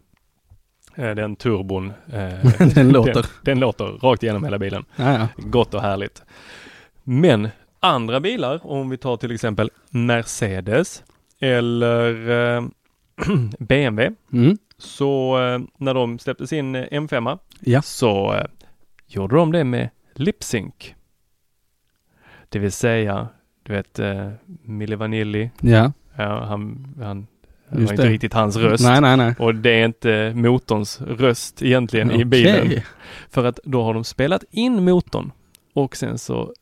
Eh, 0.97 1.15
Den 1.15 1.37
turbon. 1.37 1.93
eh, 2.13 2.69
Den 2.75 2.89
låter. 2.89 3.13
Den, 3.15 3.23
den 3.43 3.61
låter 3.61 3.85
rakt 3.85 4.23
igenom 4.23 4.45
hela 4.45 4.59
bilen. 4.59 4.85
Ja, 4.97 5.13
ja. 5.19 5.29
Gott 5.37 5.75
och 5.75 5.83
härligt. 5.83 6.23
Men 7.05 7.49
andra 7.81 8.21
bilar, 8.21 8.61
om 8.67 8.89
vi 8.91 8.97
tar 8.97 9.17
till 9.17 9.31
exempel 9.35 9.71
Mercedes 9.91 11.03
eller 11.41 12.31
eh, 12.57 12.65
BMW, 13.59 14.15
Mm. 14.33 14.57
så 14.79 15.39
eh, 15.43 15.59
när 15.79 15.95
de 15.95 16.19
släppte 16.19 16.47
sin 16.47 16.75
eh, 16.75 16.83
M5 16.91 17.39
Ja. 17.61 17.83
så 17.83 18.35
eh, 18.35 18.45
gjorde 19.07 19.37
de 19.37 19.53
det 19.53 19.65
med 19.65 19.89
lip-sync. 20.15 20.95
Det 22.49 22.59
vill 22.59 22.73
säga, 22.73 23.29
du 23.63 23.73
vet, 23.73 24.01
Milli 24.63 24.95
Vanilli, 24.97 25.51
Ja. 25.61 25.93
ja, 26.17 26.45
han, 26.45 26.95
han, 27.03 27.27
det 27.71 27.85
var 27.85 27.93
inte 27.93 28.03
det. 28.03 28.09
riktigt 28.09 28.33
hans 28.33 28.57
röst. 28.57 28.85
Nej, 28.85 29.01
nej, 29.01 29.17
nej. 29.17 29.35
Och 29.39 29.55
det 29.55 29.71
är 29.71 29.85
inte 29.85 30.33
motorns 30.35 31.01
röst 31.01 31.63
egentligen 31.63 32.11
i 32.11 32.25
bilen. 32.25 32.81
För 33.31 33.45
att 33.45 33.61
då 33.65 33.83
har 33.83 33.95
de 33.95 34.05
spelat 34.05 34.45
in 34.51 34.85
motorn 34.85 35.33
och 35.75 35.97
sen 35.97 36.19
så 36.19 36.53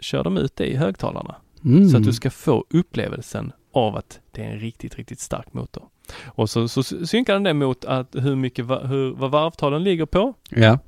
kör 0.00 0.24
de 0.24 0.36
ut 0.38 0.56
det 0.56 0.66
i 0.66 0.76
högtalarna. 0.76 1.36
Mm. 1.64 1.88
Så 1.88 1.96
att 1.96 2.04
du 2.04 2.12
ska 2.12 2.30
få 2.30 2.64
upplevelsen 2.70 3.52
av 3.72 3.96
att 3.96 4.20
det 4.32 4.44
är 4.44 4.50
en 4.50 4.58
riktigt, 4.58 4.94
riktigt 4.94 5.20
stark 5.20 5.52
motor. 5.52 5.84
Och 6.24 6.50
så, 6.50 6.68
så 6.68 6.82
synkar 6.82 7.32
den 7.34 7.42
det 7.42 7.54
mot 7.54 7.84
att 7.84 8.14
hur 8.14 8.36
mycket, 8.36 8.66
hur, 8.68 9.14
vad 9.14 9.30
varvtalen 9.30 9.84
ligger 9.84 10.06
på 10.06 10.34
Ja. 10.50 10.78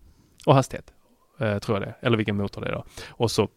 och 0.46 0.54
hastighet. 0.54 0.92
Eh, 1.40 1.58
tror 1.58 1.78
jag 1.78 1.88
det 1.88 1.94
Eller 2.06 2.16
vilken 2.16 2.36
motor 2.36 2.60
det 2.60 2.68
är 2.68 2.72
då. 2.72 2.84
Och 3.08 3.30
så, 3.30 3.48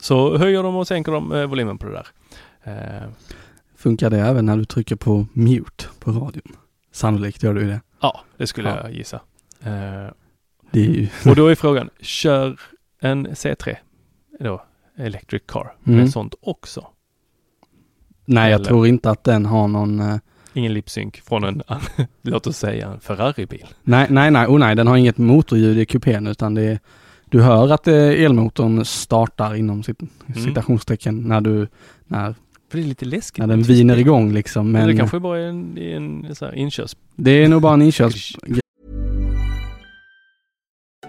så 0.00 0.36
höjer 0.36 0.62
de 0.62 0.76
och 0.76 0.86
sänker 0.86 1.12
de 1.12 1.32
eh, 1.32 1.46
volymen 1.46 1.78
på 1.78 1.86
det 1.86 1.92
där. 1.92 2.06
Eh, 2.64 3.08
Funkar 3.82 4.10
det 4.10 4.18
även 4.20 4.46
när 4.46 4.56
du 4.56 4.64
trycker 4.64 4.96
på 4.96 5.26
mute 5.32 5.84
på 5.98 6.10
radion? 6.12 6.42
Sannolikt 6.92 7.42
gör 7.42 7.54
du 7.54 7.66
det. 7.66 7.80
ja, 8.00 8.20
det 8.36 8.46
skulle 8.46 8.68
Ja. 8.68 8.76
jag 8.82 8.92
gissa. 8.92 9.20
Eh, 9.62 10.10
ju... 10.72 11.08
Och 11.26 11.36
då 11.36 11.46
är 11.46 11.54
frågan, 11.54 11.90
kör 12.00 12.60
en 13.00 13.26
C3 13.28 13.76
då, 14.40 14.62
Electric 14.96 15.42
Car, 15.46 15.74
Mm. 15.86 15.98
med 15.98 16.10
sånt 16.10 16.34
också? 16.40 16.86
Nej, 18.24 18.50
jag 18.50 18.56
Eller- 18.56 18.64
tror 18.64 18.86
inte 18.86 19.10
att 19.10 19.24
den 19.24 19.46
har 19.46 19.68
någon... 19.68 20.00
eh, 20.00 20.16
Ingen 20.54 20.74
lipsync 20.74 21.14
från 21.24 21.44
en, 21.44 21.62
låt 22.22 22.46
oss 22.46 22.56
säga 22.56 22.88
en 22.88 23.00
Ferrari-bil. 23.00 23.66
Nej, 23.82 24.06
nej, 24.10 24.30
nej, 24.30 24.46
oh, 24.46 24.58
nej, 24.58 24.76
den 24.76 24.86
har 24.86 24.96
inget 24.96 25.18
motorljud 25.18 25.78
i 25.78 25.86
kupén 25.86 26.26
utan 26.26 26.54
det 26.54 26.62
är, 26.62 26.78
du 27.24 27.42
hör 27.42 27.72
att 27.72 27.88
eh, 27.88 27.94
elmotorn 27.94 28.84
startar 28.84 29.54
inom 29.54 29.82
cit- 29.82 30.00
Mm. 30.26 30.44
citationstecken 30.44 31.16
när 31.28 31.40
du, 31.40 31.68
när, 32.06 32.34
För 32.72 32.78
det 32.78 32.84
är 32.84 32.88
lite 32.88 33.04
läskigt. 33.04 33.38
när 33.38 33.46
den 33.46 33.62
viner 33.62 33.98
igång 33.98 34.32
liksom. 34.32 34.72
Men 34.72 34.88
det 34.88 34.96
kanske 34.96 35.20
bara 35.20 35.38
är 35.38 35.42
en, 35.42 35.78
en 35.78 36.34
så 36.34 36.44
här 36.44 36.54
inkörs... 36.54 36.96
det 37.16 37.30
är 37.30 37.48
nog 37.48 37.62
bara 37.62 37.74
en 37.74 37.82
inkörs... 37.82 38.36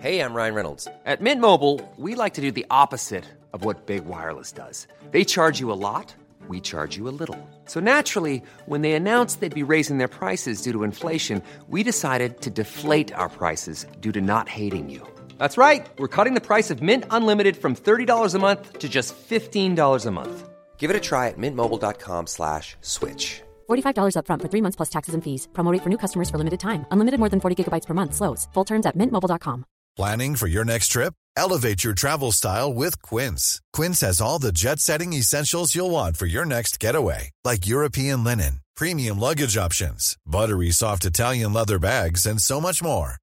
Hey, 0.01 0.19
I'm 0.19 0.35
Ryan 0.35 0.55
Reynolds. 0.55 0.87
At 1.05 1.21
Mint 1.21 1.41
Mobile, 1.41 1.79
we 1.97 2.23
like 2.23 2.35
to 2.35 2.41
do 2.41 2.51
the 2.51 2.65
opposite 2.69 3.23
of 3.53 3.63
what 3.65 3.85
Big 3.85 4.01
Wireless 4.05 4.51
does. 4.51 4.87
They 5.11 5.25
charge 5.25 5.61
you 5.61 5.71
a 5.71 5.79
lot, 5.91 6.15
we 6.49 6.59
charge 6.59 6.97
you 6.97 7.07
a 7.07 7.15
little. 7.19 7.37
So 7.65 7.79
naturally, 7.79 8.41
when 8.65 8.81
they 8.81 8.93
announced 8.93 9.39
they'd 9.39 9.65
be 9.65 9.73
raising 9.73 9.99
their 9.99 10.13
prices 10.19 10.63
due 10.63 10.73
to 10.73 10.83
inflation, 10.83 11.41
we 11.69 11.83
decided 11.83 12.41
to 12.41 12.49
deflate 12.49 13.13
our 13.13 13.29
prices 13.29 13.85
due 14.01 14.11
to 14.11 14.21
not 14.21 14.49
hating 14.49 14.89
you. 14.89 15.01
That's 15.37 15.57
right. 15.57 15.87
We're 15.97 16.15
cutting 16.17 16.33
the 16.33 16.47
price 16.47 16.73
of 16.73 16.81
Mint 16.81 17.05
Unlimited 17.09 17.55
from 17.55 17.73
$30 17.73 18.35
a 18.35 18.39
month 18.39 18.79
to 18.79 18.89
just 18.89 19.15
$15 19.29 20.05
a 20.05 20.11
month. 20.11 20.49
Give 20.83 20.91
it 20.91 20.97
a 20.97 21.09
try 21.09 21.29
at 21.29 21.37
mintmobile.com 21.37 22.27
slash 22.27 22.75
switch. 22.81 23.41
$45 23.69 24.15
upfront 24.17 24.41
for 24.41 24.49
three 24.51 24.63
months 24.65 24.75
plus 24.75 24.91
taxes 24.95 25.13
and 25.15 25.23
fees. 25.23 25.47
Promo 25.53 25.71
rate 25.71 25.83
for 25.83 25.89
new 25.89 26.01
customers 26.03 26.29
for 26.29 26.37
limited 26.37 26.59
time. 26.59 26.85
Unlimited 26.91 27.19
more 27.21 27.29
than 27.29 27.39
40 27.39 27.55
gigabytes 27.55 27.87
per 27.87 27.93
month. 27.93 28.13
Slows. 28.15 28.49
Full 28.53 28.65
terms 28.65 28.85
at 28.85 28.97
mintmobile.com. 28.97 29.63
Planning 29.95 30.35
for 30.35 30.47
your 30.47 30.65
next 30.65 30.89
trip? 30.89 31.13
Elevate 31.37 31.85
your 31.85 31.93
travel 31.93 32.33
style 32.33 32.73
with 32.73 33.01
Quince. 33.01 33.61
Quince 33.77 34.01
has 34.01 34.19
all 34.19 34.39
the 34.39 34.51
jet 34.51 34.79
setting 34.79 35.13
essentials 35.13 35.73
you'll 35.75 35.95
want 35.99 36.17
for 36.17 36.27
your 36.27 36.45
next 36.45 36.83
getaway, 36.83 37.31
like 37.45 37.71
European 37.75 38.25
linen, 38.25 38.59
premium 38.75 39.19
luggage 39.19 39.55
options, 39.65 40.17
buttery 40.25 40.71
soft 40.71 41.05
Italian 41.05 41.53
leather 41.53 41.79
bags, 41.79 42.25
and 42.25 42.41
so 42.41 42.59
much 42.59 42.83
more. 42.83 43.22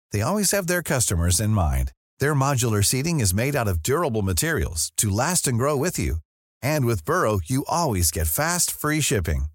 they 0.11 0.21
always 0.21 0.51
have 0.51 0.65
their 0.67 0.81
customers 0.81 1.39
in 1.39 1.51
mind. 1.51 1.91
Their 2.19 2.33
modular 2.33 2.83
seating 2.83 3.19
is 3.19 3.33
made 3.33 3.55
out 3.55 3.67
of 3.67 3.83
durable 3.83 4.23
materials 4.23 4.91
to 4.97 5.09
last 5.09 5.47
and 5.47 5.57
grow 5.57 5.77
with 5.77 5.99
you. 5.99 6.17
And 6.61 6.85
with 6.85 7.05
Burrow, 7.05 7.39
you 7.45 7.63
always 7.67 8.09
get 8.09 8.27
fast, 8.27 8.71
free 8.71 9.01
shipping. 9.01 9.45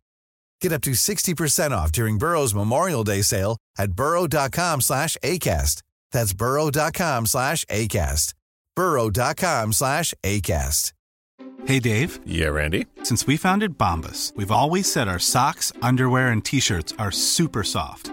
Get 0.61 0.73
up 0.73 0.83
to 0.83 0.93
60% 0.93 1.71
off 1.73 1.91
during 1.93 2.19
Burrow's 2.19 2.55
Memorial 2.55 3.05
Day 3.05 3.23
sale 3.23 3.59
at 3.79 3.93
burrow.com 3.93 4.81
slash 4.81 5.17
ACAST. 5.23 5.83
That's 6.13 6.33
burrow.com 6.33 7.27
slash 7.27 7.65
ACAST. 7.67 8.35
burrow.com 8.75 9.73
slash 9.73 10.15
ACAST. 10.23 10.93
Hey, 11.67 11.81
Dave. 11.81 12.21
Yeah, 12.25 12.49
Randy. 12.49 12.87
Since 13.03 13.27
we 13.27 13.37
founded 13.37 13.77
Bombus, 13.77 14.33
we've 14.37 14.53
always 14.53 14.91
said 14.91 15.09
our 15.09 15.19
socks, 15.19 15.73
underwear, 15.83 16.29
and 16.29 16.45
T-shirts 16.45 16.95
are 16.99 17.11
super 17.11 17.65
soft. 17.65 18.13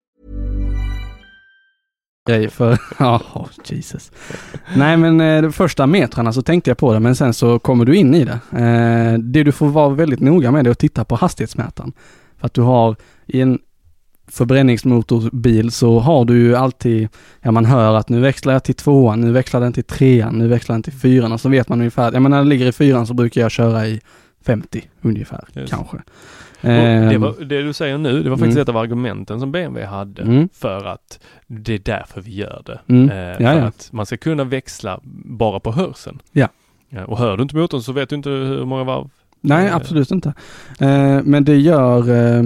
Grej 2.27 2.49
för, 2.49 2.77
ja, 2.99 3.21
oh, 3.33 3.47
Jesus. 3.65 4.11
Nej 4.75 4.97
men 4.97 5.21
eh, 5.21 5.41
de 5.41 5.53
första 5.53 5.87
metrarna 5.87 6.33
så 6.33 6.41
tänkte 6.41 6.69
jag 6.69 6.77
på 6.77 6.93
det 6.93 6.99
men 6.99 7.15
sen 7.15 7.33
så 7.33 7.59
kommer 7.59 7.85
du 7.85 7.95
in 7.95 8.15
i 8.15 8.25
det. 8.25 8.39
Eh, 8.59 9.19
det 9.19 9.43
du 9.43 9.51
får 9.51 9.67
vara 9.67 9.89
väldigt 9.89 10.19
noga 10.19 10.51
med 10.51 10.67
är 10.67 10.71
att 10.71 10.79
titta 10.79 11.05
på 11.05 11.15
hastighetsmätaren. 11.15 11.93
För 12.37 12.45
att 12.45 12.53
du 12.53 12.61
har 12.61 12.95
i 13.27 13.41
en 13.41 13.59
förbränningsmotorbil 14.27 15.71
så 15.71 15.99
har 15.99 16.25
du 16.25 16.37
ju 16.37 16.55
alltid, 16.55 17.07
ja 17.41 17.51
man 17.51 17.65
hör 17.65 17.95
att 17.95 18.09
nu 18.09 18.19
växlar 18.19 18.53
jag 18.53 18.63
till 18.63 18.75
tvåan, 18.75 19.21
nu 19.21 19.31
växlar 19.31 19.61
den 19.61 19.73
till 19.73 19.83
trean, 19.83 20.37
nu 20.37 20.47
växlar 20.47 20.73
den 20.73 20.83
till 20.83 20.93
fyran 20.93 21.31
och 21.31 21.41
så 21.41 21.49
vet 21.49 21.69
man 21.69 21.79
ungefär, 21.79 22.11
ja 22.13 22.19
men 22.19 22.31
när 22.31 22.37
den 22.37 22.49
ligger 22.49 22.65
i 22.65 22.71
fyran 22.71 23.07
så 23.07 23.13
brukar 23.13 23.41
jag 23.41 23.51
köra 23.51 23.87
i 23.87 24.01
50 24.45 24.89
ungefär, 25.01 25.47
Just. 25.53 25.73
kanske. 25.73 25.97
det, 26.61 26.69
ehm. 26.71 27.21
var, 27.21 27.45
det, 27.45 27.61
du 27.61 27.73
säger 27.73 27.97
nu, 27.97 28.23
det 28.23 28.29
var 28.29 28.37
faktiskt 28.37 28.55
mm. 28.55 28.61
ett 28.61 28.69
av 28.69 28.77
argumenten 28.77 29.39
som 29.39 29.51
BMW 29.51 29.85
hade 29.85 30.21
mm. 30.21 30.49
för 30.53 30.85
att 30.85 31.19
det 31.47 31.73
är 31.73 31.79
därför 31.79 32.21
vi 32.21 32.35
gör 32.35 32.63
det. 32.65 32.79
Mm. 32.87 33.09
Eh, 33.09 33.37
för 33.37 33.61
att 33.61 33.89
man 33.91 34.05
ska 34.05 34.17
kunna 34.17 34.43
växla 34.43 34.99
bara 35.25 35.59
på 35.59 35.71
hörseln. 35.71 36.19
Ja. 36.31 36.47
ja. 36.89 37.05
Och 37.05 37.17
hör 37.17 37.37
du 37.37 37.43
inte 37.43 37.55
motorn 37.55 37.81
så 37.81 37.91
vet 37.91 38.09
du 38.09 38.15
inte 38.15 38.29
hur 38.29 38.65
många 38.65 38.83
varv 38.83 39.09
Nej, 39.41 39.67
eh. 39.67 39.75
absolut 39.75 40.11
inte. 40.11 40.33
Eh, 40.79 41.21
men 41.23 41.43
det 41.43 41.57
gör 41.57 42.09
eh, 42.09 42.43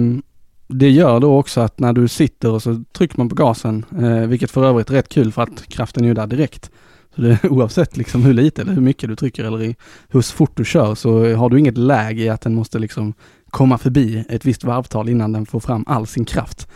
det 0.68 0.90
gör 0.90 1.20
då 1.20 1.38
också 1.38 1.60
att 1.60 1.80
när 1.80 1.92
du 1.92 2.08
sitter 2.08 2.50
och 2.50 2.62
så 2.62 2.84
trycker 2.92 3.18
man 3.18 3.28
på 3.28 3.34
gasen, 3.34 3.84
eh, 3.98 4.28
vilket 4.28 4.50
för 4.50 4.64
övrigt 4.64 4.90
är 4.90 4.94
rätt 4.94 5.08
kul 5.08 5.32
för 5.32 5.42
att 5.42 5.68
kraften 5.68 6.04
är 6.04 6.08
ju 6.08 6.14
där 6.14 6.26
direkt. 6.26 6.70
Så 7.16 7.22
det, 7.22 7.38
oavsett 7.50 7.96
liksom 7.96 8.22
hur 8.22 8.34
lite 8.34 8.62
eller 8.62 8.72
hur 8.72 8.80
mycket 8.80 9.08
du 9.08 9.16
trycker 9.16 9.44
eller 9.44 9.62
i, 9.62 9.76
hur 10.08 10.22
fort 10.22 10.56
du 10.56 10.64
kör 10.64 10.94
så 10.94 11.34
har 11.34 11.50
du 11.50 11.58
inget 11.58 11.78
läge 11.78 12.22
i 12.22 12.28
att 12.28 12.40
den 12.40 12.54
måste 12.54 12.78
liksom 12.78 13.14
komma 13.50 13.78
förbi 13.78 14.24
ett 14.28 14.44
visst 14.44 14.64
varvtal 14.64 15.08
innan 15.08 15.32
den 15.32 15.46
får 15.46 15.60
fram 15.60 15.84
all 15.86 16.06
sin 16.06 16.24
kraft. 16.24 16.68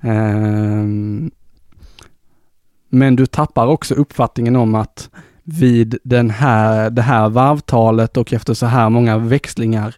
Eh, 0.00 0.84
men 2.90 3.16
du 3.16 3.26
tappar 3.26 3.66
också 3.66 3.94
uppfattningen 3.94 4.56
om 4.56 4.74
att 4.74 5.10
vid 5.44 5.98
den 6.04 6.30
här, 6.30 6.90
det 6.90 7.02
här 7.02 7.28
varvtalet 7.28 8.16
och 8.16 8.32
efter 8.32 8.54
så 8.54 8.66
här 8.66 8.90
många 8.90 9.18
växlingar, 9.18 9.94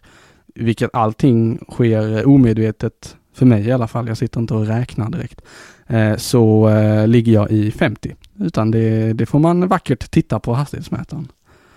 vilket 0.55 0.89
allting 0.93 1.59
sker 1.69 2.27
omedvetet 2.27 3.15
för 3.33 3.45
mig 3.45 3.67
i 3.67 3.71
alla 3.71 3.87
fall, 3.87 4.07
jag 4.07 4.17
sitter 4.17 4.39
inte 4.39 4.53
och 4.53 4.67
räknar 4.67 5.09
direkt, 5.09 5.41
eh, 5.87 6.15
så 6.15 6.69
eh, 6.69 7.07
ligger 7.07 7.33
jag 7.33 7.51
i 7.51 7.71
50. 7.71 8.15
Utan 8.41 8.71
det, 8.71 9.13
det 9.13 9.25
får 9.25 9.39
man 9.39 9.67
vackert 9.67 10.11
titta 10.11 10.39
på 10.39 10.53
hastighetsmätaren. 10.53 11.27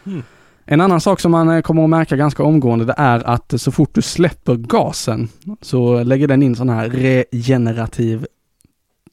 Mm. 0.07 0.23
En 0.67 0.81
annan 0.81 1.01
sak 1.01 1.21
som 1.21 1.33
man 1.33 1.49
eh, 1.49 1.61
kommer 1.61 1.85
att 1.85 1.91
märka 1.91 2.17
ganska 2.17 2.43
omgående 2.43 2.85
det 2.85 2.95
är 2.97 3.29
att 3.29 3.61
så 3.61 3.73
fort 3.73 3.95
du 3.95 4.03
släpper 4.03 4.57
gasen 4.57 5.29
så 5.61 6.03
lägger 6.03 6.29
den 6.29 6.43
in 6.43 6.57
sån 6.57 6.69
här 6.69 6.89
regenerativ 6.89 8.27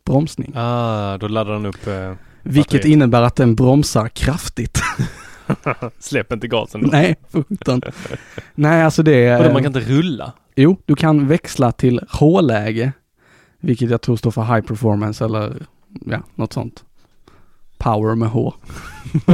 bromsning. 0.06 0.54
Ah, 0.56 1.18
då 1.18 1.28
laddar 1.28 1.54
den 1.54 1.66
upp 1.66 1.88
eh, 1.88 2.14
Vilket 2.42 2.86
innebär 2.86 3.22
att 3.22 3.36
den 3.36 3.56
bromsar 3.56 4.08
kraftigt. 4.08 4.82
Släpp 6.00 6.32
inte 6.32 6.48
gasen 6.48 6.82
då. 6.82 6.90
Nej, 6.92 7.16
sjutton. 7.32 7.82
Nej, 8.56 8.84
alltså 8.84 9.04
det... 9.04 9.36
Och 9.38 9.54
man 9.54 9.64
kan 9.64 9.76
inte 9.76 9.92
rulla? 9.92 10.34
Jo, 10.56 10.78
du 10.86 10.96
kan 10.96 11.28
växla 11.28 11.72
till 11.72 12.02
H-läge, 12.10 12.92
vilket 13.60 13.90
jag 13.90 14.02
tror 14.02 14.16
står 14.16 14.32
för 14.32 14.44
high 14.56 14.68
performance 14.68 15.26
eller 15.26 15.54
ja, 16.06 16.20
något 16.36 16.54
sånt. 16.54 16.84
Power 17.82 18.16
med 18.16 18.30
H. 18.30 18.54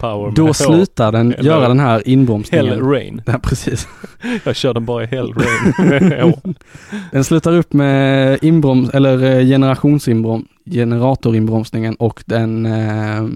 Power 0.00 0.26
med 0.26 0.34
Då 0.34 0.46
H. 0.46 0.54
slutar 0.54 1.12
den 1.12 1.32
eller 1.32 1.44
göra 1.44 1.68
den 1.68 1.80
här 1.80 2.08
inbromsningen. 2.08 2.66
Hell 2.66 2.80
rain. 2.80 3.22
Ja, 3.26 3.38
precis. 3.42 3.88
jag 4.44 4.56
kör 4.56 4.74
den 4.74 4.84
bara 4.84 5.04
i 5.04 5.06
hell 5.06 5.34
rain. 5.34 6.54
den 7.12 7.24
slutar 7.24 7.52
upp 7.52 7.72
med 7.72 8.38
inbroms, 8.42 8.90
eller 8.90 9.22
eh, 9.22 9.46
generationsinbrom, 9.46 10.48
generatorinbromsningen 10.64 11.94
och 11.94 12.22
den 12.26 12.66
eh, 12.66 13.28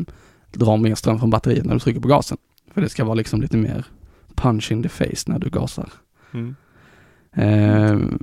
drar 0.52 0.76
mer 0.76 0.94
ström 0.94 1.18
från 1.18 1.30
batteriet 1.30 1.64
när 1.64 1.74
du 1.74 1.80
trycker 1.80 2.00
på 2.00 2.08
gasen. 2.08 2.38
För 2.74 2.80
det 2.80 2.88
ska 2.88 3.04
vara 3.04 3.14
liksom 3.14 3.40
lite 3.40 3.56
mer 3.56 3.84
punch 4.34 4.72
in 4.72 4.82
the 4.82 4.88
face 4.88 5.24
när 5.26 5.38
du 5.38 5.50
gasar. 5.50 5.88
Mm. 6.34 6.56
Eh, 7.32 8.18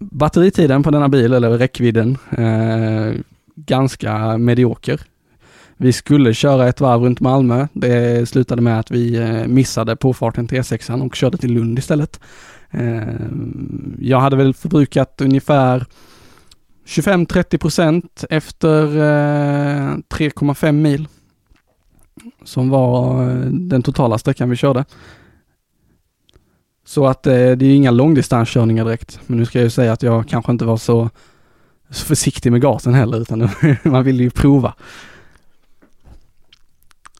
batteritiden 0.00 0.82
på 0.82 0.90
denna 0.90 1.08
bil, 1.08 1.32
eller 1.32 1.50
räckvidden, 1.50 2.18
eh, 2.30 3.20
ganska 3.66 4.38
medioker. 4.38 5.00
Vi 5.80 5.92
skulle 5.92 6.34
köra 6.34 6.68
ett 6.68 6.80
varv 6.80 7.02
runt 7.02 7.20
Malmö. 7.20 7.66
Det 7.72 8.28
slutade 8.28 8.62
med 8.62 8.78
att 8.78 8.90
vi 8.90 9.16
eh, 9.16 9.46
missade 9.46 9.96
påfarten 9.96 10.48
till 10.48 10.58
E6 10.58 11.06
och 11.06 11.14
körde 11.14 11.38
till 11.38 11.52
Lund 11.52 11.78
istället. 11.78 12.20
Eh, 12.70 13.02
jag 13.98 14.20
hade 14.20 14.36
väl 14.36 14.54
förbrukat 14.54 15.20
ungefär 15.20 15.86
25-30 16.86 17.58
procent 17.58 18.24
efter 18.30 18.84
eh, 18.96 19.94
3,5 20.08 20.72
mil. 20.72 21.08
Som 22.44 22.68
var 22.68 23.24
den 23.50 23.82
totala 23.82 24.18
sträckan 24.18 24.50
vi 24.50 24.56
körde. 24.56 24.84
Så 26.84 27.06
att 27.06 27.22
det 27.22 27.34
är 27.34 27.62
inga 27.62 27.90
långdistanskörningar 27.90 28.84
direkt. 28.84 29.20
Men 29.26 29.38
nu 29.38 29.46
ska 29.46 29.58
jag 29.58 29.64
ju 29.64 29.70
säga 29.70 29.92
att 29.92 30.02
jag 30.02 30.28
kanske 30.28 30.52
inte 30.52 30.64
var 30.64 30.76
så 30.76 31.10
försiktig 31.90 32.52
med 32.52 32.60
gasen 32.60 32.94
heller 32.94 33.20
utan 33.20 33.48
man 33.82 34.04
vill 34.04 34.20
ju 34.20 34.30
prova. 34.30 34.74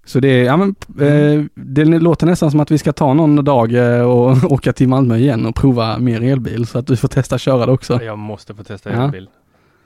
Så 0.04 0.20
det, 0.20 0.42
ja 0.42 0.56
men, 0.56 0.74
eh, 1.00 1.44
det 1.54 1.84
låter 1.84 2.26
nästan 2.26 2.50
som 2.50 2.60
att 2.60 2.70
vi 2.70 2.78
ska 2.78 2.92
ta 2.92 3.14
någon 3.14 3.44
dag 3.44 3.74
eh, 3.74 4.02
och 4.02 4.44
åka 4.52 4.72
till 4.72 4.88
Malmö 4.88 5.16
igen 5.16 5.46
och 5.46 5.54
prova 5.54 5.98
mer 5.98 6.22
elbil 6.22 6.66
så 6.66 6.78
att 6.78 6.86
du 6.86 6.96
får 6.96 7.08
testa 7.08 7.38
köra 7.38 7.66
det 7.66 7.72
också. 7.72 8.02
Jag 8.02 8.18
måste 8.18 8.54
få 8.54 8.64
testa 8.64 8.90
elbil. 8.90 9.28
Ja. 9.32 9.38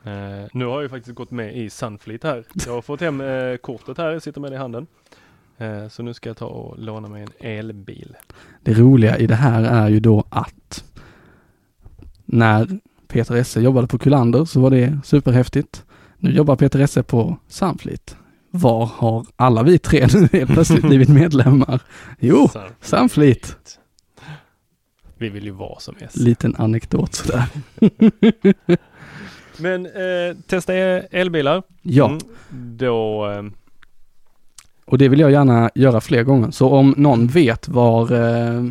Eh, 0.05 0.49
nu 0.53 0.64
har 0.64 0.83
jag 0.83 0.91
faktiskt 0.91 1.14
gått 1.14 1.30
med 1.30 1.57
i 1.57 1.70
Sunfleet 1.70 2.24
här. 2.24 2.45
Jag 2.66 2.72
har 2.72 2.83
fått 2.83 3.01
hem 3.01 3.20
eh, 3.20 3.57
kortet 3.57 3.99
här, 3.99 4.11
jag 4.11 4.22
sitter 4.22 4.41
med 4.41 4.53
det 4.53 4.55
i 4.55 4.59
handen. 4.59 4.87
Eh, 5.59 5.89
så 5.89 6.03
nu 6.03 6.14
ska 6.14 6.28
jag 6.28 6.37
ta 6.37 6.47
och 6.47 6.78
låna 6.78 7.09
mig 7.09 7.22
en 7.22 7.57
elbil. 7.59 8.16
Det 8.61 8.74
roliga 8.74 9.18
i 9.18 9.26
det 9.26 9.35
här 9.35 9.62
är 9.62 9.89
ju 9.89 10.01
då 10.01 10.24
att 10.28 10.85
när 12.24 12.80
Peter 13.13 13.35
Esse 13.35 13.61
jobbade 13.61 13.87
på 13.87 13.99
Kullander 13.99 14.45
så 14.45 14.61
var 14.61 14.71
det 14.71 14.99
superhäftigt. 15.05 15.85
Nu 16.19 16.31
jobbar 16.31 16.57
Peter 16.57 16.81
Esse 16.81 17.03
på 17.03 17.37
Sunfleet. 17.49 18.17
Var 18.51 18.87
har 18.87 19.27
alla 19.37 19.63
vi 19.63 19.79
tre 19.79 20.07
nu 20.15 20.29
helt 20.33 20.51
plötsligt 20.51 20.83
blivit 20.83 21.09
medlemmar? 21.21 21.81
Jo, 22.19 22.49
Sunfleet. 22.81 23.79
Vi 25.19 25.29
vill 25.29 25.45
ju 25.45 25.51
vara 25.51 25.81
som 25.81 25.95
S. 26.01 26.17
Liten 26.17 26.57
anekdot 26.59 27.15
sådär. 27.15 27.45
Men 29.57 29.87
eh, 29.87 30.37
testa 30.47 30.75
elbilar. 30.75 31.63
Ja. 31.83 32.07
Mm, 32.07 32.21
då 32.77 33.31
eh, 33.31 33.43
och 34.85 34.99
det 34.99 35.09
vill 35.09 35.21
jag 35.21 35.31
gärna 35.31 35.71
göra 35.75 36.01
fler 36.01 36.23
gånger. 36.23 36.51
Så 36.51 36.69
om 36.69 36.95
någon 36.97 37.27
vet 37.27 37.69
var, 37.69 38.13
eh, 38.13 38.65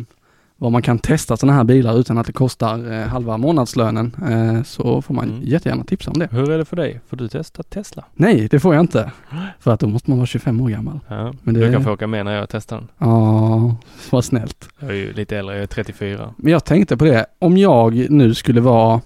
var 0.62 0.70
man 0.70 0.82
kan 0.82 0.98
testa 0.98 1.36
sådana 1.36 1.56
här 1.56 1.64
bilar 1.64 1.98
utan 1.98 2.18
att 2.18 2.26
det 2.26 2.32
kostar 2.32 2.92
eh, 2.92 3.06
halva 3.06 3.36
månadslönen 3.36 4.16
eh, 4.30 4.62
så 4.62 5.02
får 5.02 5.14
man 5.14 5.28
mm. 5.28 5.42
jättegärna 5.42 5.84
tipsa 5.84 6.10
om 6.10 6.18
det. 6.18 6.28
Hur 6.30 6.50
är 6.50 6.58
det 6.58 6.64
för 6.64 6.76
dig? 6.76 7.00
Får 7.08 7.16
du 7.16 7.28
testa 7.28 7.62
Tesla? 7.62 8.04
Nej, 8.14 8.48
det 8.50 8.60
får 8.60 8.74
jag 8.74 8.82
inte. 8.82 9.12
För 9.60 9.70
att 9.70 9.80
då 9.80 9.88
måste 9.88 10.10
man 10.10 10.18
vara 10.18 10.26
25 10.26 10.60
år 10.60 10.68
gammal. 10.68 11.00
Ja, 11.08 11.32
Men 11.42 11.54
det... 11.54 11.66
Du 11.66 11.72
kan 11.72 11.84
få 11.84 11.92
åka 11.92 12.06
med 12.06 12.24
när 12.24 12.34
jag 12.34 12.48
testar 12.48 12.76
den. 12.76 12.88
Ja, 12.98 13.76
vad 14.10 14.24
snällt. 14.24 14.68
Jag 14.78 14.90
är 14.90 14.94
ju 14.94 15.12
lite 15.12 15.38
äldre, 15.38 15.54
jag 15.54 15.62
är 15.62 15.66
34. 15.66 16.34
Men 16.36 16.52
jag 16.52 16.64
tänkte 16.64 16.96
på 16.96 17.04
det, 17.04 17.26
om 17.38 17.56
jag 17.56 18.10
nu 18.10 18.34
skulle 18.34 18.60
vara 18.60 19.00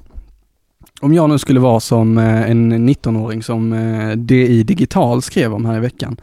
om 1.01 1.15
jag 1.15 1.31
nu 1.31 1.39
skulle 1.39 1.61
vara 1.61 1.81
som 1.81 2.19
eh, 2.19 2.51
en 2.51 2.89
19-åring 2.89 3.43
som 3.43 3.71
DI 4.17 4.63
Digital 4.63 5.23
skrev 5.23 5.55
om 5.55 5.65
här 5.65 5.77
i 5.77 5.81
veckan 5.81 6.17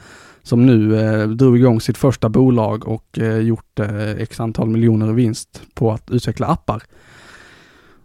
som 0.44 0.66
nu 0.66 1.00
eh, 1.00 1.28
drog 1.28 1.58
igång 1.58 1.82
sitt 1.82 1.98
första 1.98 2.30
bolag 2.30 2.88
och 2.88 3.20
eh, 3.20 3.38
gjort 3.38 3.80
eh, 3.80 4.10
x 4.12 4.40
antal 4.40 4.70
miljoner 4.70 5.10
i 5.10 5.14
vinst 5.14 5.62
på 5.74 5.92
att 5.92 6.12
utveckla 6.12 6.48
appar. 6.48 6.84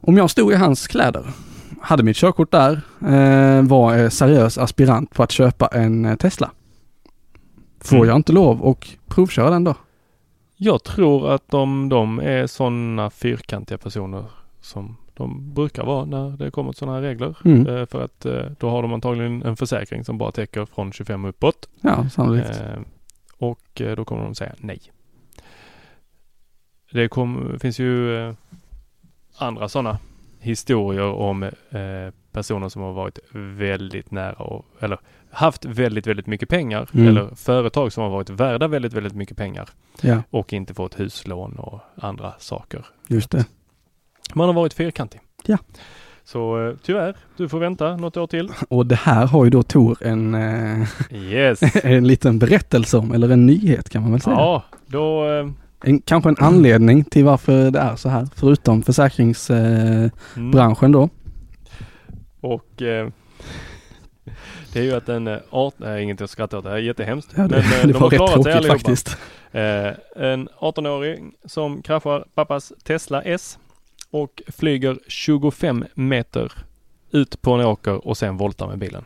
Om 0.00 0.16
jag 0.16 0.30
stod 0.30 0.52
i 0.52 0.56
hans 0.56 0.86
kläder, 0.86 1.26
hade 1.80 2.02
mitt 2.02 2.16
körkort 2.16 2.50
där, 2.50 2.72
eh, 3.00 3.62
var 3.62 4.08
seriös 4.08 4.58
aspirant 4.58 5.14
på 5.14 5.22
att 5.22 5.30
köpa 5.32 5.66
en 5.66 6.04
eh, 6.04 6.16
Tesla. 6.16 6.50
Får 7.80 7.96
Mm. 7.96 8.08
jag 8.08 8.16
inte 8.16 8.32
lov 8.32 8.62
och 8.62 8.88
provköra 9.06 9.50
den 9.50 9.64
då? 9.64 9.74
Jag 10.56 10.82
tror 10.84 11.30
att 11.30 11.50
de, 11.50 11.88
de 11.88 12.18
är 12.20 12.46
sådana 12.46 13.10
fyrkantiga 13.10 13.78
personer 13.78 14.24
som 14.60 14.96
de 15.18 15.54
brukar 15.54 15.84
vara 15.84 16.04
när 16.04 16.30
det 16.36 16.50
kommer 16.50 16.72
till 16.72 16.78
sådana 16.78 16.96
här 16.96 17.02
regler. 17.02 17.36
Mm. 17.44 17.66
Eh, 17.66 17.86
för 17.86 18.04
att 18.04 18.26
eh, 18.26 18.42
då 18.58 18.70
har 18.70 18.82
de 18.82 18.92
antagligen 18.92 19.42
en 19.42 19.56
försäkring 19.56 20.04
som 20.04 20.18
bara 20.18 20.32
täcker 20.32 20.66
från 20.66 20.92
25 20.92 21.24
uppåt. 21.24 21.68
Ja, 21.80 22.08
sannolikt. 22.10 22.50
Eh, 22.60 22.80
och 23.38 23.82
då 23.96 24.04
kommer 24.04 24.22
de 24.24 24.34
säga 24.34 24.52
nej. 24.58 24.80
Det 26.92 27.08
kom, 27.08 27.58
finns 27.60 27.78
ju 27.78 28.34
andra 29.38 29.68
sådana 29.68 29.98
historier 30.40 31.12
om 31.12 31.50
personer 32.32 32.68
som 32.68 32.82
har 32.82 32.92
varit 32.92 33.18
väldigt 33.32 34.10
nära 34.10 34.32
och, 34.32 34.66
eller 34.80 34.98
haft 35.30 35.64
väldigt, 35.64 36.06
väldigt 36.06 36.26
mycket 36.26 36.48
pengar 36.48 36.88
Mm. 36.94 37.08
eller 37.08 37.34
företag 37.34 37.92
som 37.92 38.02
har 38.02 38.10
varit 38.10 38.30
värda 38.30 38.68
väldigt, 38.68 38.92
väldigt 38.92 39.14
mycket 39.14 39.36
pengar 39.36 39.68
Ja, 40.02 40.22
och 40.30 40.52
inte 40.52 40.74
fått 40.74 41.00
huslån 41.00 41.56
och 41.56 41.80
andra 41.96 42.32
saker. 42.38 42.86
just 43.08 43.30
det. 43.30 43.46
Man 44.34 44.46
har 44.46 44.52
varit 44.54 44.74
fyrkantig. 44.74 45.20
Ja. 45.46 45.58
Så 46.24 46.66
eh, 46.66 46.74
tyvärr, 46.82 47.16
du 47.36 47.48
får 47.48 47.58
vänta 47.58 47.96
något 47.96 48.16
år 48.16 48.26
till. 48.26 48.50
Och 48.68 48.86
det 48.86 48.94
här 48.94 49.26
har 49.26 49.44
ju 49.44 49.50
då 49.50 49.62
Tor 49.62 49.98
en, 50.00 50.34
eh, 50.34 50.88
Yes. 51.12 51.60
en 51.84 52.06
liten 52.06 52.38
berättelse 52.38 52.98
om, 52.98 53.12
eller 53.12 53.28
en 53.28 53.46
nyhet 53.46 53.90
kan 53.90 54.02
man 54.02 54.12
väl 54.12 54.20
säga. 54.20 54.36
ja, 54.36 54.64
då 54.86 55.30
eh, 55.30 55.48
En, 55.80 56.00
kanske 56.00 56.28
en 56.30 56.36
anledning 56.38 57.04
till 57.04 57.24
varför 57.24 57.70
det 57.70 57.78
är 57.78 57.96
så 57.96 58.08
här, 58.08 58.28
förutom 58.36 58.82
försäkringsbranschen 58.82 60.78
mm. 60.78 60.92
då. 60.92 61.08
Och 62.40 62.82
eh, 62.82 63.08
det 64.72 64.78
är 64.78 64.82
ju 64.84 64.92
att 64.92 65.08
en 65.08 65.38
art, 65.50 65.74
nej 65.76 66.02
inget 66.02 66.20
att 66.20 66.30
skratta 66.30 66.58
åt, 66.58 66.64
det 66.64 66.70
här 66.70 66.76
är 66.76 66.80
jättehemskt. 66.82 67.32
Ja, 67.36 67.42
det, 67.42 67.48
Men 67.48 67.86
det 67.86 67.92
de 67.92 67.98
har 68.02 68.10
klarat 68.10 68.42
sig 68.42 68.52
allihopa. 68.52 68.78
faktiskt. 68.78 69.16
Eh, 69.52 69.88
en 70.16 70.48
18-åring 70.48 71.32
som 71.44 71.82
kraschar 71.82 72.24
pappas 72.34 72.72
Tesla 72.84 73.22
S 73.22 73.58
och 74.10 74.42
flyger 74.48 74.98
25 75.08 75.84
meter 75.94 76.52
ut 77.10 77.42
på 77.42 77.52
en 77.52 77.66
åker 77.66 78.06
och 78.08 78.16
sen 78.16 78.36
voltar 78.36 78.66
med 78.68 78.78
bilen. 78.78 79.04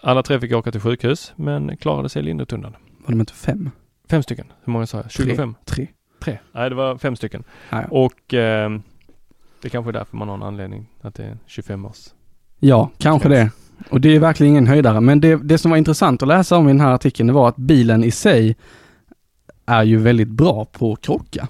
Alla 0.00 0.22
tre 0.22 0.40
fick 0.40 0.52
åka 0.52 0.72
till 0.72 0.80
sjukhus 0.80 1.32
men 1.36 1.76
klarade 1.76 2.08
sig 2.08 2.22
lindrigt 2.22 2.52
undan. 2.52 2.76
Var 2.98 3.10
de 3.10 3.20
inte 3.20 3.32
fem? 3.32 3.70
Fem 4.10 4.22
stycken. 4.22 4.46
Hur 4.64 4.72
många 4.72 4.86
sa 4.86 4.96
jag? 4.98 5.10
25? 5.10 5.54
Tre. 5.64 5.86
Tre. 6.20 6.38
Nej, 6.52 6.70
det 6.70 6.76
var 6.76 6.98
fem 6.98 7.16
stycken. 7.16 7.44
Ja. 7.70 7.84
Och 7.90 8.34
eh, 8.34 8.70
det 9.62 9.68
kanske 9.68 9.90
är 9.90 9.92
därför 9.92 10.16
man 10.16 10.28
har 10.28 10.34
en 10.34 10.42
anledning 10.42 10.86
att 11.00 11.14
det 11.14 11.24
är 11.24 11.38
25 11.46 11.84
års. 11.84 12.06
ja, 12.58 12.90
kanske 12.98 13.28
det. 13.28 13.50
Och 13.90 14.00
det 14.00 14.16
är 14.16 14.18
verkligen 14.20 14.50
ingen 14.52 14.66
höjdare. 14.66 15.00
Men 15.00 15.20
det, 15.20 15.36
det 15.36 15.58
som 15.58 15.70
var 15.70 15.78
intressant 15.78 16.22
att 16.22 16.28
läsa 16.28 16.56
om 16.56 16.68
i 16.68 16.72
den 16.72 16.80
här 16.80 16.92
artikeln, 16.92 17.26
det 17.26 17.32
var 17.32 17.48
att 17.48 17.56
bilen 17.56 18.04
i 18.04 18.10
sig 18.10 18.56
är 19.66 19.84
ju 19.84 19.96
väldigt 19.96 20.28
bra 20.28 20.64
på 20.64 20.92
att 20.92 21.00
krocka. 21.00 21.48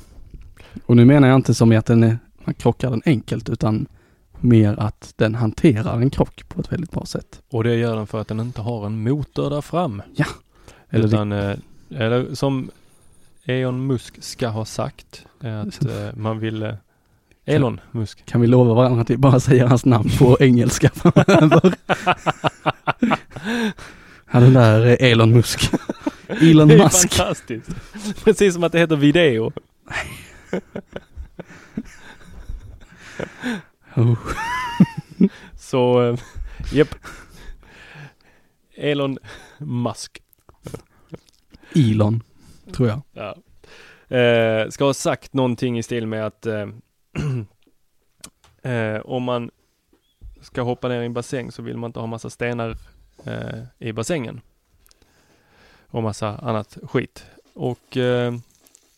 Och 0.87 0.97
nu 0.97 1.05
menar 1.05 1.29
jag 1.29 1.37
inte 1.37 1.55
som 1.55 1.73
i 1.73 1.77
att 1.77 1.87
den 1.87 2.03
är, 2.03 2.19
man 2.45 2.55
krockar 2.55 2.91
den 2.91 3.03
enkelt, 3.07 3.49
utan 3.49 3.87
mer 4.41 4.81
att 4.81 5.13
den 5.17 5.35
hanterar 5.35 6.01
en 6.01 6.11
krock 6.11 6.49
på 6.49 6.61
ett 6.61 6.73
väldigt 6.73 6.91
bra 6.91 7.05
sätt. 7.05 7.41
Och 7.51 7.65
det 7.65 7.75
gör 7.75 7.97
den 7.97 8.07
för 8.07 8.21
att 8.21 8.29
den 8.29 8.41
inte 8.41 8.61
har 8.61 8.87
en 8.87 9.03
motor 9.03 9.51
där 9.51 9.61
fram. 9.61 10.03
Eller 10.91 11.07
Utan, 11.09 11.33
eh, 11.33 11.57
eller 11.91 12.35
som 12.35 12.71
Elon 13.45 13.87
Musk 13.87 14.23
ska 14.23 14.49
ha 14.49 14.65
sagt, 14.65 15.27
att 15.39 15.85
eh, 15.87 16.17
man 16.17 16.39
vill 16.39 16.63
eh, 16.63 16.73
Elon 17.45 17.81
Musk. 17.93 18.27
Kan 18.27 18.41
vi 18.41 18.47
lova 18.47 18.75
varandra 18.75 19.01
att 19.03 19.11
vi 19.11 19.17
bara 19.17 19.41
säger 19.41 19.67
hans 19.67 19.85
namn 19.85 20.11
på 20.19 20.37
engelska 20.41 20.91
framöver? 20.95 21.75
Ja, 24.31 24.41
den 24.41 24.53
där 24.53 24.97
Elon 25.01 25.33
Musk. 25.33 25.71
Elon 26.29 26.69
Det 26.69 26.75
är 26.75 26.79
Musk. 26.85 27.13
fantastiskt. 27.15 27.71
Precis 28.25 28.55
som 28.55 28.65
att 28.65 28.73
det 28.73 28.79
heter 28.79 28.97
video. 28.97 29.53
Oh. 33.97 34.19
Så, 35.57 36.03
eh, 36.03 36.19
japp. 36.73 36.95
Elon 38.75 39.19
Musk. 39.59 40.23
Elon, 41.75 42.23
tror 42.73 42.89
jag. 42.89 43.03
Ja. 43.13 43.37
Eh, 44.17 44.69
ska 44.69 44.85
ha 44.85 44.95
sagt 44.95 45.33
någonting 45.33 45.79
i 45.79 45.83
stil 45.83 46.07
med 46.07 46.27
att 46.27 46.47
eh, 46.47 46.69
eh, 48.73 49.01
om 49.01 49.23
man 49.23 49.51
ska 50.41 50.63
hoppa 50.63 50.89
ner 50.89 51.03
i 51.03 51.07
en 51.07 51.15
bassäng 51.15 51.53
så 51.53 51.63
vill 51.63 51.77
man 51.77 51.89
inte 51.89 52.01
ha 52.01 52.07
massa 52.07 52.31
stenar 52.31 52.77
eh, 53.25 53.63
i 53.79 53.93
bassängen. 53.93 54.41
Och 55.87 56.03
massa 56.03 56.37
annat 56.37 56.79
skit. 56.83 57.25
Och 57.55 57.97
eh, 57.97 58.35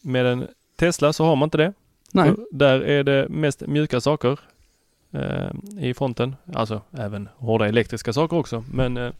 med 0.00 0.26
en 0.26 0.48
Tesla 0.78 1.12
så 1.12 1.24
har 1.24 1.36
man 1.36 1.46
inte 1.46 1.58
det. 1.58 1.72
Nej, 2.12 2.28
För 2.28 2.46
Där 2.50 2.80
är 2.80 3.04
det 3.04 3.26
mest 3.28 3.60
mjuka 3.66 4.00
saker 4.00 4.40
eh, 5.12 5.50
i 5.80 5.94
fronten. 5.94 6.36
Alltså 6.54 6.82
även 6.92 7.28
hårda 7.36 7.68
elektriska 7.68 8.12
saker 8.12 8.36
också. 8.36 8.64
Men 8.72 8.96
eh, 8.96 9.10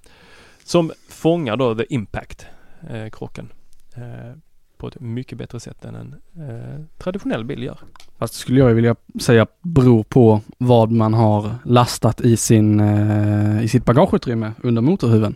som 0.65 0.93
fångar 1.09 1.57
då 1.57 1.75
the 1.75 1.95
impact, 1.95 2.47
eh, 2.91 3.11
krocken. 3.11 3.53
Eh, 3.97 4.33
på 4.79 4.89
ett 4.89 5.01
mycket 5.01 5.39
bättre 5.39 5.61
sätt 5.61 5.85
än 5.85 5.95
en 5.95 6.15
eh, 6.49 6.85
traditionell 6.99 7.45
bil 7.45 7.63
gör. 7.63 7.79
fast 8.19 8.35
det 8.35 8.39
skulle 8.39 8.61
jag 8.61 8.75
vilja 8.75 8.97
säga 9.21 9.47
beror 9.63 10.03
på 10.03 10.41
vad 10.59 10.91
man 10.91 11.15
har 11.15 11.55
lastat 11.65 12.21
i 12.21 12.37
sin, 12.37 12.81
eh, 12.81 13.65
i 13.65 13.69
sitt 13.69 13.85
bagageutrymme 13.85 14.53
under 14.63 14.83
motorhuven. 14.83 15.35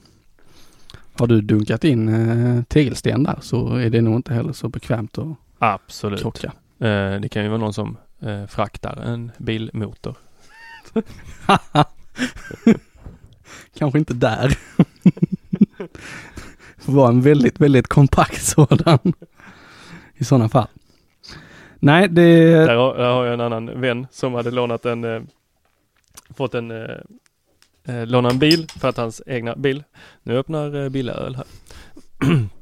Har 1.18 1.26
du 1.26 1.40
dunkat 1.40 1.84
in 1.84 2.08
eh, 2.08 2.62
tegelsten 2.62 3.22
där 3.22 3.38
så 3.40 3.76
är 3.76 3.90
det 3.90 4.00
nog 4.00 4.16
inte 4.16 4.34
heller 4.34 4.52
så 4.52 4.68
bekvämt 4.68 5.18
att 5.18 5.36
Absolut. 5.64 6.20
krocka. 6.20 6.52
Eh, 6.78 7.20
det 7.20 7.28
kan 7.28 7.42
ju 7.42 7.48
vara 7.48 7.60
någon 7.60 7.72
som 7.72 7.96
eh, 8.20 8.46
fraktar 8.46 8.96
en 8.96 9.32
bilmotor. 9.38 10.16
Kanske 13.78 13.98
inte 13.98 14.14
där. 14.14 14.48
Får 16.78 16.92
vara 16.92 17.08
en 17.08 17.20
väldigt, 17.20 17.60
väldigt 17.60 17.88
kompakt 17.88 18.42
sådan. 18.42 18.98
I 20.14 20.24
sådana 20.24 20.48
fall. 20.48 20.68
Nej, 21.78 22.08
det... 22.08 22.54
Där 22.54 22.76
har, 22.76 22.96
där 22.96 23.10
har 23.10 23.24
jag 23.24 23.34
en 23.34 23.40
annan 23.40 23.80
vän 23.80 24.06
som 24.10 24.34
hade 24.34 24.50
lånat 24.50 24.84
en, 24.84 25.04
eh, 25.04 25.22
fått 26.36 26.54
en, 26.54 26.70
eh, 26.70 26.96
eh, 27.84 28.06
låna 28.06 28.30
en 28.30 28.38
bil 28.38 28.66
för 28.68 28.88
att 28.88 28.96
hans 28.96 29.22
egna 29.26 29.56
bil, 29.56 29.84
nu 30.22 30.38
öppnar 30.38 30.82
eh, 30.82 30.88
Billa 30.88 31.12
öl 31.12 31.36
här. 31.36 31.46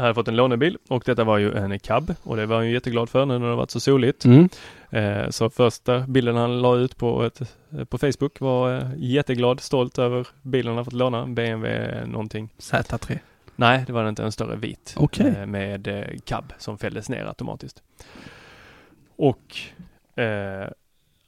Hade 0.00 0.14
fått 0.14 0.28
en 0.28 0.36
lånebil 0.36 0.78
och 0.88 1.02
detta 1.06 1.24
var 1.24 1.38
ju 1.38 1.52
en 1.52 1.78
cab 1.78 2.14
och 2.22 2.36
det 2.36 2.46
var 2.46 2.56
han 2.56 2.66
ju 2.66 2.72
jätteglad 2.72 3.08
för 3.08 3.26
nu 3.26 3.38
när 3.38 3.48
det 3.48 3.54
varit 3.54 3.70
så 3.70 3.80
soligt. 3.80 4.24
Mm. 4.24 4.48
Eh, 4.90 5.30
så 5.30 5.50
första 5.50 6.00
bilden 6.00 6.36
han 6.36 6.62
la 6.62 6.76
ut 6.76 6.96
på, 6.96 7.24
ett, 7.24 7.40
eh, 7.40 7.84
på 7.84 7.98
Facebook 7.98 8.40
var 8.40 8.76
eh, 8.76 8.88
jätteglad, 8.96 9.60
stolt 9.60 9.98
över 9.98 10.28
bilen 10.42 10.74
han 10.74 10.84
fått 10.84 10.94
låna, 10.94 11.26
BMW 11.26 12.06
någonting. 12.06 12.48
Z3. 12.58 13.18
Nej, 13.56 13.84
det 13.86 13.92
var 13.92 14.08
inte 14.08 14.22
en 14.22 14.32
större 14.32 14.56
vit. 14.56 14.94
Okej. 14.96 15.34
Eh, 15.38 15.46
med 15.46 15.88
eh, 15.88 16.18
cab 16.24 16.52
som 16.58 16.78
fälldes 16.78 17.08
ner 17.08 17.24
automatiskt. 17.24 17.82
Och 19.16 19.56
eh, 20.22 20.68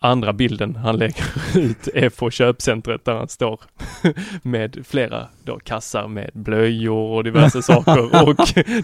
andra 0.02 0.32
bilden 0.32 0.76
han 0.76 0.96
lägger 0.96 1.24
ut 1.58 1.88
är 1.94 2.08
på 2.08 2.30
köpcentret 2.30 3.04
där 3.04 3.14
han 3.14 3.28
står 3.28 3.60
med 4.42 4.86
flera 4.88 5.28
då 5.44 5.58
kassar 5.58 6.08
med 6.08 6.30
blöjor 6.34 7.16
och 7.16 7.24
diverse 7.24 7.62
saker 7.62 8.28
och 8.28 8.36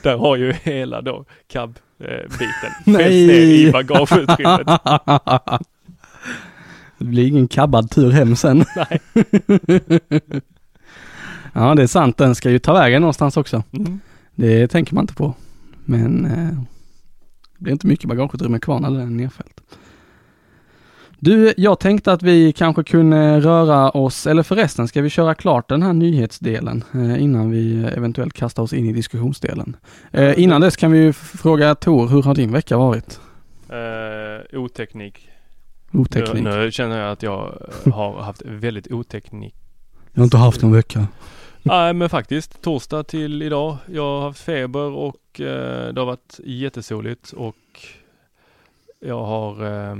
där 0.02 0.16
har 0.16 0.36
ju 0.36 0.52
hela 0.52 1.00
då 1.00 1.24
cab-biten 1.52 2.72
ner 2.84 3.10
i 3.10 3.72
bagageutrymmet. 3.72 4.66
det 6.98 7.04
blir 7.04 7.26
ingen 7.26 7.48
kabbad 7.48 7.90
tur 7.90 8.10
hem 8.10 8.36
sen. 8.36 8.64
Nej. 8.76 9.00
ja, 11.52 11.74
det 11.74 11.82
är 11.82 11.86
sant. 11.86 12.16
Den 12.16 12.34
ska 12.34 12.50
ju 12.50 12.58
ta 12.58 12.72
vägen 12.72 13.02
någonstans 13.02 13.36
också. 13.36 13.62
Mm. 13.72 14.00
Det 14.34 14.68
tänker 14.68 14.94
man 14.94 15.02
inte 15.02 15.14
på. 15.14 15.34
Men 15.84 16.24
eh, 16.24 16.62
det 17.58 17.64
blir 17.64 17.72
inte 17.72 17.86
mycket 17.86 18.08
bagageutrymme 18.08 18.58
kvar 18.58 18.80
när 18.80 18.90
den 18.90 19.00
är 19.00 19.06
nedfälld. 19.06 19.50
Du, 21.20 21.54
jag 21.56 21.80
tänkte 21.80 22.12
att 22.12 22.22
vi 22.22 22.52
kanske 22.52 22.84
kunde 22.84 23.40
röra 23.40 23.90
oss, 23.90 24.26
eller 24.26 24.42
förresten 24.42 24.88
ska 24.88 25.02
vi 25.02 25.10
köra 25.10 25.34
klart 25.34 25.68
den 25.68 25.82
här 25.82 25.92
nyhetsdelen 25.92 26.84
eh, 26.94 27.22
innan 27.22 27.50
vi 27.50 27.84
eventuellt 27.84 28.32
kastar 28.32 28.62
oss 28.62 28.72
in 28.72 28.86
i 28.86 28.92
diskussionsdelen. 28.92 29.76
Eh, 30.12 30.42
innan 30.42 30.60
dess 30.60 30.76
kan 30.76 30.92
vi 30.92 30.98
ju 30.98 31.12
fråga 31.12 31.74
Tor, 31.74 32.08
hur 32.08 32.22
har 32.22 32.34
din 32.34 32.52
vecka 32.52 32.76
varit? 32.76 33.20
Eh, 33.68 34.58
oteknik. 34.58 35.28
Oteknik. 35.92 36.44
Nu, 36.44 36.50
nu 36.50 36.70
känner 36.70 37.00
jag 37.00 37.12
att 37.12 37.22
jag 37.22 37.58
eh, 37.84 37.92
har 37.92 38.22
haft 38.22 38.42
väldigt 38.44 38.92
oteknik 38.92 39.54
Jag 40.12 40.20
har 40.20 40.24
inte 40.24 40.36
haft 40.36 40.62
en 40.62 40.72
vecka. 40.72 41.06
Nej 41.62 41.94
men 41.94 42.08
faktiskt 42.08 42.62
torsdag 42.62 43.02
till 43.02 43.42
idag. 43.42 43.76
Jag 43.86 44.02
har 44.02 44.20
haft 44.20 44.40
feber 44.40 44.90
och 44.90 45.40
eh, 45.40 45.92
det 45.94 46.00
har 46.00 46.06
varit 46.06 46.40
jättesoligt 46.44 47.32
och 47.32 47.56
jag 49.00 49.24
har 49.24 49.64
eh, 49.90 49.96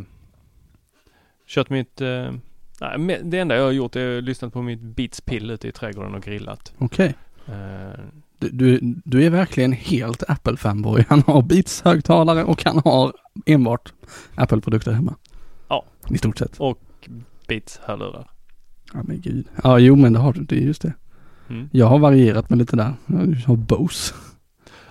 kört 1.49 1.71
mitt, 1.71 2.01
eh, 2.01 2.33
nej, 2.81 3.21
det 3.25 3.39
enda 3.39 3.57
jag 3.57 3.65
har 3.65 3.71
gjort 3.73 3.97
är 3.97 4.21
lyssnat 4.23 4.53
på 4.53 4.63
mitt 4.63 4.81
Beats 4.81 5.21
pill 5.21 5.51
ute 5.51 5.69
i 5.69 5.73
trädgården 5.73 6.15
och 6.15 6.23
grillat. 6.23 6.73
Okej. 6.79 7.15
Eh, 7.47 8.01
Du, 8.41 8.49
du, 8.49 8.81
du 9.05 9.25
är 9.25 9.31
verkligen 9.31 9.73
helt 9.73 10.23
Apple-fanboy. 10.29 11.05
Han 11.09 11.23
har 11.27 11.43
Beats-högtalare 11.43 12.45
och 12.45 12.65
han 12.65 12.81
har 12.85 13.13
enbart 13.47 13.93
Apple-produkter 14.35 14.93
hemma. 14.93 15.15
Ja. 15.69 15.85
I 16.11 16.19
stort 16.19 16.39
sett. 16.39 16.57
Och 16.61 16.79
Beats-hörlurar. 17.49 18.31
Ja 18.95 19.01
men 19.05 19.21
gud. 19.21 19.47
Ja 19.63 19.79
jo 19.79 19.97
men 19.97 20.13
det 20.13 20.19
har 20.19 20.33
du, 20.33 20.41
det 20.45 20.57
är 20.57 20.61
just 20.61 20.83
det. 20.83 20.93
Mm. 21.49 21.69
Jag 21.73 21.87
har 21.87 21.99
varierat 21.99 22.51
med 22.51 22.59
lite 22.59 22.77
där. 22.77 22.95
Jag 23.07 23.37
har 23.47 23.57
Bose. 23.57 24.15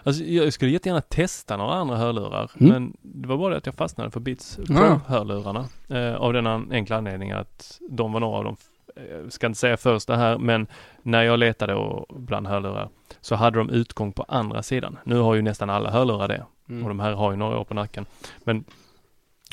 Alltså 0.08 0.24
jag 0.24 0.54
skulle 0.54 0.72
jättegärna 0.72 1.02
testa 1.02 1.58
några 1.58 1.74
andra 1.74 1.98
hörlurar. 1.98 2.52
Mm. 2.60 2.72
Men 2.74 2.98
det 3.02 3.28
var 3.28 3.38
bara 3.38 3.52
det 3.52 3.58
att 3.58 3.66
jag 3.66 3.76
fastnade 3.76 4.12
för 4.12 4.20
Beats. 4.20 4.60
Pro-hörlurarna. 4.68 5.66
Eh, 5.90 6.16
av 6.16 6.34
den 6.34 6.48
enkla 6.48 6.98
anledningen 6.98 7.38
att 7.38 7.80
de 7.90 8.14
var 8.14 8.20
några 8.20 8.38
av 8.38 8.44
de, 8.44 8.56
eh, 8.96 9.18
jag 9.18 9.34
ska 9.34 9.48
inte 9.48 9.60
säga 9.60 9.78
första 9.78 10.16
här, 10.16 10.38
men 10.38 10.68
när 11.02 11.24
jag 11.24 11.40
letade 11.40 11.76
och 11.76 12.20
bland 12.20 12.48
hörlurar 12.48 12.90
så 13.22 13.36
hade 13.36 13.58
de 13.58 13.70
utgång 13.70 14.14
på 14.14 14.26
andra 14.28 14.64
sidan. 14.64 14.98
Nu 15.04 15.20
har 15.20 15.36
ju 15.36 15.42
nästan 15.42 15.70
alla 15.70 15.92
hörlurar 15.92 16.28
det. 16.28 16.46
Mm. 16.70 16.84
Och 16.84 16.90
de 16.90 17.00
här 17.00 17.12
har 17.12 17.32
ju 17.32 17.38
några 17.38 17.60
år 17.60 17.64
på 17.64 17.74
nacken. 17.74 18.06
Men 18.44 18.64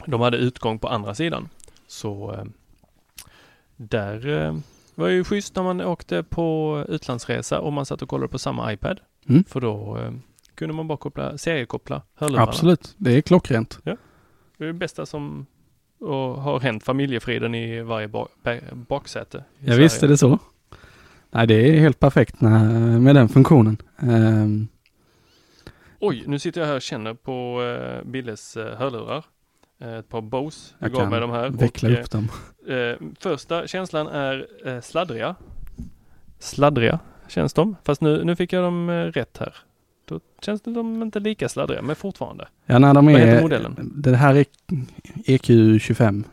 de 0.07 0.21
hade 0.21 0.37
utgång 0.37 0.79
på 0.79 0.89
andra 0.89 1.15
sidan. 1.15 1.49
Så 1.87 2.33
eh, 2.33 2.45
där 3.77 4.29
eh, 4.29 4.57
var 4.95 5.09
ju 5.09 5.25
schysst 5.25 5.57
när 5.57 5.63
man 5.63 5.81
åkte 5.81 6.23
på 6.23 6.85
utlandsresa 6.89 7.61
och 7.61 7.73
man 7.73 7.87
satt 7.87 8.03
och 8.03 8.09
kollade 8.09 8.29
på 8.29 8.39
samma 8.39 8.73
iPad. 8.73 9.01
Mm. 9.29 9.45
För 9.45 9.61
då 9.61 9.99
eh, 9.99 10.13
kunde 10.55 10.75
man 10.75 10.89
bara 10.89 10.99
koppla, 10.99 11.39
seriekoppla 11.39 12.03
hörlurarna. 12.15 12.49
Absolut, 12.49 12.95
det 12.97 13.13
är 13.17 13.21
klockrent. 13.21 13.79
Det 13.85 13.91
är 14.59 14.67
det 14.67 14.73
bästa 14.73 15.07
som 15.07 15.47
och 15.99 16.43
har 16.43 16.61
hänt 16.61 16.85
familjefriden 16.85 17.55
i 17.55 17.83
varje 17.83 18.09
ba- 18.09 18.29
ba- 18.43 18.75
baksäte. 18.89 19.39
i 19.39 19.43
Ja 19.59 19.67
Sverige. 19.67 19.79
visst 19.83 20.03
är 20.03 20.09
det 20.09 20.17
så. 20.19 20.39
Nej 21.31 21.47
det 21.47 21.55
är 21.55 21.81
helt 21.81 22.01
perfekt 22.01 22.41
med 22.41 23.15
den 23.15 23.29
funktionen. 23.29 23.77
Ehm, 23.99 24.69
Oj, 26.01 26.25
nu 26.27 26.39
sitter 26.39 26.61
jag 26.61 26.69
här 26.69 26.75
och 26.77 26.83
känner 26.83 27.15
på 27.15 27.61
uh, 27.63 28.11
Billes 28.11 28.57
uh, 28.57 28.65
hörlurar. 28.65 29.25
Eh, 29.81 29.95
ett 29.95 30.09
par 30.09 30.21
Bose. 30.21 30.75
Du 30.79 30.85
jag 30.87 30.93
gav 30.93 31.11
mig 31.11 31.21
de 31.21 31.31
här. 31.31 31.49
veckla 31.51 31.89
och, 31.89 31.95
upp 32.01 32.11
dem. 32.11 32.29
första 33.19 33.67
känslan 33.67 34.07
är 34.07 34.81
sladdriga. 34.81 35.35
Sladdriga 36.39 36.99
känns 37.29 37.53
de. 37.55 37.77
Fast 37.85 38.01
nu, 38.01 38.25
nu 38.25 38.37
fick 38.37 38.53
jag 38.53 38.65
dem 38.65 38.91
rätt 38.91 39.37
här. 39.39 39.55
Då 40.05 40.21
känns 40.43 40.63
de 40.63 41.03
inte 41.03 41.21
lika 41.21 41.49
sladdriga, 41.49 41.83
men 41.83 41.97
fortfarande. 41.97 42.49
Ja 42.67 42.79
när 42.79 42.95
de 42.95 43.07
Vad 43.07 43.15
heter 43.15 43.37
är, 43.37 43.43
modellen? 43.43 43.93
det 43.97 44.17
här 44.17 44.35
är 44.35 44.45
EQ25. 45.25 46.25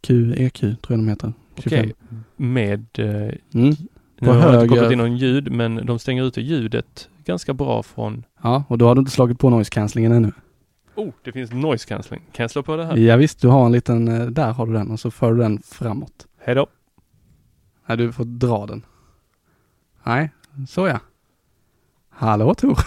QEQ 0.00 0.60
tror 0.60 0.76
jag 0.88 0.98
de 0.98 1.08
heter. 1.08 1.32
25. 1.58 1.78
Okej. 1.80 1.94
Med 2.36 2.86
eh, 2.98 3.06
Mm. 3.54 3.74
Nu 4.18 4.26
På 4.26 4.32
har 4.32 4.36
inte 4.36 4.48
höger- 4.58 4.68
kopplat 4.68 4.92
in 4.92 4.98
någon 4.98 5.16
ljud, 5.16 5.52
men 5.52 5.86
de 5.86 5.98
stänger 5.98 6.24
ute 6.24 6.40
ljudet 6.40 7.08
ganska 7.24 7.54
bra 7.54 7.82
från... 7.82 8.24
Ja, 8.42 8.64
och 8.68 8.78
då 8.78 8.86
har 8.86 8.94
du 8.94 8.98
inte 8.98 9.10
slagit 9.10 9.38
på 9.38 9.50
noise 9.50 9.70
cancellingen 9.70 10.12
ännu. 10.12 10.32
Oh, 10.94 11.10
det 11.24 11.32
finns 11.32 11.52
noise 11.52 11.88
cancelling. 11.88 12.22
Kan 12.32 12.44
jag 12.44 12.50
slå 12.50 12.62
på 12.62 12.76
det 12.76 12.84
här? 12.84 12.96
Ja 12.96 13.16
visst, 13.16 13.40
du 13.40 13.48
har 13.48 13.66
en 13.66 13.72
liten, 13.72 14.08
eh, 14.08 14.26
där 14.26 14.52
har 14.52 14.66
du 14.66 14.72
den 14.72 14.90
och 14.90 15.00
så 15.00 15.10
för 15.10 15.32
du 15.34 15.38
den 15.38 15.62
framåt. 15.64 16.26
Hej 16.38 16.54
då. 16.54 16.66
Nej, 17.86 17.96
du 17.98 18.12
får 18.12 18.24
dra 18.24 18.66
den. 18.66 18.82
Nej, 20.04 20.30
så 20.68 20.86
ja. 20.86 21.00
Hallå 22.18 22.54
Tor. 22.54 22.78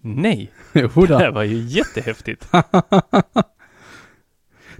Nej, 0.00 0.52
Jo 0.72 1.06
det 1.06 1.18
här 1.18 1.30
var 1.30 1.42
ju 1.42 1.56
jättehäftigt. 1.56 2.48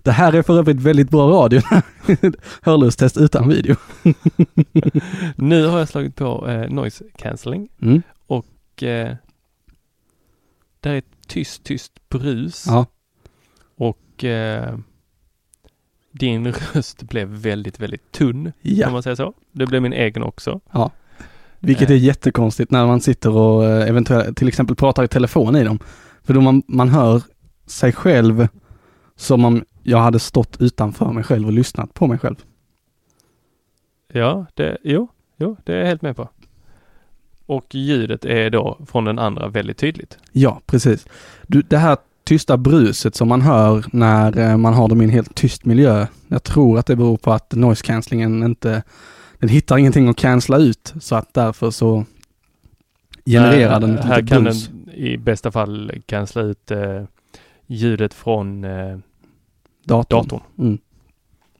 Det 0.02 0.12
här 0.12 0.32
är 0.32 0.42
för 0.42 0.58
övrigt 0.58 0.80
väldigt 0.80 1.10
bra 1.10 1.30
radio. 1.30 1.60
Hörlurstest 2.62 3.16
utan 3.16 3.48
video. 3.48 3.76
nu 5.36 5.66
har 5.66 5.78
jag 5.78 5.88
slagit 5.88 6.16
på 6.16 6.48
eh, 6.48 6.70
noise 6.70 7.04
cancelling 7.16 7.68
Mm. 7.82 8.02
och 8.26 8.82
eh, 8.82 9.16
där 10.80 10.90
är 10.92 10.98
ett 10.98 11.04
tyst, 11.26 11.64
tyst 11.64 12.08
brus 12.08 12.64
Ja, 12.66 12.86
och 13.76 14.24
eh, 14.24 14.78
din 16.12 16.52
röst 16.52 17.02
blev 17.02 17.28
väldigt, 17.28 17.80
väldigt 17.80 18.12
tunn. 18.12 18.44
Kan 18.44 18.52
ja. 18.76 18.90
man 18.90 19.02
säga 19.02 19.16
så? 19.16 19.34
Det 19.52 19.66
blev 19.66 19.82
min 19.82 19.92
egen 19.92 20.22
också. 20.22 20.60
Vilket 21.60 21.90
är 21.90 21.94
Eh. 21.94 22.04
jättekonstigt 22.04 22.70
när 22.70 22.86
man 22.86 23.00
sitter 23.00 23.30
och 23.36 23.64
eh, 23.64 23.88
eventuellt 23.88 24.36
till 24.36 24.48
exempel 24.48 24.76
pratar 24.76 25.04
i 25.04 25.08
telefon 25.08 25.56
i 25.56 25.64
dem. 25.64 25.78
För 26.22 26.34
då 26.34 26.40
man, 26.40 26.62
man 26.66 26.88
hör 26.88 27.22
sig 27.66 27.92
själv 27.92 28.48
som 29.16 29.44
om 29.44 29.64
jag 29.82 29.98
hade 29.98 30.18
stått 30.18 30.56
utanför 30.60 31.12
mig 31.12 31.24
själv 31.24 31.46
och 31.46 31.52
lyssnat 31.52 31.94
på 31.94 32.06
mig 32.06 32.18
själv. 32.18 32.36
Ja, 34.12 34.46
det, 34.54 34.78
jo, 34.84 35.08
jo, 35.36 35.56
det 35.64 35.74
är 35.74 35.78
jag 35.78 35.86
helt 35.86 36.02
med 36.02 36.16
på. 36.16 36.28
Och 37.46 37.74
ljudet 37.74 38.24
är 38.24 38.50
då 38.50 38.78
från 38.86 39.04
den 39.04 39.18
andra 39.18 39.48
väldigt 39.48 39.78
tydligt. 39.78 40.18
Ja, 40.32 40.60
precis. 40.66 41.06
Du, 41.46 41.62
det 41.62 41.78
här 41.78 41.96
tysta 42.24 42.56
bruset 42.56 43.14
som 43.14 43.28
man 43.28 43.40
hör 43.42 43.84
när 43.92 44.38
eh, 44.38 44.56
man 44.56 44.74
har 44.74 44.88
dem 44.88 45.00
i 45.00 45.04
en 45.04 45.10
helt 45.10 45.34
tyst 45.34 45.64
miljö. 45.64 46.06
Jag 46.28 46.42
tror 46.42 46.78
att 46.78 46.86
det 46.86 46.96
beror 46.96 47.16
på 47.16 47.32
att 47.32 47.52
noise 47.52 47.84
cancellingen 47.84 48.42
inte, 48.42 48.82
den 49.38 49.48
hittar 49.48 49.78
ingenting 49.78 50.08
att 50.08 50.16
cancella 50.16 50.58
ut 50.58 50.94
så 51.00 51.14
att 51.14 51.34
därför 51.34 51.70
så 51.70 52.04
genererar 53.26 53.80
den 53.80 53.98
ett 53.98 54.04
Här 54.04 54.26
kan 54.26 54.44
brus. 54.44 54.68
den 54.68 54.94
i 54.94 55.16
bästa 55.16 55.50
fall 55.50 55.92
cancella 56.06 56.44
ut 56.46 56.70
eh, 56.70 57.02
ljudet 57.66 58.14
från 58.14 58.64
eh, 58.64 58.98
datorn. 59.84 60.22
datorn. 60.22 60.40
Mm. 60.58 60.78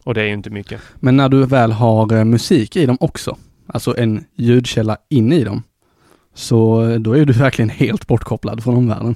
Och 0.05 0.15
det 0.15 0.23
är 0.23 0.27
ju 0.27 0.33
inte 0.35 0.51
mycket. 0.51 0.81
Men 0.95 1.17
när 1.17 1.29
du 1.29 1.47
väl 1.47 1.73
har 1.73 2.13
eh, 2.13 2.25
musik 2.25 2.77
i 2.77 2.87
dem 2.87 2.97
också, 3.01 3.37
alltså 3.67 3.97
en 3.97 4.25
ljudkälla 4.35 4.97
in 5.09 5.33
i 5.33 5.45
dem, 5.45 5.63
så 6.35 6.83
eh, 6.83 7.01
då 7.01 7.13
är 7.13 7.25
du 7.25 7.33
verkligen 7.33 7.69
helt 7.69 8.07
bortkopplad 8.07 8.63
från 8.63 8.77
omvärlden. 8.77 9.15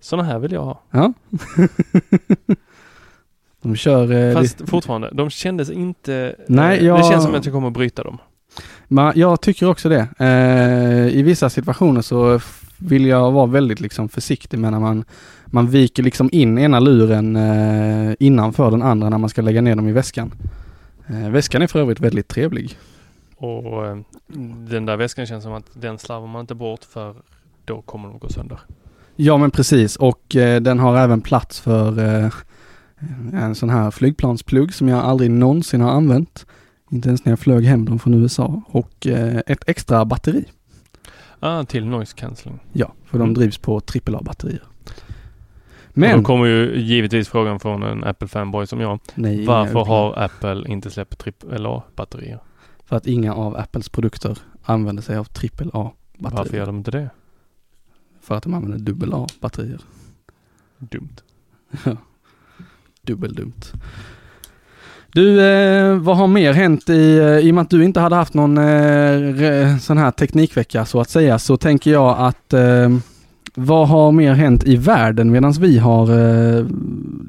Sådana 0.00 0.28
här 0.28 0.38
vill 0.38 0.52
jag 0.52 0.64
ha. 0.64 0.82
Ja. 0.90 1.12
De 3.68 3.76
kör... 3.76 4.12
eh, 4.28 4.34
Fast 4.34 4.60
lite- 4.60 4.70
fortfarande, 4.70 5.10
de 5.12 5.30
kändes 5.30 5.70
inte... 5.70 6.36
Nej, 6.46 6.78
eh, 6.78 6.86
jag- 6.86 6.98
Det 6.98 7.02
känns 7.04 7.24
som 7.24 7.34
att 7.34 7.44
jag 7.44 7.54
kommer 7.54 7.68
att 7.68 7.74
bryta 7.74 8.02
dem. 8.02 8.18
Men 8.88 9.12
jag 9.16 9.40
tycker 9.40 9.68
också 9.68 9.88
det. 9.88 10.08
Eh, 10.18 11.18
I 11.18 11.22
vissa 11.22 11.50
situationer 11.50 12.02
så 12.02 12.40
vill 12.78 13.06
jag 13.06 13.32
vara 13.32 13.46
väldigt 13.46 13.80
liksom 13.80 14.08
försiktig 14.08 14.58
med 14.58 14.72
när 14.72 14.80
man, 14.80 15.04
man 15.46 15.66
viker 15.68 16.02
liksom 16.02 16.28
in 16.32 16.58
ena 16.58 16.80
luren 16.80 17.36
eh, 17.36 18.14
innanför 18.18 18.70
den 18.70 18.82
andra 18.82 19.08
när 19.08 19.18
man 19.18 19.30
ska 19.30 19.42
lägga 19.42 19.60
ner 19.60 19.76
dem 19.76 19.88
i 19.88 19.92
väskan. 19.92 20.32
Väskan 21.30 21.62
är 21.62 21.66
för 21.66 21.80
övrigt 21.80 22.00
väldigt 22.00 22.28
trevlig. 22.28 22.78
Och 23.36 23.96
den 24.68 24.86
där 24.86 24.96
väskan 24.96 25.26
känns 25.26 25.44
som 25.44 25.52
att 25.52 25.64
den 25.74 25.98
slarvar 25.98 26.26
man 26.26 26.40
inte 26.40 26.54
bort 26.54 26.84
för 26.84 27.14
då 27.64 27.82
kommer 27.82 28.08
de 28.08 28.18
gå 28.18 28.28
sönder. 28.28 28.58
Ja 29.16 29.36
men 29.36 29.50
precis 29.50 29.96
och 29.96 30.36
eh, 30.36 30.60
den 30.60 30.78
har 30.78 30.96
även 30.96 31.20
plats 31.20 31.60
för 31.60 31.98
eh, 32.24 32.30
en 33.32 33.54
sån 33.54 33.70
här 33.70 33.90
flygplansplugg 33.90 34.74
som 34.74 34.88
jag 34.88 34.98
aldrig 34.98 35.30
någonsin 35.30 35.80
har 35.80 35.90
använt. 35.90 36.46
Inte 36.90 37.08
ens 37.08 37.24
när 37.24 37.32
jag 37.32 37.38
flög 37.38 37.64
hem 37.64 37.84
dem 37.84 37.98
från 37.98 38.14
USA 38.14 38.62
och 38.66 39.06
eh, 39.06 39.40
ett 39.46 39.68
extra 39.68 40.04
batteri. 40.04 40.44
Ah, 41.40 41.64
till 41.64 41.86
noise 41.86 42.16
cancelling. 42.16 42.60
Ja, 42.72 42.92
för 43.04 43.18
de 43.18 43.22
Mm. 43.24 43.34
drivs 43.34 43.58
på 43.58 43.80
AAA-batterier. 43.80 44.62
Men... 45.92 46.10
Men, 46.10 46.18
Då 46.18 46.24
kommer 46.24 46.46
ju 46.46 46.76
givetvis 46.80 47.28
frågan 47.28 47.60
från 47.60 47.82
en 47.82 48.04
Apple-fanboy 48.04 48.66
som 48.66 48.80
jag. 48.80 48.98
nej, 49.14 49.46
Varför 49.46 49.84
har 49.84 50.18
Apple 50.18 50.64
inte 50.68 50.90
släppt 50.90 51.24
AAA-batterier? 51.44 52.38
För 52.84 52.96
att 52.96 53.06
inga 53.06 53.34
av 53.34 53.56
Apples 53.56 53.88
produkter 53.88 54.38
använder 54.62 55.02
sig 55.02 55.16
av 55.16 55.26
AAA-batterier. 55.26 55.92
Varför 56.18 56.56
gör 56.56 56.66
de 56.66 56.76
inte 56.76 56.90
det? 56.90 57.10
För 58.20 58.34
att 58.34 58.42
de 58.42 58.54
använder 58.54 58.78
dubbel 58.78 59.12
A-batterier. 59.14 59.80
Dumt. 60.78 61.16
Dubbeldumt. 63.12 63.72
Du, 65.12 65.40
eh, 65.42 65.94
vad 65.96 66.16
har 66.16 66.26
mer 66.26 66.52
hänt 66.52 66.88
i, 66.90 67.18
eh, 67.18 67.38
i 67.38 67.50
och 67.50 67.54
med 67.54 67.62
att 67.62 67.70
du 67.70 67.84
inte 67.84 68.00
hade 68.00 68.16
haft 68.16 68.34
någon 68.34 68.58
eh, 68.58 68.62
re, 69.34 69.78
sån 69.78 69.98
här 69.98 70.10
teknikvecka 70.10 70.84
så 70.84 71.00
att 71.00 71.10
säga, 71.10 71.38
så 71.38 71.56
tänker 71.56 71.90
jag 71.90 72.16
att 72.18 72.52
eh, 72.52 72.88
vad 73.54 73.88
har 73.88 74.12
mer 74.12 74.32
hänt 74.32 74.64
i 74.64 74.76
världen 74.76 75.30
medan 75.30 75.52
vi 75.52 75.78
har 75.78 76.02
eh, 76.58 76.64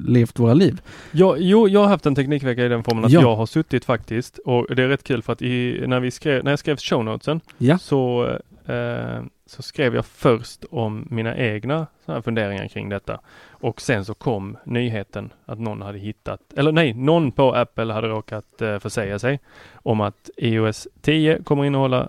levt 0.06 0.38
våra 0.38 0.54
liv? 0.54 0.80
Ja, 1.12 1.34
jo, 1.38 1.68
jag 1.68 1.80
har 1.80 1.88
haft 1.88 2.06
en 2.06 2.14
teknikvecka 2.14 2.64
i 2.64 2.68
den 2.68 2.84
formen 2.84 3.04
att 3.04 3.10
Ja. 3.10 3.20
jag 3.20 3.36
har 3.36 3.46
suttit 3.46 3.84
faktiskt 3.84 4.38
och 4.38 4.66
det 4.76 4.82
är 4.82 4.88
rätt 4.88 5.04
kul 5.04 5.22
för 5.22 5.32
att 5.32 5.42
i, 5.42 5.84
när, 5.86 6.00
vi 6.00 6.10
skrev, 6.10 6.44
när 6.44 6.52
jag 6.52 6.58
skrev 6.58 6.76
show 6.76 7.04
notesen 7.04 7.40
Ja. 7.58 7.78
så, 7.78 8.28
eh, 8.66 9.24
så 9.50 9.62
skrev 9.62 9.94
jag 9.94 10.06
först 10.06 10.64
om 10.70 11.06
mina 11.10 11.36
egna 11.36 11.86
här 12.06 12.20
funderingar 12.20 12.68
kring 12.68 12.88
detta. 12.88 13.20
Och 13.50 13.80
sen 13.80 14.04
så 14.04 14.14
kom 14.14 14.56
nyheten 14.64 15.32
att 15.44 15.58
någon 15.58 15.82
hade 15.82 15.98
hittat, 15.98 16.40
eller 16.56 16.72
nej, 16.72 16.94
någon 16.94 17.32
på 17.32 17.54
Apple 17.54 17.92
hade 17.92 18.08
råkat 18.08 18.62
eh, 18.62 18.78
försäga 18.78 19.18
sig 19.18 19.40
om 19.72 20.00
att 20.00 20.30
iOS 20.36 20.88
10 21.00 21.42
kommer 21.42 21.64
innehålla 21.64 22.08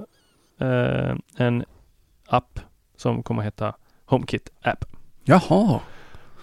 eh, 0.60 1.16
en 1.38 1.66
app 2.28 2.60
som 2.96 3.24
kommer 3.24 3.42
heta 3.44 3.76
HomeKit 4.06 4.52
App. 4.62 4.86
Jaha. 5.24 5.80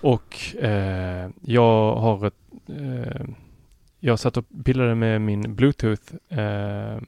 Och 0.00 0.56
eh, 0.56 1.30
jag 1.42 1.96
har 1.96 2.26
ett, 2.26 2.34
eh, 2.68 3.26
jag 4.00 4.18
satt 4.18 4.36
och 4.36 4.44
pillade 4.64 4.94
med 4.94 5.20
min 5.20 5.54
bluetooth 5.54 6.14
eh, 6.28 7.00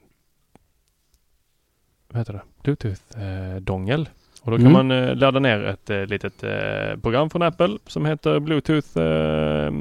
vad 2.07 2.19
heter 2.19 2.33
det, 2.33 2.41
Bluetooth-dongel. 2.63 4.09
och 4.43 4.51
då 4.51 4.57
kan 4.57 4.67
Mm. 4.67 4.87
man 4.87 4.91
eh, 4.91 5.15
ladda 5.15 5.39
ner 5.39 5.63
ett 5.63 5.89
eh, 5.89 6.05
litet 6.05 6.43
eh, 6.43 6.97
program 7.01 7.29
från 7.29 7.41
Apple 7.41 7.77
som 7.87 8.05
heter 8.05 8.39
Bluetooth 8.39 8.97
eh, 8.97 9.71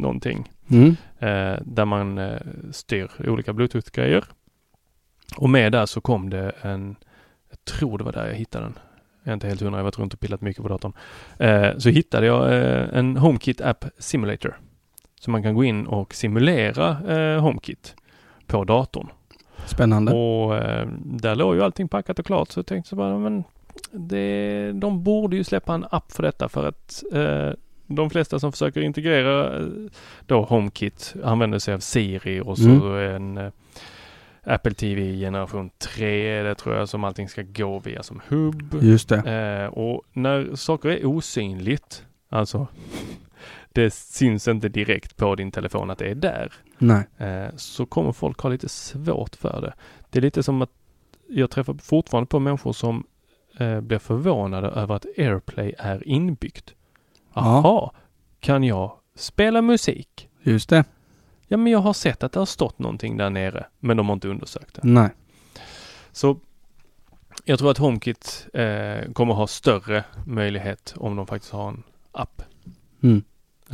någonting. 0.00 0.50
Mm. 0.70 0.96
Där 1.64 1.84
man 1.84 2.20
styr 2.72 3.10
olika 3.28 3.52
Bluetooth-grejer. 3.52 4.24
Och 5.36 5.50
med 5.50 5.72
där 5.72 5.86
så 5.86 6.00
kom 6.00 6.30
det 6.30 6.52
en, 6.62 6.96
jag 7.50 7.64
tror 7.64 7.98
det 7.98 8.04
var 8.04 8.12
där 8.12 8.26
jag 8.26 8.34
hittade 8.34 8.64
den. 8.64 8.78
Jag 9.22 9.30
är 9.30 9.34
inte 9.34 9.46
helt 9.48 9.60
hundra, 9.60 9.76
jag 9.76 9.78
har 9.78 9.84
varit 9.84 9.98
runt 9.98 10.14
och 10.14 10.20
pillat 10.20 10.40
mycket 10.40 10.62
på 10.62 10.68
datorn. 10.68 10.92
Så 11.80 11.88
hittade 11.88 12.26
jag 12.26 12.52
en 12.98 13.16
HomeKit 13.16 13.60
App 13.60 13.84
Simulator. 13.98 14.58
Så 15.20 15.30
man 15.30 15.42
kan 15.42 15.54
gå 15.54 15.64
in 15.64 15.86
och 15.86 16.14
simulera 16.14 16.92
HomeKit 17.40 17.94
på 18.46 18.64
datorn. 18.64 19.08
Spännande. 19.66 20.12
Och 20.12 20.56
eh, 20.56 20.88
där 21.04 21.34
låg 21.36 21.54
ju 21.54 21.62
allting 21.62 21.88
packat 21.88 22.18
och 22.18 22.26
klart 22.26 22.50
så 22.50 22.58
jag 22.58 22.66
tänkte 22.66 22.88
så 22.88 22.96
bara, 22.96 23.18
men 23.18 23.44
det, 23.92 24.72
de 24.74 25.02
borde 25.02 25.36
ju 25.36 25.44
släppa 25.44 25.74
en 25.74 25.86
app 25.90 26.12
för 26.12 26.22
detta 26.22 26.48
för 26.48 26.68
att 26.68 27.02
eh, 27.12 27.50
de 27.86 28.10
flesta 28.10 28.38
som 28.38 28.52
försöker 28.52 28.80
integrera 28.80 29.58
eh, 29.58 29.66
då 30.26 30.42
HomeKit 30.42 31.14
använder 31.24 31.58
sig 31.58 31.74
av 31.74 31.78
Siri 31.78 32.40
och 32.40 32.58
så 32.58 32.68
Mm. 32.68 33.36
en 33.36 33.46
eh, 33.46 33.52
Apple 34.46 34.74
TV 34.74 35.18
generation 35.18 35.70
3 35.78 36.42
det 36.42 36.54
tror 36.54 36.74
jag 36.76 36.88
som 36.88 37.04
allting 37.04 37.28
ska 37.28 37.42
gå 37.42 37.78
via 37.78 38.02
som 38.02 38.20
hubb. 38.28 38.78
Just 38.82 39.08
det. 39.08 39.16
Eh, 39.64 39.78
och 39.78 40.02
när 40.12 40.54
saker 40.56 40.88
är 40.88 41.06
osynligt, 41.06 42.04
alltså 42.28 42.66
det 43.74 43.94
syns 43.94 44.48
inte 44.48 44.68
direkt 44.68 45.16
på 45.16 45.34
din 45.34 45.50
telefon 45.50 45.90
att 45.90 45.98
det 45.98 46.10
är 46.10 46.14
där 46.14 46.52
Nej. 46.78 47.06
eh, 47.18 47.56
så 47.56 47.86
kommer 47.86 48.12
folk 48.12 48.40
ha 48.40 48.50
lite 48.50 48.68
svårt 48.68 49.36
för 49.36 49.60
det. 49.60 49.74
Det 50.10 50.18
är 50.18 50.22
lite 50.22 50.42
som 50.42 50.62
att 50.62 50.70
jag 51.28 51.50
träffar 51.50 51.74
fortfarande 51.74 52.26
på 52.26 52.38
människor 52.38 52.72
som 52.72 53.06
eh, 53.58 53.80
blir 53.80 53.98
förvånade 53.98 54.68
över 54.68 54.94
att 54.94 55.06
AirPlay 55.16 55.74
är 55.78 56.08
inbyggt. 56.08 56.74
Ja. 57.34 57.42
Jaha, 57.64 57.90
kan 58.40 58.64
jag 58.64 58.92
spela 59.14 59.62
musik? 59.62 60.28
Just 60.42 60.68
det. 60.68 60.84
Ja, 61.48 61.56
men 61.56 61.72
jag 61.72 61.78
har 61.78 61.92
sett 61.92 62.22
att 62.22 62.32
det 62.32 62.38
har 62.38 62.46
stått 62.46 62.78
någonting 62.78 63.16
där 63.16 63.30
nere, 63.30 63.66
men 63.78 63.96
de 63.96 64.06
har 64.06 64.14
inte 64.14 64.28
undersökt 64.28 64.74
det. 64.74 64.80
Nej. 64.84 65.10
Så 66.12 66.38
jag 67.44 67.58
tror 67.58 67.70
att 67.70 67.78
HomeKit 67.78 68.46
eh, 68.54 69.12
kommer 69.12 69.34
ha 69.34 69.46
större 69.46 70.04
möjlighet 70.26 70.94
om 70.96 71.16
de 71.16 71.26
faktiskt 71.26 71.52
har 71.52 71.68
en 71.68 71.82
app. 72.12 72.42
Mm. 73.02 73.22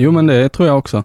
Jo 0.01 0.11
men 0.11 0.27
det 0.27 0.49
tror 0.49 0.69
jag 0.69 0.79
också. 0.79 1.05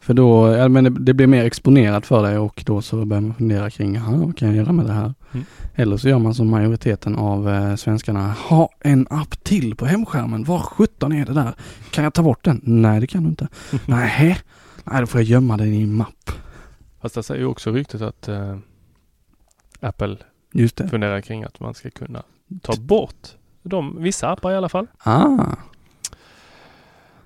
För 0.00 0.14
då, 0.14 0.48
ja, 0.56 0.68
men 0.68 0.84
det, 0.84 0.90
det 0.90 1.14
blir 1.14 1.26
mer 1.26 1.44
exponerat 1.44 2.06
för 2.06 2.22
dig 2.22 2.38
och 2.38 2.62
då 2.66 2.82
så 2.82 3.04
börjar 3.04 3.20
man 3.20 3.34
fundera 3.34 3.70
kring, 3.70 3.94
"Jaha, 3.94 4.16
vad 4.16 4.36
kan 4.36 4.48
jag 4.48 4.56
göra 4.56 4.72
med 4.72 4.86
det 4.86 4.92
här? 4.92 5.14
Mm. 5.32 5.46
Eller 5.74 5.96
så 5.96 6.08
gör 6.08 6.18
man 6.18 6.34
som 6.34 6.50
majoriteten 6.50 7.16
av 7.16 7.48
eh, 7.48 7.74
svenskarna, 7.76 8.32
ha 8.32 8.68
en 8.80 9.06
app 9.10 9.44
till 9.44 9.74
på 9.76 9.86
hemskärmen, 9.86 10.44
var 10.44 10.58
17 10.58 11.12
är 11.12 11.26
det 11.26 11.32
där? 11.32 11.54
Kan 11.90 12.04
jag 12.04 12.14
ta 12.14 12.22
bort 12.22 12.44
den? 12.44 12.60
Nej 12.64 13.00
det 13.00 13.06
kan 13.06 13.22
du 13.22 13.28
inte. 13.28 13.48
Nej, 13.86 14.38
nej 14.84 15.00
då 15.00 15.06
får 15.06 15.20
jag 15.20 15.28
gömma 15.28 15.56
den 15.56 15.72
i 15.72 15.82
en 15.82 15.94
mapp. 15.94 16.30
Fast 17.00 17.14
det 17.14 17.22
säger 17.22 17.40
ju 17.40 17.46
också 17.46 17.70
ryktet 17.72 18.02
att 18.02 18.28
eh, 18.28 18.56
Apple 19.80 20.16
Just 20.52 20.76
det. 20.76 20.88
funderar 20.88 21.20
kring 21.20 21.44
att 21.44 21.60
man 21.60 21.74
ska 21.74 21.90
kunna 21.90 22.22
ta 22.62 22.72
bort 22.80 23.28
de, 23.62 24.02
vissa 24.02 24.30
appar 24.30 24.52
i 24.52 24.56
alla 24.56 24.68
fall. 24.68 24.86
Ah, 24.98 25.46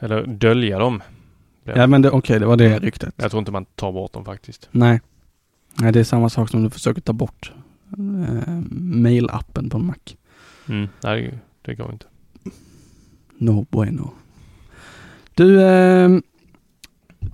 Eller 0.00 0.26
dölja 0.26 0.78
dem. 0.78 1.02
ja 1.64 1.86
men 1.86 2.06
okej 2.06 2.38
det 2.40 2.46
var 2.46 2.56
det 2.56 2.78
ryktet. 2.78 3.14
Jag 3.16 3.30
tror 3.30 3.38
inte 3.38 3.52
man 3.52 3.64
tar 3.64 3.92
bort 3.92 4.12
dem 4.12 4.24
faktiskt. 4.24 4.68
Nej. 4.70 5.00
Nej 5.74 5.92
det 5.92 6.00
är 6.00 6.04
samma 6.04 6.28
sak 6.28 6.48
som 6.48 6.62
du 6.64 6.70
försöker 6.70 7.00
ta 7.00 7.12
bort 7.12 7.52
eh, 7.98 8.52
mailappen 8.80 9.70
på 9.70 9.76
en 9.78 9.86
Mac. 9.86 9.94
Mm. 10.68 10.88
Nej, 11.04 11.38
det 11.62 11.74
går 11.74 11.92
inte. 11.92 12.06
No 13.38 13.66
bueno. 13.70 14.10
Du, 15.34 15.62
eh, 15.62 16.08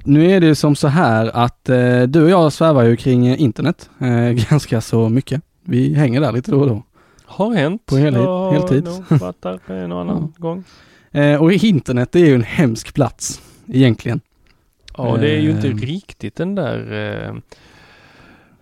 nu 0.04 0.30
är 0.30 0.40
det 0.40 0.46
ju 0.46 0.54
som 0.54 0.76
så 0.76 0.88
här 0.88 1.36
att 1.36 1.68
eh, 1.68 2.02
du 2.02 2.22
och 2.24 2.30
jag 2.30 2.52
svävar 2.52 2.82
ju 2.82 2.96
kring 2.96 3.26
internet 3.36 3.90
eh, 3.98 4.30
ganska 4.50 4.80
så 4.80 5.08
mycket. 5.08 5.42
Vi 5.62 5.94
hänger 5.94 6.20
där 6.20 6.32
lite 6.32 6.50
då 6.50 6.60
och 6.60 6.66
då. 6.66 6.82
Har 7.24 7.54
hänt. 7.54 7.86
På 7.86 7.96
hel- 7.96 8.14
Jag 8.14 8.26
har 8.26 8.52
heltid. 8.52 8.84
nog 8.84 9.20
varit 9.20 9.42
där 9.42 9.60
en 9.70 9.92
och 9.92 10.00
annan 10.00 10.32
gång. 10.38 10.64
Eh, 11.14 11.42
och 11.42 11.52
internet 11.52 12.16
är 12.16 12.26
ju 12.26 12.34
en 12.34 12.42
hemsk 12.42 12.94
plats 12.94 13.42
egentligen. 13.68 14.20
Ja, 14.96 15.16
det 15.16 15.30
är 15.30 15.40
ju 15.40 15.50
inte 15.50 15.68
Eh. 15.68 15.76
riktigt 15.76 16.36
den 16.36 16.54
där 16.54 16.92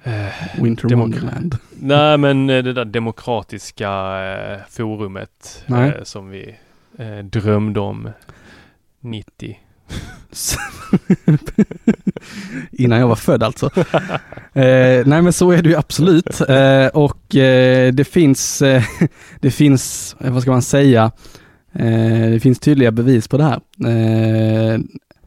eh, 0.04 0.14
eh, 0.14 0.62
Winter 0.62 0.94
Wonderland. 0.96 1.56
Nej, 1.70 2.18
men 2.18 2.50
eh, 2.50 2.62
det 2.62 2.72
där 2.72 2.84
demokratiska 2.84 3.90
forumet 4.70 5.64
Nej. 5.66 5.92
som 6.02 6.28
vi 6.30 6.54
drömde 7.22 7.80
om 7.80 8.08
90. 9.00 9.58
Innan 12.72 12.98
jag 12.98 13.08
var 13.08 13.16
född 13.16 13.42
alltså. 13.42 13.70
nej 14.52 15.22
men 15.22 15.32
så 15.32 15.50
är 15.50 15.62
det 15.62 15.68
ju 15.68 15.76
absolut. 15.76 16.40
Och 16.92 17.26
det 17.92 18.08
finns, 18.08 18.58
det 19.40 19.50
finns, 19.50 20.16
vad 20.18 20.42
ska 20.42 20.50
man 20.50 20.62
säga, 20.62 21.10
eh, 21.72 22.30
det 22.30 22.40
finns 22.42 22.58
tydliga 22.58 22.90
bevis 22.90 23.28
på 23.28 23.36
det 23.38 23.44
här. 23.44 23.60
Eh, 24.74 24.78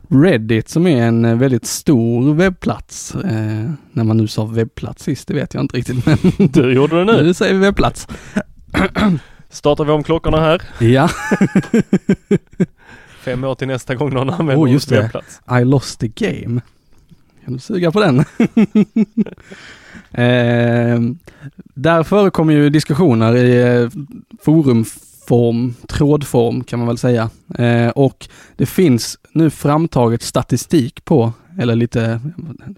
Reddit 0.09 0.69
som 0.69 0.87
är 0.87 1.03
en 1.07 1.25
eh, 1.25 1.35
väldigt 1.37 1.65
stor 1.65 2.33
webbplats, 2.33 3.15
eh, 3.15 3.69
när 3.91 4.03
man 4.03 4.17
nu 4.17 4.27
sa 4.27 4.45
webbplats 4.45 5.03
sist, 5.03 5.27
det 5.27 5.33
vet 5.33 5.53
jag 5.53 5.63
inte 5.63 5.77
riktigt 5.77 6.05
men 6.05 6.17
Du 6.51 6.73
gjorde 6.73 6.97
det 7.05 7.13
nu. 7.13 7.23
nu 7.23 7.33
säger 7.33 7.53
vi 7.53 7.59
webbplats. 7.59 8.07
Startar 9.49 9.85
vi 9.85 9.91
om 9.91 10.03
klockorna 10.03 10.39
här. 10.39 10.61
Ja, 10.79 11.09
Fem 13.19 13.43
år 13.43 13.55
till 13.55 13.67
nästa 13.67 13.95
gång 13.95 14.13
någon 14.13 14.29
använder 14.29 14.63
Oh, 14.65 14.71
just 14.71 14.91
vår 14.91 14.95
det. 14.95 15.01
webbplats. 15.01 15.41
I 15.61 15.63
lost 15.65 15.99
the 15.99 16.07
game. 16.07 16.61
Kan 17.45 17.53
du 17.53 17.59
suga 17.59 17.91
på 17.91 17.99
den? 17.99 18.19
eh, 20.11 20.99
där 21.73 22.03
förekommer 22.03 22.53
ju 22.53 22.69
diskussioner 22.69 23.35
i 23.35 23.81
eh, 23.83 23.89
form, 25.28 25.76
trådform 25.88 26.63
kan 26.63 26.80
man 26.80 26.88
väl 26.88 26.97
säga. 26.97 27.30
Eh, 27.57 27.89
och 27.89 28.30
det 28.55 28.65
finns 28.65 29.17
nu 29.32 29.49
framtaget 29.49 30.21
statistik 30.21 31.05
på, 31.05 31.34
eller 31.59 31.76
lite 31.76 32.21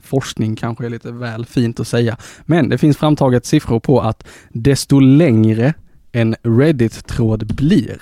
forskning 0.02 0.56
kanske 0.56 0.86
är 0.86 0.90
lite 0.90 1.12
väl 1.12 1.46
fint 1.46 1.80
att 1.80 1.88
säga, 1.88 2.18
men 2.46 2.70
det 2.70 2.78
finns 2.78 2.98
framtaget 2.98 3.46
siffror 3.46 3.80
på 3.80 4.02
att 4.02 4.28
desto 4.50 5.00
längre 5.00 5.74
en 6.12 6.36
Reddit-tråd 6.44 7.56
blir, 7.56 8.02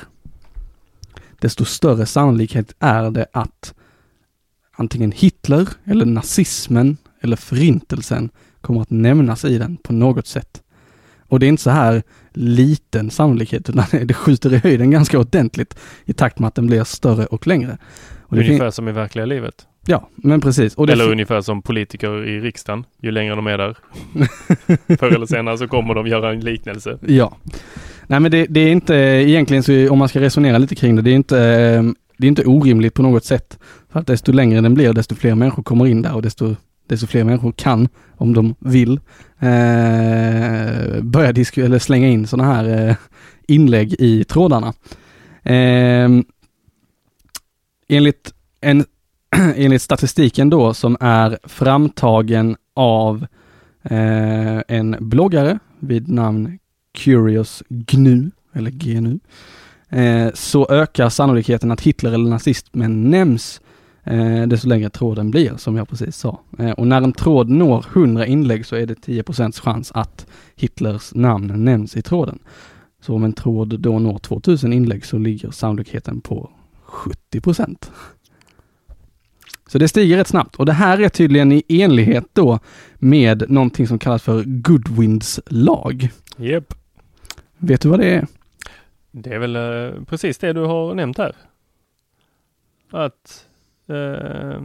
desto 1.40 1.66
större 1.66 2.06
sannolikhet 2.06 2.74
är 2.80 3.12
det 3.12 3.26
att 3.32 3.74
antingen 4.76 5.12
Hitler 5.12 5.70
eller 5.86 6.06
nazismen 6.06 6.98
eller 7.22 7.36
förintelsen 7.36 8.30
kommer 8.62 8.82
att 8.82 8.90
nämnas 8.90 9.46
i 9.46 9.58
den 9.58 9.78
på 9.78 9.94
något 9.94 10.28
sätt. 10.28 10.62
Och 11.28 11.40
det 11.40 11.46
är 11.46 11.48
inte 11.48 11.64
så 11.64 11.70
här 11.70 12.04
liten 12.38 13.10
sannolikhet 13.10 13.70
utan 13.70 13.86
det 14.08 14.14
skjuter 14.14 14.54
i 14.54 14.58
höjden 14.58 14.92
ganska 14.92 15.20
ordentligt 15.20 15.78
i 16.06 16.14
takt 16.14 16.40
med 16.40 16.48
att 16.48 16.56
den 16.56 16.68
blir 16.68 16.84
större 16.84 17.26
och 17.26 17.48
längre. 17.48 17.78
Och 18.22 18.38
Ungefär 18.38 18.72
som 18.72 18.88
i 18.88 18.92
verkliga 18.92 19.26
livet. 19.26 19.68
ja, 19.88 20.10
men 20.16 20.42
precis. 20.42 20.78
Eller 20.78 21.12
ungefär 21.12 21.42
som 21.42 21.62
politiker 21.62 22.28
i 22.28 22.40
riksdagen. 22.40 22.84
Ju 23.02 23.12
längre 23.12 23.36
de 23.36 23.48
är 23.48 23.58
där, 23.58 23.78
förr 24.98 25.16
eller 25.16 25.26
senare 25.26 25.58
så 25.58 25.68
kommer 25.68 25.94
de 25.96 26.08
göra 26.08 26.32
en 26.32 26.40
liknelse. 26.40 26.98
Ja. 27.08 27.38
Nej 28.08 28.20
men 28.20 28.32
det, 28.32 28.46
det 28.50 28.60
är 28.60 28.72
inte 28.72 28.96
egentligen 28.96 29.64
så 29.64 29.90
om 29.90 30.00
man 30.00 30.10
ska 30.10 30.20
resonera 30.22 30.58
lite 30.58 30.76
kring 30.76 30.96
det, 30.96 31.02
det 31.02 31.12
är 31.12 31.16
inte, 31.16 31.40
eh, 31.40 31.84
det 32.18 32.28
är 32.28 32.30
inte 32.30 32.46
orimligt 32.46 32.94
på 32.94 33.02
något 33.02 33.26
sätt. 33.26 33.60
För 33.92 34.00
att 34.00 34.08
desto 34.08 34.32
längre 34.32 34.62
den 34.62 34.74
blir, 34.74 34.94
desto 34.94 35.16
fler 35.16 35.36
människor 35.36 35.64
kommer 35.64 35.88
in 35.88 36.02
där 36.02 36.16
och 36.16 36.22
desto, 36.22 36.56
desto 36.88 37.08
fler 37.08 37.24
människor 37.24 37.52
kan, 37.52 37.88
om 38.18 38.34
de 38.34 38.56
vill, 38.60 39.00
eh, 39.40 41.02
börja 41.02 41.32
disk- 41.32 41.58
eller 41.58 41.80
slänga 41.80 42.08
in 42.08 42.28
sådana 42.28 42.54
här 42.54 42.90
eh, 42.90 42.96
inlägg 43.48 43.96
i 44.00 44.24
trådarna. 44.24 44.74
Eh, 45.44 46.10
enligt, 47.88 48.34
en, 48.62 48.86
enligt 49.56 49.82
statistiken 49.82 50.50
då 50.50 50.74
som 50.74 50.98
är 51.00 51.40
framtagen 51.44 52.56
av 52.74 53.28
eh, 53.84 54.60
en 54.68 54.96
bloggare 55.00 55.60
vid 55.80 56.10
namn 56.10 56.60
Curious 56.96 57.64
GNU, 57.70 58.32
eller 58.54 58.72
GNU, 58.72 59.20
eh, 59.90 60.34
så 60.34 60.68
ökar 60.70 61.10
sannolikheten 61.10 61.72
att 61.72 61.82
Hitler 61.82 62.12
eller 62.12 62.30
nazismen 62.30 63.10
nämns 63.10 63.62
eh, 64.06 64.48
desto 64.48 64.68
längre 64.68 64.90
tråden 64.90 65.32
blir, 65.32 65.58
som 65.58 65.76
jag 65.76 65.90
precis 65.90 66.18
sa. 66.18 66.40
Eh, 66.60 66.72
och 66.72 66.88
när 66.88 67.02
en 67.02 67.14
tråd 67.14 67.50
når 67.50 67.86
100 67.94 68.26
inlägg 68.26 68.66
så 68.66 68.76
är 68.76 68.86
det 68.86 69.06
10% 69.06 69.62
chans 69.62 69.92
att 69.96 70.28
Hitlers 70.56 71.14
namn 71.16 71.66
nämns 71.66 71.98
i 71.98 72.02
tråden. 72.02 72.40
Så 73.02 73.16
om 73.16 73.24
en 73.24 73.34
tråd 73.34 73.80
då 73.80 74.00
når 74.00 74.18
2000 74.18 74.74
inlägg 74.74 75.06
så 75.06 75.18
ligger 75.18 75.52
sannolikheten 75.52 76.22
på 76.22 76.50
70 76.84 77.42
Så 79.68 79.78
det 79.78 79.88
stiger 79.88 80.18
rätt 80.18 80.28
snabbt 80.28 80.56
och 80.56 80.66
det 80.66 80.74
här 80.74 81.02
är 81.02 81.10
tydligen 81.10 81.52
i 81.52 81.64
enlighet 81.68 82.26
då 82.34 82.60
med 82.96 83.50
någonting 83.50 83.88
som 83.88 84.00
kallas 84.00 84.24
för 84.24 84.44
Goodwins 84.44 85.40
lag. 85.46 86.10
Japp. 86.38 86.74
Vet 87.58 87.82
du 87.82 87.90
vad 87.90 88.00
det 88.00 88.10
är? 88.10 88.28
Det 89.12 89.34
är 89.34 89.40
väl 89.40 89.56
eh, 89.56 90.04
precis 90.04 90.38
det 90.38 90.54
du 90.54 90.60
har 90.60 90.94
nämnt 90.94 91.18
här. 91.18 91.36
Att 92.90 93.46
eh, 93.88 94.62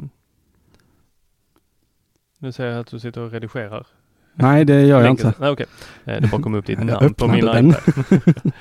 nu 2.39 2.53
säger 2.53 2.71
jag 2.71 2.81
att 2.81 2.87
du 2.87 3.01
sitter 3.01 3.21
och 3.21 3.33
redigerar. 3.33 3.87
Nej, 4.35 4.65
det 4.65 4.83
gör 4.87 5.01
jag 5.01 5.11
inte. 5.11 5.35
Nej, 5.39 5.51
okej. 5.51 5.67
Eh, 6.05 6.21
Det 6.23 6.29
bara 6.31 6.43
kom 6.43 6.55
upp 6.55 6.67
ditt 6.67 6.85
namn 6.85 7.15
på 7.15 7.29
min 7.29 7.45
den. 7.45 7.69
iPad. 7.71 8.53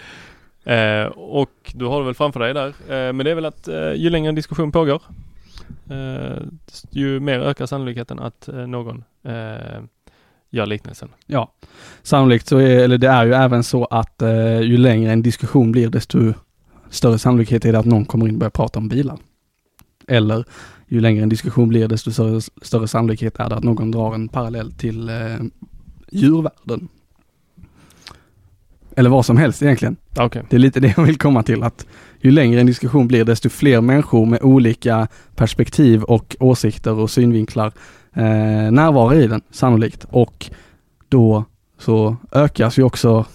eh, 1.03 1.05
och 1.17 1.71
du 1.73 1.85
har 1.85 1.99
det 1.99 2.05
väl 2.05 2.13
framför 2.15 2.39
dig 2.39 2.53
där. 2.53 2.67
Eh, 2.67 3.13
men 3.13 3.17
det 3.17 3.31
är 3.31 3.35
väl 3.35 3.45
att 3.45 3.67
eh, 3.67 3.93
ju 3.93 4.09
längre 4.09 4.29
en 4.29 4.35
diskussion 4.35 4.71
pågår, 4.71 5.01
eh, 5.89 6.37
ju 6.89 7.19
mer 7.19 7.39
ökar 7.39 7.65
sannolikheten 7.65 8.19
att 8.19 8.49
någon 8.67 9.03
gör 10.51 10.65
liknelsen. 10.65 11.09
Ja, 11.25 11.53
sannolikt 12.03 12.47
så 12.47 12.57
är, 12.57 12.79
eller 12.83 12.97
det 12.97 13.07
är 13.07 13.25
ju 13.25 13.33
även 13.33 13.63
så 13.63 13.85
att 13.85 14.21
eh, 14.21 14.61
ju 14.61 14.77
längre 14.77 15.11
en 15.11 15.21
diskussion 15.21 15.71
blir 15.71 15.89
desto 15.89 16.33
större 16.89 17.17
sannolikhet 17.19 17.65
är 17.65 17.71
det 17.73 17.79
att 17.79 17.85
någon 17.85 18.05
kommer 18.05 18.27
in 18.27 18.33
och 18.33 18.39
börjar 18.39 18.51
prata 18.51 18.79
om 18.79 18.87
bilar. 18.89 19.17
Eller 20.09 20.45
ju 20.87 21.01
längre 21.01 21.23
en 21.23 21.29
diskussion 21.29 21.69
blir 21.69 21.87
desto 21.87 22.11
större, 22.11 22.41
större 22.61 22.87
sannolikhet 22.87 23.39
är 23.39 23.49
det 23.49 23.55
att 23.55 23.63
någon 23.63 23.91
drar 23.91 24.15
en 24.15 24.27
parallell 24.27 24.71
till 24.71 25.09
eh, 25.09 25.15
djurvärlden. 26.11 26.87
Eller 28.95 29.09
vad 29.09 29.25
som 29.25 29.37
helst 29.37 29.63
egentligen. 29.63 29.95
Okej. 30.17 30.43
Det 30.49 30.55
är 30.55 30.59
lite 30.59 30.79
det 30.79 30.93
jag 30.97 31.03
vill 31.03 31.17
komma 31.17 31.43
till 31.43 31.63
att 31.63 31.85
ju 32.21 32.31
längre 32.31 32.59
en 32.59 32.65
diskussion 32.65 33.07
blir 33.07 33.25
desto 33.25 33.49
fler 33.49 33.81
människor 33.81 34.25
med 34.25 34.41
olika 34.41 35.07
perspektiv 35.35 36.03
och 36.03 36.35
åsikter 36.39 36.93
och 36.93 37.11
synvinklar 37.11 37.71
eh, 38.13 38.71
närvarar 38.71 39.15
i 39.15 39.27
den 39.27 39.41
sannolikt 39.51 40.05
och 40.09 40.49
då 41.09 41.45
så 41.77 42.17
ökas 42.31 42.79
ju 42.79 42.83
också 42.83 43.25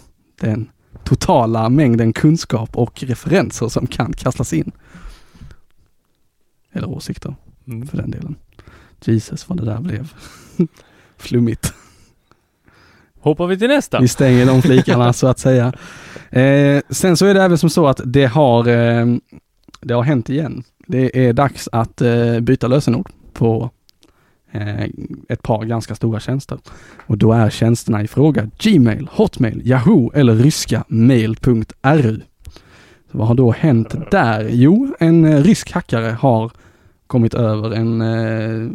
den 0.40 0.68
totala 1.04 1.68
mängden 1.68 2.12
kunskap 2.12 2.76
och 2.76 3.02
referenser 3.02 3.68
som 3.68 3.86
kan 3.86 4.12
kastas 4.12 4.52
in. 4.52 4.72
Eller 6.74 6.88
åsikter 6.88 7.34
Mm. 7.66 7.86
för 7.86 7.96
den 7.96 8.10
delen. 8.10 8.34
Jesus 9.04 9.48
vad 9.48 9.58
det 9.58 9.64
där 9.64 9.80
blev 9.80 10.12
flummigt. 11.16 11.74
Hoppar 13.20 13.46
vi 13.46 13.58
till 13.58 13.68
nästa? 13.68 14.00
Vi 14.00 14.08
stänger 14.08 14.46
de 14.46 14.62
flikarna 14.62 15.12
så 15.12 15.26
att 15.26 15.38
säga. 15.38 15.72
Eh, 16.30 16.80
sen 16.90 17.16
så 17.16 17.26
är 17.26 17.34
det 17.34 17.42
även 17.42 17.58
som 17.58 17.70
så 17.70 17.86
att 17.86 18.00
det 18.04 18.24
har, 18.26 18.68
eh, 18.68 19.06
det 19.80 19.94
har 19.94 20.02
hänt 20.02 20.30
igen. 20.30 20.62
Det 20.86 21.26
är 21.28 21.32
dags 21.32 21.68
att 21.72 22.00
eh, 22.02 22.40
byta 22.40 22.66
lösenord 22.66 23.10
på 23.32 23.70
eh, 24.52 24.84
ett 25.28 25.42
par 25.42 25.64
ganska 25.64 25.94
stora 25.94 26.20
tjänster. 26.20 26.58
Och 27.06 27.18
då 27.18 27.32
är 27.32 27.50
tjänsterna 27.50 28.02
i 28.02 28.06
fråga 28.08 28.50
Gmail, 28.58 29.08
Hotmail, 29.12 29.62
Yahoo 29.64 30.10
eller 30.14 30.34
ryska 30.34 30.84
mail.ru. 30.88 32.20
Vad 33.10 33.28
har 33.28 33.34
då 33.34 33.52
hänt 33.52 33.94
där? 34.10 34.48
Jo, 34.50 34.94
en 35.00 35.24
eh, 35.24 35.42
rysk 35.42 35.72
hackare 35.72 36.10
har 36.20 36.52
kommit 37.14 37.34
över 37.34 37.70
en 37.70 38.00
eh, 38.00 38.70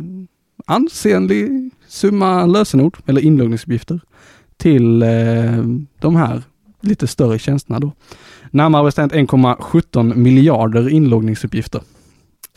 ansenlig 0.65 1.71
summa 1.87 2.45
lösenord 2.45 2.97
eller 3.05 3.21
inloggningsuppgifter 3.21 3.99
till 4.57 5.01
eh, 5.01 5.63
de 5.99 6.15
här 6.15 6.41
lite 6.81 7.07
större 7.07 7.39
tjänsterna 7.39 7.79
då. 7.79 7.91
Närmare 8.51 8.83
bestämt 8.83 9.13
1,17 9.13 10.15
miljarder 10.15 10.89
inloggningsuppgifter 10.89 11.81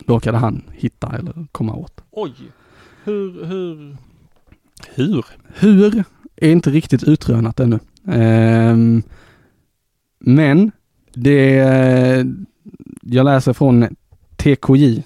råkade 0.07 0.39
han 0.39 0.63
hitta 0.73 1.17
eller 1.19 1.47
komma 1.53 1.75
åt. 1.75 2.01
Oj! 2.11 2.33
Hur, 3.05 3.45
hur? 3.45 3.97
Hur? 4.95 5.25
Hur 5.55 6.05
är 6.37 6.51
inte 6.51 6.71
riktigt 6.71 7.03
utrönat 7.03 7.61
ännu. 7.61 7.79
Ehm, 8.07 9.03
men 10.19 10.73
det, 11.15 11.55
jag 13.03 13.25
läser 13.25 13.53
från 13.53 13.97
TKJ, 14.37 15.03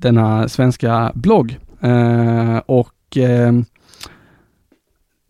denna 0.00 0.48
svenska 0.48 1.12
blogg. 1.14 1.58
Eh, 1.80 2.58
och 2.66 3.16
eh, 3.16 3.52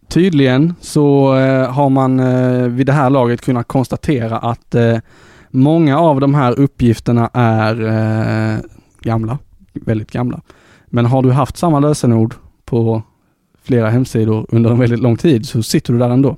tydligen 0.09 0.75
så 0.81 1.37
eh, 1.37 1.73
har 1.73 1.91
man 1.91 2.21
eh, 2.21 2.69
vid 2.69 2.87
det 2.87 2.93
här 2.93 3.11
laget 3.11 3.41
kunnat 3.41 3.69
konstatera 3.69 4.39
att 4.39 4.75
eh, 4.75 4.99
många 5.51 5.99
av 5.99 6.21
de 6.21 6.35
här 6.35 6.59
uppgifterna 6.59 7.31
är 7.33 7.83
eh, 7.83 8.59
gamla, 9.01 9.39
väldigt 9.73 10.11
gamla. 10.11 10.41
Men 10.87 11.07
har 11.07 11.23
du 11.23 11.31
haft 11.31 11.57
samma 11.57 11.81
lösenord 11.81 12.35
på 12.65 13.03
flera 13.63 13.91
hemsidor 13.91 14.47
under 14.49 14.71
en 14.71 14.79
väldigt 14.79 15.01
lång 15.01 15.17
tid 15.17 15.47
så 15.47 15.63
sitter 15.63 15.93
du 15.93 15.99
där 15.99 16.11
ändå. 16.11 16.37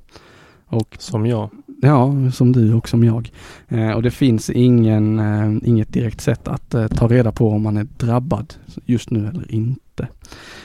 Och, 0.67 0.97
Som 0.99 1.27
jag 1.27 1.51
ja, 1.83 2.15
som 2.33 2.53
du 2.53 2.75
och 2.75 2.89
som 2.89 3.05
jag. 3.05 3.31
Eh, 3.69 3.91
och 3.91 4.03
det 4.03 4.11
finns 4.11 4.51
ingen, 4.51 5.19
eh, 5.19 5.69
inget 5.69 5.93
direkt 5.93 6.21
sätt 6.21 6.49
att 6.49 6.75
eh, 6.75 6.87
ta 6.87 7.09
reda 7.09 7.33
på 7.33 7.49
om 7.51 7.63
man 7.63 7.77
är 7.77 7.87
drabbad 7.99 8.55
just 8.85 9.11
nu 9.11 9.29
eller 9.29 9.53
inte. 9.55 10.09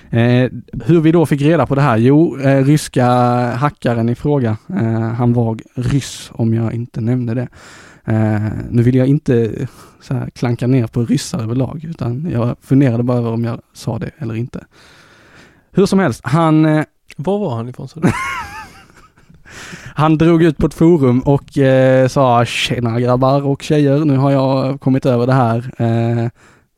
Eh, 0.09 0.51
hur 0.85 1.01
vi 1.01 1.11
då 1.11 1.25
fick 1.25 1.41
reda 1.41 1.65
på 1.65 1.75
det 1.75 1.81
här? 1.81 1.97
Jo, 1.97 2.39
eh, 2.39 2.65
ryska 2.65 3.05
hackaren 3.55 4.09
i 4.09 4.15
fråga, 4.15 4.57
eh, 4.69 4.99
han 4.99 5.33
var 5.33 5.57
ryss 5.75 6.31
om 6.33 6.53
jag 6.53 6.73
inte 6.73 7.01
nämnde 7.01 7.33
det. 7.33 7.47
Nu 8.69 8.83
vill 8.83 8.95
jag 8.95 9.07
inte 9.07 9.67
här, 10.09 10.29
klanka 10.29 10.67
ner 10.67 10.87
på 10.87 11.05
ryssar 11.05 11.39
överlag, 11.39 11.83
utan 11.83 12.29
jag 12.31 12.55
funderade 12.61 13.03
bara 13.03 13.17
över 13.17 13.31
om 13.31 13.43
jag 13.43 13.61
sa 13.73 13.99
det 13.99 14.11
eller 14.17 14.35
inte. 14.35 14.65
Hur 15.71 15.85
som 15.85 15.99
helst, 15.99 16.21
han 16.23 16.63
Var 17.17 17.39
var 17.39 17.55
han 17.55 17.69
ifrån? 17.69 17.87
han 19.95 20.17
drog 20.17 20.43
ut 20.43 20.57
på 20.57 20.67
ett 20.67 20.73
forum 20.73 21.19
och 21.19 21.57
eh, 21.57 22.07
sa 22.07 22.45
tjena 22.45 22.99
grabbar 22.99 23.41
och 23.45 23.61
tjejer, 23.61 24.05
nu 24.05 24.17
har 24.17 24.31
jag 24.31 24.81
kommit 24.81 25.05
över 25.05 25.27
det 25.27 25.33
här. 25.33 25.71
Eh, 25.77 26.29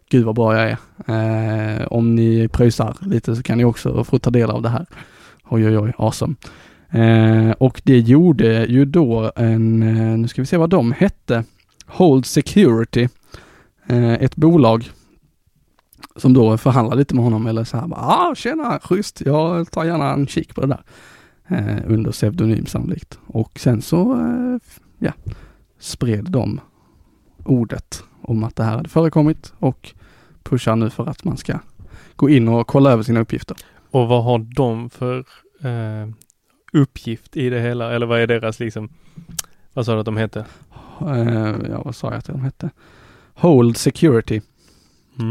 gud 0.09 0.25
vad 0.25 0.35
bra 0.35 0.57
jag 0.57 0.69
är. 0.69 0.77
Eh, 1.07 1.87
om 1.87 2.15
ni 2.15 2.47
pröjsar 2.47 2.97
lite 3.01 3.35
så 3.35 3.43
kan 3.43 3.57
ni 3.57 3.65
också 3.65 4.03
få 4.03 4.19
ta 4.19 4.29
del 4.29 4.49
av 4.49 4.61
det 4.61 4.69
här. 4.69 4.85
Oj 5.49 5.67
oj 5.67 5.77
oj, 5.77 5.93
awesome. 5.97 6.35
Eh, 6.91 7.51
och 7.51 7.81
det 7.83 7.99
gjorde 7.99 8.65
ju 8.65 8.85
då 8.85 9.31
en, 9.35 9.83
eh, 9.83 10.17
nu 10.17 10.27
ska 10.27 10.41
vi 10.41 10.45
se 10.45 10.57
vad 10.57 10.69
de 10.69 10.91
hette, 10.91 11.43
Hold 11.85 12.25
Security, 12.25 13.07
eh, 13.87 14.13
ett 14.13 14.35
bolag 14.35 14.89
som 16.15 16.33
då 16.33 16.57
förhandlade 16.57 16.99
lite 16.99 17.15
med 17.15 17.23
honom 17.23 17.47
eller 17.47 17.63
så 17.63 17.77
här, 17.77 17.87
bara, 17.87 17.99
ah 17.99 18.35
tjena, 18.35 18.79
schysst, 18.83 19.21
jag 19.25 19.71
tar 19.71 19.85
gärna 19.85 20.13
en 20.13 20.27
kik 20.27 20.55
på 20.55 20.61
det 20.61 20.67
där 20.67 20.81
eh, 21.49 21.77
under 21.87 22.11
pseudonym 22.11 22.65
sannolikt. 22.65 23.19
Och 23.27 23.59
sen 23.59 23.81
så 23.81 24.13
eh, 24.13 24.57
ja, 24.99 25.13
spred 25.79 26.25
de 26.29 26.61
ordet 27.43 28.03
om 28.21 28.43
att 28.43 28.55
det 28.55 28.63
här 28.63 28.75
hade 28.75 28.89
förekommit 28.89 29.53
och 29.59 29.93
pushar 30.43 30.75
nu 30.75 30.89
för 30.89 31.09
att 31.09 31.23
man 31.23 31.37
ska 31.37 31.59
gå 32.15 32.29
in 32.29 32.47
och 32.47 32.67
kolla 32.67 32.91
över 32.91 33.03
sina 33.03 33.19
uppgifter. 33.19 33.57
Och 33.91 34.07
vad 34.07 34.23
har 34.23 34.39
de 34.39 34.89
för 34.89 35.17
eh, 35.61 36.09
uppgift 36.73 37.37
i 37.37 37.49
det 37.49 37.59
hela? 37.59 37.93
Eller 37.93 38.05
vad 38.05 38.19
är 38.19 38.27
deras 38.27 38.59
liksom, 38.59 38.89
vad 39.73 39.85
sa 39.85 39.93
du 39.93 39.99
att 39.99 40.05
de 40.05 40.17
hette? 40.17 40.45
Eh, 41.01 41.55
ja, 41.69 41.81
vad 41.85 41.95
sa 41.95 42.07
jag 42.07 42.17
att 42.17 42.25
de 42.25 42.41
hette? 42.41 42.69
Hold 43.33 43.77
Security 43.77 44.41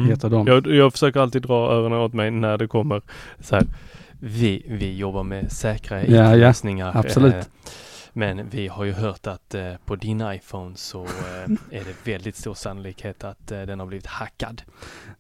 heter 0.09 0.29
de. 0.31 0.47
Jag, 0.47 0.67
jag 0.67 0.93
försöker 0.93 1.21
alltid 1.21 1.43
dra 1.43 1.73
öronen 1.73 1.99
åt 1.99 2.13
mig 2.13 2.31
när 2.31 2.59
det 2.59 2.67
kommer 2.67 3.03
så 3.41 3.57
här. 3.57 3.67
Vi, 4.21 4.63
vi 4.69 4.97
jobbar 4.97 5.23
med 5.23 5.53
säkra 5.53 6.07
Ja, 6.07 6.15
ja. 6.17 6.35
IT-lösningar. 6.35 6.93
Absolut. 6.95 7.35
eh, 7.35 7.41
Men 8.13 8.49
vi 8.51 8.69
har 8.69 8.85
ju 8.85 8.93
hört 8.93 9.27
att 9.27 9.55
eh, 9.55 9.73
på 9.85 9.97
din 9.97 10.21
iPhone 10.33 10.77
så 10.77 11.05
eh, 11.05 11.11
är 11.71 11.85
det 11.85 12.13
väldigt 12.13 12.37
stor 12.37 12.55
sannolikhet 12.55 13.25
att 13.25 13.53
eh, 13.53 13.63
den 13.63 13.81
har 13.81 13.87
blivit 13.87 14.07
hackad. 14.07 14.63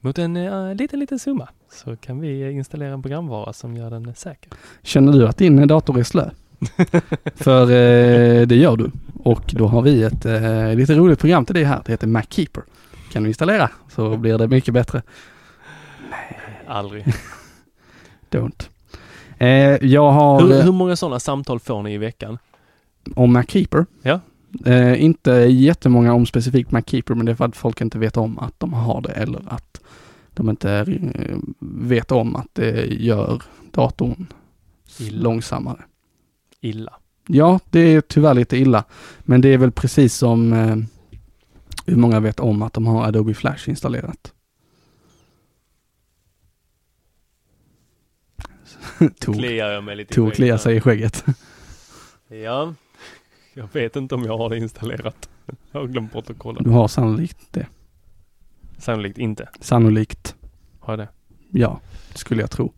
Mot 0.00 0.18
en 0.18 0.36
eh, 0.36 0.74
liten, 0.74 1.00
liten 1.00 1.18
summa 1.18 1.48
så 1.72 1.96
kan 1.96 2.20
vi 2.20 2.42
eh, 2.42 2.56
installera 2.56 2.92
en 2.94 3.02
programvara 3.02 3.52
som 3.52 3.76
gör 3.76 3.90
den 3.90 4.06
eh, 4.08 4.14
säker. 4.14 4.52
Känner 4.82 5.12
du 5.12 5.28
att 5.28 5.36
din 5.36 5.66
dator 5.66 5.98
är 5.98 6.02
slö? 6.02 6.30
För 7.34 7.62
eh, 7.62 8.46
det 8.46 8.56
gör 8.56 8.76
du. 8.76 8.90
Och 9.24 9.42
då 9.52 9.66
har 9.66 9.82
vi 9.82 10.02
ett 10.02 10.24
eh, 10.26 10.74
lite 10.74 10.94
roligt 10.94 11.18
program 11.18 11.44
till 11.44 11.54
dig 11.54 11.64
här. 11.64 11.82
Det 11.86 11.92
heter 11.92 12.06
MacKeeper. 12.06 12.62
Kan 13.12 13.22
du 13.22 13.28
installera 13.28 13.70
så 13.88 14.16
blir 14.16 14.38
det 14.38 14.48
mycket 14.48 14.74
bättre. 14.74 15.02
Aldrig. 16.66 17.04
Don't. 18.30 18.68
Eh, 19.38 19.84
jag 19.84 20.10
har 20.12 20.40
Hur, 20.40 20.52
eh, 20.52 20.64
hur 20.64 20.72
många 20.72 20.96
sådana 20.96 21.20
samtal 21.20 21.60
får 21.60 21.82
ni 21.82 21.94
i 21.94 21.98
veckan? 21.98 22.38
om 23.16 23.32
MacKeeper. 23.32 23.86
Ja. 24.02 24.20
Eh, 24.64 25.04
inte 25.04 25.30
jättemånga 25.32 26.12
om 26.12 26.26
specifikt 26.26 26.70
MacKeeper 26.70 27.14
men 27.14 27.26
det 27.26 27.32
är 27.32 27.36
för 27.36 27.44
att 27.44 27.56
folk 27.56 27.80
inte 27.80 27.98
vet 27.98 28.16
om 28.16 28.38
att 28.38 28.60
de 28.60 28.72
har 28.72 29.00
det 29.00 29.12
eller 29.12 29.42
att 29.46 29.80
de 30.34 30.50
inte 30.50 30.72
eh, 30.72 31.38
vet 31.60 32.12
om 32.12 32.36
att 32.36 32.48
det 32.52 32.86
gör 32.86 33.42
datorn 33.70 34.26
Illa. 34.98 35.22
långsammare. 35.22 35.80
Illa. 36.60 36.92
Ja, 37.26 37.60
det 37.70 37.80
är 37.80 38.00
tyvärr 38.00 38.34
lite 38.34 38.56
illa. 38.56 38.84
Men 39.20 39.40
det 39.40 39.48
är 39.48 39.58
väl 39.58 39.72
precis 39.72 40.14
som 40.14 40.52
eh, 40.52 40.76
hur 41.86 41.96
många 41.96 42.20
vet 42.20 42.40
om 42.40 42.62
att 42.62 42.72
de 42.72 42.86
har 42.86 43.04
Adobe 43.04 43.34
Flash 43.34 43.68
installerat. 43.68 44.32
Tog, 49.20 49.34
Kliar 49.34 49.70
jag 49.70 49.84
mig 49.84 49.96
lite 49.96 50.14
tog 50.14 50.34
klia 50.34 50.58
sig 50.58 50.76
i 50.76 50.80
skägget. 50.80 51.24
Ja, 52.28 52.74
jag 53.54 53.68
vet 53.72 53.96
inte 53.96 54.14
om 54.14 54.24
jag 54.24 54.38
har 54.38 54.50
det 54.50 54.58
installerat. 54.58 55.28
Jag 55.72 55.80
har 55.80 55.86
glömt 55.86 56.12
bort 56.12 56.30
att 56.30 56.38
kolla. 56.38 56.60
Du 56.60 56.70
har 56.70 56.88
sannolikt 56.88 57.38
det. 57.50 57.66
Sannolikt 58.78 59.18
inte. 59.18 59.48
Sannolikt. 59.60 60.36
Har 60.80 60.92
jag 60.92 60.98
det? 60.98 61.08
Ja, 61.50 61.80
det 62.12 62.18
skulle 62.18 62.40
jag 62.40 62.50
tro. 62.50 62.72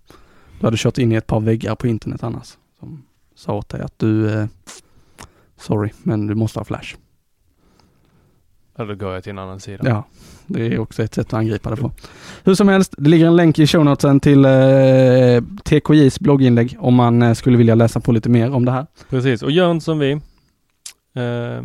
Du 0.60 0.66
hade 0.66 0.76
kört 0.76 0.98
in 0.98 1.12
i 1.12 1.14
ett 1.14 1.26
par 1.26 1.40
väggar 1.40 1.74
på 1.74 1.86
internet 1.86 2.22
annars. 2.22 2.58
Som 2.78 3.02
sa 3.34 3.54
åt 3.54 3.68
dig 3.68 3.80
att 3.80 3.98
du, 3.98 4.30
eh, 4.30 4.46
sorry, 5.56 5.90
men 6.02 6.26
du 6.26 6.34
måste 6.34 6.58
ha 6.58 6.64
flash. 6.64 6.96
Eller 8.80 8.94
går 8.94 9.12
jag 9.14 9.22
till 9.22 9.30
en 9.30 9.38
annan 9.38 9.60
sida? 9.60 9.82
Ja, 9.86 10.04
det 10.46 10.66
är 10.66 10.78
också 10.78 11.02
ett 11.02 11.14
sätt 11.14 11.26
att 11.26 11.34
angripa 11.34 11.70
det 11.70 11.76
på. 11.76 11.90
Hur 12.44 12.54
som 12.54 12.68
helst, 12.68 12.94
det 12.98 13.10
ligger 13.10 13.26
en 13.26 13.36
länk 13.36 13.58
i 13.58 13.66
show 13.66 13.84
notesen 13.84 14.20
till 14.20 14.44
eh, 14.44 14.50
TKJs 15.64 16.20
blogginlägg 16.20 16.76
om 16.80 16.94
man 16.94 17.22
eh, 17.22 17.32
skulle 17.34 17.58
vilja 17.58 17.74
läsa 17.74 18.00
på 18.00 18.12
lite 18.12 18.28
mer 18.28 18.54
om 18.54 18.64
det 18.64 18.72
här. 18.72 18.86
Precis, 19.10 19.42
och 19.42 19.50
gör 19.50 19.70
inte 19.70 19.84
som 19.84 19.98
vi. 19.98 20.12
Eh, 21.14 21.62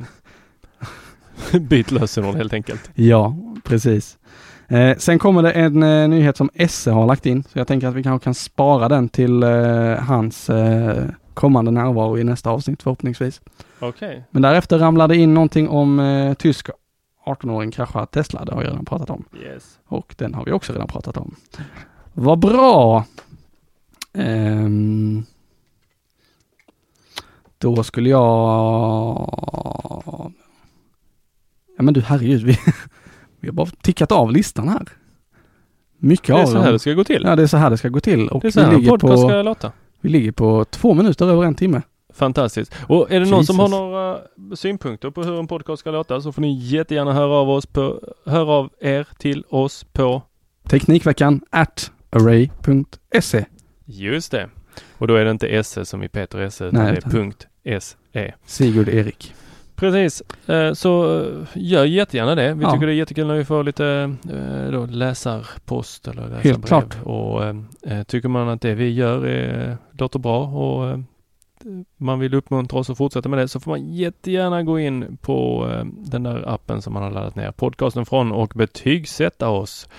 byt 1.60 1.92
lösenord 1.92 2.36
helt 2.36 2.54
enkelt. 2.54 2.90
Ja, 2.96 3.36
precis. 3.64 4.18
Eh, 4.68 4.98
sen 4.98 5.20
kommer 5.20 5.44
det 5.44 5.52
en 5.52 5.84
eh, 5.84 6.08
nyhet 6.08 6.38
som 6.38 6.50
Esse 6.54 6.92
har 6.92 7.06
lagt 7.06 7.26
in, 7.26 7.44
så 7.44 7.60
jag 7.60 7.68
tänker 7.68 7.88
att 7.88 7.96
vi 7.96 8.04
kanske 8.04 8.24
kan 8.24 8.34
spara 8.34 8.90
den 8.90 9.10
till 9.10 9.44
eh, 9.44 9.96
hans 9.96 10.50
eh, 10.50 11.04
kommande 11.34 11.72
närvaro 11.72 12.18
i 12.18 12.24
nästa 12.24 12.50
avsnitt 12.50 12.84
förhoppningsvis. 12.84 13.42
Okej. 13.80 14.24
Men 14.32 14.42
därefter 14.42 14.80
ramlade 14.80 15.16
in 15.16 15.34
någonting 15.34 15.70
om 15.70 16.00
eh, 16.00 16.34
tysk 16.34 16.70
18-åring 17.26 17.72
kraschar 17.72 18.06
Tesla, 18.06 18.46
det 18.46 18.54
har 18.54 18.64
jag 18.64 18.70
redan 18.72 18.86
pratat 18.86 19.10
om. 19.10 19.24
Yes. 19.42 19.80
Och 19.86 20.16
den 20.18 20.34
har 20.34 20.46
vi 20.46 20.52
också 20.52 20.74
redan 20.74 20.88
pratat 20.88 21.18
om. 21.18 21.36
Vad 22.14 22.40
bra! 22.40 23.06
Ehm, 24.14 25.24
då 27.58 27.84
skulle 27.84 28.10
jag... 28.10 28.22
Ja 31.78 31.84
men 31.84 31.94
du 31.94 32.02
herregud, 32.02 32.42
vi, 32.44 32.58
vi 33.40 33.48
har 33.48 33.54
bara 33.54 33.68
tickat 33.82 34.12
av 34.12 34.32
listan 34.32 34.70
här. 34.70 34.88
Mycket 35.98 36.28
Det 36.28 36.34
är 36.34 36.42
av 36.42 36.46
så 36.48 36.54
dem. 36.54 36.64
här 36.64 36.72
det 36.72 36.80
ska 36.80 36.94
gå 36.94 37.04
till. 37.04 37.22
Ja, 37.26 37.36
det 37.36 37.44
är 37.44 37.48
så 37.48 37.58
här 37.58 37.70
det 37.70 37.78
ska 37.78 37.90
gå 37.90 38.00
till. 38.00 38.28
Och 38.30 38.42
det 38.42 38.48
är 38.48 38.52
så 38.52 38.60
vi 38.60 38.66
här 38.66 38.74
en 38.74 38.80
ligger, 38.80 38.92
podcast 38.92 39.24
på, 39.24 39.30
ska 39.30 39.42
låta. 39.42 39.72
vi 40.02 40.10
ligger 40.10 40.32
på 40.32 40.66
två 40.66 40.94
minuter 40.94 41.26
över 41.28 41.44
en 41.44 41.56
timme. 41.56 41.82
Fantastiskt. 42.16 42.76
Och 42.88 43.12
är 43.12 43.20
det 43.20 43.30
någon 43.30 43.46
som 43.46 43.60
har 43.60 43.68
några 43.68 44.20
synpunkter 44.56 45.10
på 45.10 45.24
hur 45.24 45.40
en 45.40 45.48
podcast 45.48 45.80
ska 45.80 45.92
låta 45.92 46.22
så 46.22 46.32
får 46.32 46.42
ni 46.42 46.54
jättegärna 46.60 47.14
höra 47.14 47.34
av 47.34 47.50
oss 47.50 47.66
på, 47.66 48.00
höra 48.26 48.52
av 48.52 48.70
er 48.82 49.08
till 49.18 49.44
oss 49.50 49.84
på 49.84 50.22
Teknikveckan 50.70 51.42
at 51.50 51.92
array.se. 52.10 53.46
Just 53.86 54.32
det. 54.32 54.50
Och 54.98 55.08
då 55.08 55.16
är 55.16 55.26
det 55.26 55.32
inte 55.32 55.64
SE 55.64 55.86
som 55.86 56.04
i 56.04 56.08
Peter 56.10 56.40
Esse 56.40 56.66
utan 56.66 56.84
Nej, 56.84 56.92
det 56.92 57.06
är 57.06 57.10
punkt 57.12 57.48
SE. 57.80 58.34
Sigurd 58.46 58.90
Erik. 58.90 59.34
Precis. 59.76 60.24
Eh, 60.50 60.74
Så 60.74 61.20
eh, 61.22 61.28
gör 61.54 61.86
jättegärna 61.86 62.36
det. 62.36 62.54
Vi 62.54 62.64
Ja. 62.64 62.72
tycker 62.72 62.86
det 62.88 62.94
är 62.94 62.96
jättekul 62.96 63.28
när 63.28 63.36
vi 63.36 63.46
får 63.46 63.64
lite 63.64 64.16
eh, 64.34 64.72
då, 64.72 64.86
läsarpost 64.86 66.08
eller 66.08 66.22
läsarbrev. 66.22 66.44
Helt 66.44 66.66
klart. 66.68 66.98
Och 67.04 67.42
tycker 68.08 68.30
man 68.30 68.50
att 68.50 68.62
det 68.62 68.76
vi 68.76 68.90
gör 68.94 69.26
är, 69.28 69.78
låter 69.92 70.20
bra 70.20 70.46
och 70.48 71.00
man 71.98 72.20
vill 72.20 72.34
uppmuntra 72.34 72.80
oss 72.80 72.90
att 72.90 72.98
fortsätta 72.98 73.30
med 73.30 73.40
det 73.40 73.48
så 73.48 73.60
får 73.60 73.72
man 73.72 73.94
jättegärna 73.94 74.64
gå 74.64 74.80
in 74.80 75.18
på 75.22 75.68
eh, 75.72 75.86
den 75.86 76.24
där 76.24 76.54
appen 76.54 76.82
som 76.82 76.94
man 76.94 77.04
har 77.04 77.12
laddat 77.12 77.36
ner 77.36 77.52
podcasten 77.52 78.06
från 78.06 78.32
och 78.32 78.52
betygsätta 78.56 79.50
oss. 79.50 79.90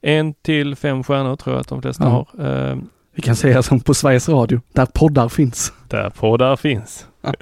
En 0.00 0.34
till 0.34 0.76
fem 0.76 1.04
stjärnor 1.04 1.36
tror 1.36 1.54
jag 1.56 1.60
att 1.60 1.68
de 1.68 1.82
flesta 1.82 2.04
Ja. 2.04 2.26
har. 2.38 2.46
Eh, 2.70 2.76
Vi 3.14 3.22
kan 3.22 3.36
säga 3.36 3.62
som 3.62 3.80
på 3.80 3.94
Sveriges 3.94 4.28
Radio, 4.28 4.60
där 4.72 4.86
poddar 4.86 5.28
finns. 5.28 5.72
Där 5.88 6.10
poddar 6.10 6.56
finns. 6.56 7.06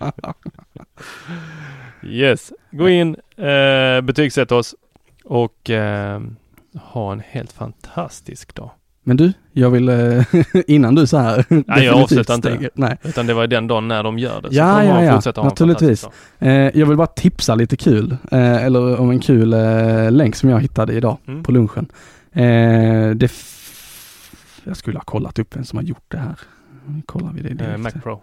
yes, 2.03 2.53
gå 2.71 2.89
in, 2.89 3.17
eh, 3.37 4.01
betygsätt 4.01 4.53
oss 4.53 4.75
och 5.25 5.71
ha 6.83 7.13
en 7.13 7.21
helt 7.21 7.53
fantastisk 7.53 8.55
dag. 8.55 8.71
Men 9.11 9.17
du, 9.17 9.33
jag 9.53 9.71
vill 9.71 9.89
eh, 9.89 10.25
innan 10.67 10.95
du 10.95 11.07
så 11.07 11.17
här 11.19 11.45
Nej, 11.49 11.85
jag 11.85 12.03
avslutar 12.03 12.35
inte. 12.35 12.71
Nej. 12.75 12.97
Utan 13.03 13.27
det 13.27 13.35
var 13.35 13.47
den 13.47 13.67
dagen 13.67 13.89
när 13.89 14.03
de 14.03 14.19
gör 14.19 14.41
det. 14.43 14.49
Så 14.49 14.55
Ja, 14.55 14.85
ja, 14.85 15.05
ja, 15.05 15.21
en 15.37 15.45
naturligtvis. 15.45 16.09
Eh, 16.39 16.51
jag 16.53 16.87
vill 16.87 16.97
bara 16.97 17.07
tipsa 17.07 17.55
lite 17.55 17.77
kul, 17.77 18.17
eh, 18.31 18.65
eller 18.65 19.01
om 19.01 19.11
en 19.11 19.21
kul 19.21 19.53
eh, 19.53 20.11
länk 20.11 20.37
som 20.37 20.51
jag 20.51 20.61
hittade 20.61 20.93
idag 20.93 21.19
Mm. 21.29 21.43
på 21.43 21.53
lunchen. 21.53 21.87
Det 23.17 23.33
jag 24.65 24.77
skulle 24.77 24.99
ha 24.99 25.05
kollat 25.05 25.39
upp 25.39 25.57
vem 25.57 25.65
som 25.65 25.77
har 25.77 25.85
gjort 25.85 26.05
det 26.09 26.19
här. 26.19 26.39
Nu 26.87 27.03
kollar 27.07 27.33
vi 27.33 27.43
det 27.43 27.55
direkt. 27.55 27.81
Mac 27.81 27.91
Pro. 28.03 28.21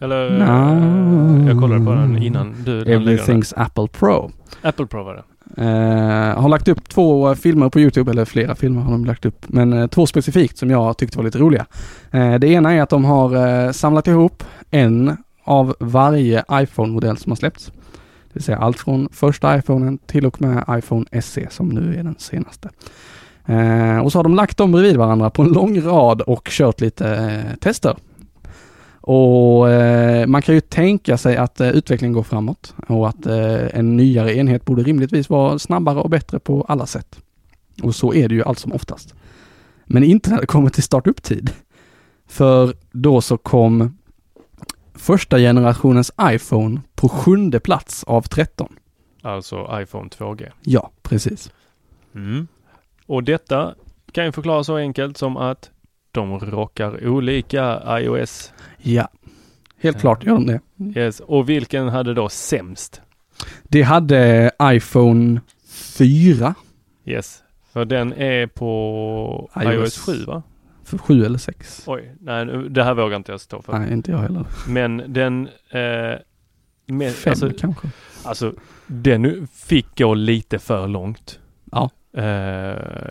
Eller, 0.00 0.30
No. 0.30 1.48
jag 1.48 1.60
kollade 1.60 1.84
på 1.84 1.92
den 1.94 2.22
innan 2.22 2.54
du 2.64 2.84
den. 2.84 3.02
Everything's 3.02 3.52
Apple 3.56 3.88
Pro. 3.88 4.30
Apple 4.62 4.86
Pro 4.86 5.02
var 5.04 5.14
det. 5.14 5.22
Eh, 5.56 6.40
har 6.40 6.48
lagt 6.48 6.68
upp 6.68 6.88
två 6.88 7.34
filmer 7.34 7.68
på 7.68 7.80
Youtube, 7.80 8.10
eller 8.10 8.24
flera 8.24 8.54
filmer 8.54 8.82
har 8.82 8.92
de 8.92 9.04
lagt 9.04 9.24
upp, 9.24 9.46
men 9.48 9.72
eh, 9.72 9.86
två 9.86 10.06
specifikt 10.06 10.58
som 10.58 10.70
jag 10.70 10.96
tyckte 10.98 11.18
var 11.18 11.24
lite 11.24 11.38
roliga. 11.38 11.66
Eh, 12.10 12.34
det 12.34 12.48
ena 12.48 12.72
är 12.72 12.82
att 12.82 12.90
de 12.90 13.04
har 13.04 13.72
samlat 13.72 14.06
ihop 14.06 14.44
en 14.70 15.16
av 15.44 15.74
varje 15.80 16.44
iPhone-modell 16.52 17.16
som 17.16 17.32
har 17.32 17.36
släppts. 17.36 17.66
Det 17.66 18.34
vill 18.34 18.42
säga 18.42 18.58
allt 18.58 18.78
från 18.78 19.08
första 19.12 19.58
iPhonen 19.58 19.98
till 19.98 20.26
och 20.26 20.40
med 20.40 20.64
iPhone 20.70 21.22
SE 21.22 21.46
som 21.50 21.68
nu 21.68 21.98
är 21.98 22.02
den 22.02 22.16
senaste. 22.18 22.68
Eh, 23.46 23.98
och 23.98 24.12
så 24.12 24.18
har 24.18 24.22
de 24.22 24.34
lagt 24.34 24.56
dem 24.56 24.72
bredvid 24.72 24.96
varandra 24.96 25.30
på 25.30 25.42
en 25.42 25.52
lång 25.52 25.80
rad 25.80 26.20
och 26.20 26.48
kört 26.48 26.80
lite 26.80 27.08
eh, 27.08 27.56
tester. 27.60 27.96
Och 29.00 29.70
eh, 29.70 30.26
man 30.26 30.42
kan 30.42 30.54
ju 30.54 30.60
tänka 30.60 31.16
sig 31.16 31.36
att 31.36 31.60
eh, 31.60 31.68
utvecklingen 31.68 32.12
går 32.12 32.22
framåt 32.22 32.74
och 32.86 33.08
att 33.08 33.26
eh, 33.26 33.78
en 33.78 33.96
nyare 33.96 34.36
enhet 34.36 34.64
borde 34.64 34.82
rimligtvis 34.82 35.30
vara 35.30 35.58
snabbare 35.58 35.98
och 35.98 36.10
bättre 36.10 36.38
på 36.38 36.62
alla 36.68 36.86
sätt. 36.86 37.20
Och 37.82 37.94
så 37.94 38.14
är 38.14 38.28
det 38.28 38.34
ju 38.34 38.42
allt 38.42 38.58
som 38.58 38.72
oftast. 38.72 39.14
Men 39.84 40.04
inte 40.04 40.30
när 40.30 40.40
det 40.40 40.46
kommer 40.46 40.70
till 40.70 40.82
startup-tid. 40.82 41.50
För 42.26 42.74
då 42.92 43.20
så 43.20 43.36
kom 43.36 43.98
första 44.94 45.38
generationens 45.38 46.12
iPhone 46.22 46.80
på 46.94 47.08
sjunde 47.08 47.60
plats 47.60 48.04
av 48.04 48.22
13. 48.22 48.76
Alltså 49.22 49.80
iPhone 49.82 50.08
2G. 50.08 50.50
Ja, 50.60 50.90
precis. 51.02 51.52
Mm. 52.14 52.48
Och 53.06 53.24
detta 53.24 53.74
kan 54.12 54.24
ju 54.24 54.32
förklaras 54.32 54.66
så 54.66 54.76
enkelt 54.76 55.16
som 55.16 55.36
att 55.36 55.70
de 56.12 56.40
rockar 56.40 57.08
olika 57.08 57.82
iOS. 58.00 58.52
Ja, 58.82 59.08
helt 59.78 60.00
klart 60.00 60.24
gör 60.24 60.34
de 60.34 60.46
det. 60.46 60.60
Yes. 61.00 61.20
Och 61.20 61.48
vilken 61.48 61.88
hade 61.88 62.14
då 62.14 62.28
sämst? 62.28 63.00
Det 63.62 63.82
hade 63.82 64.50
iPhone 64.62 65.40
4 65.68 66.54
Yes. 67.04 67.42
För 67.72 67.84
den 67.84 68.12
är 68.12 68.46
på 68.46 69.50
iOS. 69.56 69.74
iOS 69.74 69.98
7 69.98 70.24
va? 70.24 70.42
för 70.90 70.98
7 70.98 71.24
eller 71.24 71.38
6. 71.38 71.82
Oj, 71.86 72.14
nej 72.20 72.46
det 72.70 72.84
här 72.84 72.94
vågar 72.94 73.16
inte 73.16 73.32
jag 73.32 73.40
stå 73.40 73.62
för. 73.62 73.78
Nej, 73.78 73.92
inte 73.92 74.10
jag 74.10 74.18
heller. 74.18 74.44
Men 74.68 75.02
den... 75.06 75.48
Eh, 75.70 76.18
med, 76.86 77.12
5 77.12 77.30
alltså, 77.30 77.50
kanske. 77.58 77.88
alltså, 78.24 78.54
den 78.86 79.46
fick 79.46 79.98
gå 79.98 80.14
lite 80.14 80.58
för 80.58 80.88
långt. 80.88 81.38
Ja. 81.72 81.90
Eh, 82.16 82.24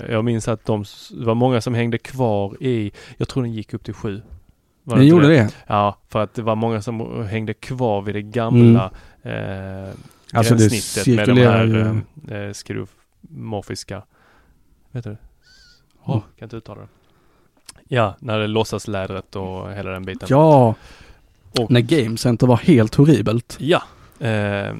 jag 0.10 0.26
minns 0.26 0.48
att 0.48 0.66
de, 0.66 0.86
det 1.12 1.26
var 1.26 1.36
många 1.36 1.62
som 1.62 1.74
hängde 1.74 1.98
kvar 1.98 2.64
i, 2.64 2.92
jag 3.18 3.28
tror 3.28 3.44
den 3.44 3.54
gick 3.54 3.74
upp 3.74 3.84
till 3.84 3.94
7. 3.94 4.22
Inte 4.96 5.06
gjorde 5.10 5.28
det. 5.28 5.54
Ja, 5.68 5.98
för 6.10 6.20
att 6.24 6.34
det 6.34 6.42
var 6.42 6.56
många 6.56 6.82
som 6.82 7.26
hängde 7.28 7.54
kvar 7.54 8.02
vid 8.02 8.16
det 8.16 8.22
gamla 8.22 8.92
eh, 9.24 9.90
Alltså 10.34 10.56
det 10.56 10.70
gränssnittet 10.70 11.08
med 11.16 11.28
de 11.36 11.42
här 11.42 11.66
ju. 12.30 12.36
eh, 12.48 12.54
skruvmorfiska, 12.54 14.02
vet 14.92 15.04
du? 15.04 15.18
Oh. 16.06 16.20
kan 16.40 16.46
inte 16.46 16.56
uttala 16.58 16.82
det. 16.82 16.88
Ja, 17.88 18.16
när 18.20 18.40
det 18.40 18.48
låtsaslädret 18.48 19.36
och 19.36 19.72
hela 19.74 19.90
den 19.92 20.06
biten. 20.06 20.28
Ja, 20.32 20.76
Och, 21.60 21.72
när 21.72 21.82
Game 21.82 22.18
Center 22.18 22.48
var 22.48 22.58
helt 22.58 22.96
horribelt. 22.96 23.58
ja. 23.60 23.84
Eh, 24.28 24.76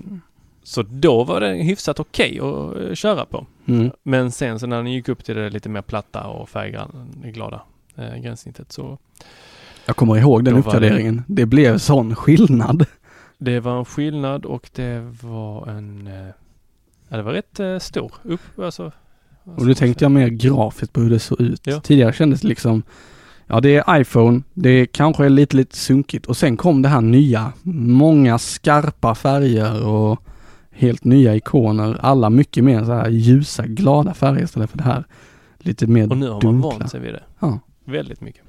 så 0.64 0.82
då 0.82 1.24
var 1.24 1.42
det 1.42 1.54
hyfsat 1.54 2.00
okej 2.00 2.40
att 2.40 2.78
eh, 2.78 2.94
köra 2.94 3.26
på. 3.26 3.46
Mm. 3.66 3.92
Men 4.04 4.32
sen 4.32 4.60
så 4.60 4.68
när 4.68 4.78
den 4.78 4.92
gick 4.92 5.10
upp 5.10 5.24
till 5.24 5.36
det 5.36 5.50
lite 5.50 5.70
mer 5.70 5.82
platta 5.82 6.24
och 6.28 6.50
färgglada 6.50 7.62
eh, 7.96 8.16
gränssnittet 8.16 8.72
så 8.72 8.98
Jag 9.90 9.96
kommer 9.96 10.18
ihåg 10.18 10.44
den 10.46 10.54
var 10.54 10.62
det- 10.62 10.68
uppgraderingen. 10.68 11.24
Det... 11.28 11.46
blev 11.46 11.78
sån 11.78 12.16
skillnad. 12.16 12.86
det 13.38 13.60
var 13.60 13.80
en 13.80 13.86
skillnad 13.86 14.46
och 14.46 14.70
det 14.76 15.00
var 15.22 15.68
en 15.68 16.08
eh, 16.08 16.14
Ja, 17.10 17.18
det 17.18 17.24
var 17.24 17.32
rätt 17.34 17.60
eh, 17.60 17.78
stor 17.80 18.12
upp, 18.24 18.60
alltså. 18.60 18.92
Och 19.44 19.66
nu 19.66 19.74
tänkte 19.74 20.06
jag 20.06 20.12
mer 20.12 20.28
grafiskt 20.28 20.94
på 20.94 21.02
hur 21.02 21.10
det 21.10 21.20
såg 21.20 21.42
ut. 21.42 21.62
Ja. 21.64 21.80
Tidigare 21.80 22.14
kändes 22.14 22.42
det 22.42 22.48
liksom, 22.48 22.84
ja 23.48 23.60
det 23.62 23.76
är 23.76 24.00
iPhone, 24.02 24.42
det 24.54 24.86
kanske 24.86 25.26
är 25.26 25.30
lite, 25.30 25.56
lite 25.58 25.78
sunkigt 25.78 26.26
och 26.26 26.38
sen 26.38 26.58
kom 26.58 26.82
det 26.82 26.90
här 26.90 27.02
nya, 27.02 27.54
många 27.64 28.38
skarpa 28.38 29.16
färger 29.16 29.88
och 29.88 30.20
helt 30.72 31.04
nya 31.04 31.36
ikoner. 31.36 31.98
Alla 32.02 32.30
mycket 32.30 32.64
mer 32.64 32.84
så 32.86 32.94
här 32.94 33.10
ljusa, 33.10 33.66
glada 33.66 34.14
färger 34.14 34.44
istället 34.44 34.70
för 34.70 34.78
det 34.78 34.84
här 34.84 35.04
lite 35.60 35.88
mer 35.88 36.10
Och 36.12 36.18
nu 36.18 36.26
har 36.26 36.34
man 36.34 36.40
dunkla. 36.62 36.70
vant 36.70 36.92
sig 36.92 37.00
vid 37.00 37.14
det. 37.14 37.24
Ja. 37.40 37.60
Väldigt 37.86 38.22
mycket. 38.22 38.44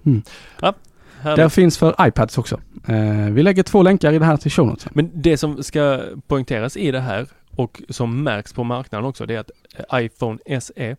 Härligt. 1.23 1.37
Där 1.37 1.49
finns 1.49 1.79
för 1.79 1.95
iPads 2.07 2.39
också. 2.39 2.61
Eh, 2.89 3.31
vi 3.31 3.43
lägger 3.43 3.62
två 3.62 3.83
länkar 3.83 4.12
i 4.12 4.18
det 4.18 4.25
här 4.25 4.37
till 4.37 4.51
show 4.51 4.66
notes. 4.66 4.89
Men 4.95 5.11
det 5.14 5.37
som 5.37 5.62
ska 5.62 6.01
poängteras 6.27 6.77
i 6.77 6.91
det 6.91 7.01
här 7.01 7.27
och 7.51 7.83
som 7.89 8.23
märks 8.23 8.53
på 8.53 8.64
marknaden 8.64 9.07
också 9.07 9.27
det 9.27 9.35
är 9.35 9.39
att 9.39 9.51
eh, 9.91 10.05
iPhone 10.05 10.61
SE 10.61 10.97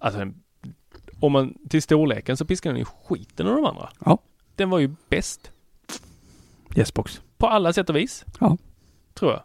Alltså 0.00 0.30
om 1.20 1.32
man 1.32 1.54
till 1.68 1.82
storleken 1.82 2.36
så 2.36 2.44
piskar 2.44 2.70
den 2.72 2.82
i 2.82 2.84
skiten 2.84 3.46
av 3.46 3.54
de 3.56 3.64
andra. 3.64 3.88
Ja. 4.04 4.18
Den 4.54 4.70
var 4.70 4.78
ju 4.78 4.94
bäst 5.08 5.50
Yesbox. 6.76 7.20
på 7.38 7.46
alla 7.46 7.72
sätt 7.72 7.90
och 7.90 7.96
vis. 7.96 8.24
Ja. 8.40 8.56
Tror 9.14 9.30
jag. 9.32 9.42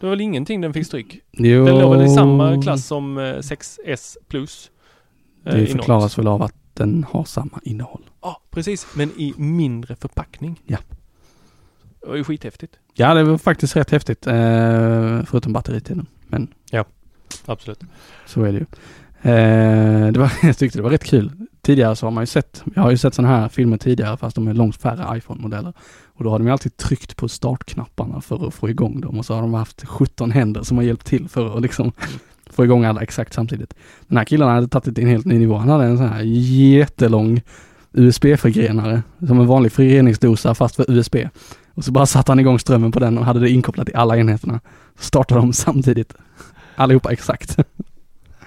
Det 0.00 0.06
var 0.06 0.10
väl 0.10 0.20
ingenting 0.20 0.60
den 0.60 0.72
fick 0.72 0.86
stryk. 0.86 1.20
Jo, 1.30 1.64
Den 1.64 1.78
låg 1.78 1.96
väl 1.96 2.06
i 2.06 2.08
samma 2.08 2.62
klass 2.62 2.86
som 2.86 3.18
eh, 3.18 3.22
6S 3.22 4.16
plus. 4.28 4.70
eh, 5.46 5.54
Det 5.54 5.60
i 5.62 5.66
förklaras 5.66 6.18
väl 6.18 6.26
av 6.28 6.42
att 6.42 6.54
den 6.74 7.04
har 7.04 7.24
samma 7.24 7.60
innehåll. 7.62 8.10
Ja, 8.22 8.40
precis. 8.50 8.86
Men 8.96 9.10
i 9.10 9.34
mindre 9.36 9.96
förpackning. 9.96 10.60
Ja. 10.66 10.78
Det 12.00 12.08
var 12.08 12.16
ju 12.16 12.24
skithäftigt. 12.24 12.78
Ja, 12.94 13.14
det 13.14 13.24
var 13.24 13.38
faktiskt 13.38 13.76
rätt 13.76 13.90
häftigt. 13.90 14.26
Eh, 14.26 15.22
förutom 15.24 15.52
batteritiden. 15.52 16.06
Men 16.28 16.48
Absolut. 17.46 17.80
så 18.26 18.42
är 18.42 18.52
det 18.52 18.58
ju. 18.58 18.66
Eh, 19.22 20.12
det 20.12 20.20
var, 20.20 20.32
jag 20.42 20.58
tyckte 20.58 20.78
det 20.78 20.82
var 20.82 20.90
rätt 20.90 21.04
kul. 21.04 21.30
Tidigare 21.60 21.96
så 21.96 22.06
har 22.06 22.10
man 22.10 22.22
ju 22.22 22.26
sett, 22.26 22.62
jag 22.74 22.82
har 22.82 22.90
ju 22.90 22.96
sett 22.96 23.14
sådana 23.14 23.36
här 23.36 23.48
filmer 23.48 23.76
tidigare 23.76 24.16
fast 24.16 24.36
de 24.36 24.48
är 24.48 24.54
långt 24.54 24.76
färre 24.76 25.18
iPhone-modeller. 25.18 25.72
Och 26.14 26.24
då 26.24 26.30
har 26.30 26.38
de 26.38 26.46
ju 26.46 26.52
alltid 26.52 26.76
tryckt 26.76 27.16
på 27.16 27.28
startknapparna 27.28 28.20
för 28.20 28.48
att 28.48 28.54
få 28.54 28.70
igång 28.70 29.00
dem 29.00 29.18
och 29.18 29.26
så 29.26 29.34
har 29.34 29.42
de 29.42 29.54
haft 29.54 29.86
17 29.86 30.30
händer 30.30 30.62
som 30.62 30.76
har 30.76 30.84
hjälpt 30.84 31.06
till 31.06 31.28
för 31.28 31.56
att 31.56 31.62
liksom 31.62 31.92
få 32.52 32.64
igång 32.64 32.84
alla 32.84 33.00
exakt 33.00 33.32
samtidigt. 33.34 33.74
Den 34.08 34.16
här 34.18 34.24
killen 34.24 34.48
hade 34.48 34.68
tagit 34.68 34.84
det 34.84 34.92
till 34.92 35.04
en 35.04 35.10
helt 35.10 35.26
ny 35.26 35.38
nivå. 35.38 35.56
Han 35.56 35.68
hade 35.68 35.84
en 35.84 35.98
sån 35.98 36.08
här 36.08 36.22
jättelång 36.24 37.40
USB-förgrenare 37.92 39.02
som 39.26 39.40
en 39.40 39.46
vanlig 39.46 39.72
förgreningsdosa 39.72 40.54
fast 40.54 40.76
för 40.76 40.90
USB. 40.90 41.16
Och 41.74 41.84
så 41.84 41.92
bara 41.92 42.06
satte 42.06 42.32
han 42.32 42.40
igång 42.40 42.58
strömmen 42.58 42.92
på 42.92 43.00
den 43.00 43.18
och 43.18 43.24
hade 43.24 43.40
det 43.40 43.50
inkopplat 43.50 43.88
i 43.88 43.94
alla 43.94 44.16
enheterna. 44.16 44.60
Så 44.98 45.04
startade 45.04 45.40
de 45.40 45.52
samtidigt. 45.52 46.14
Allihopa 46.76 47.12
exakt. 47.12 47.56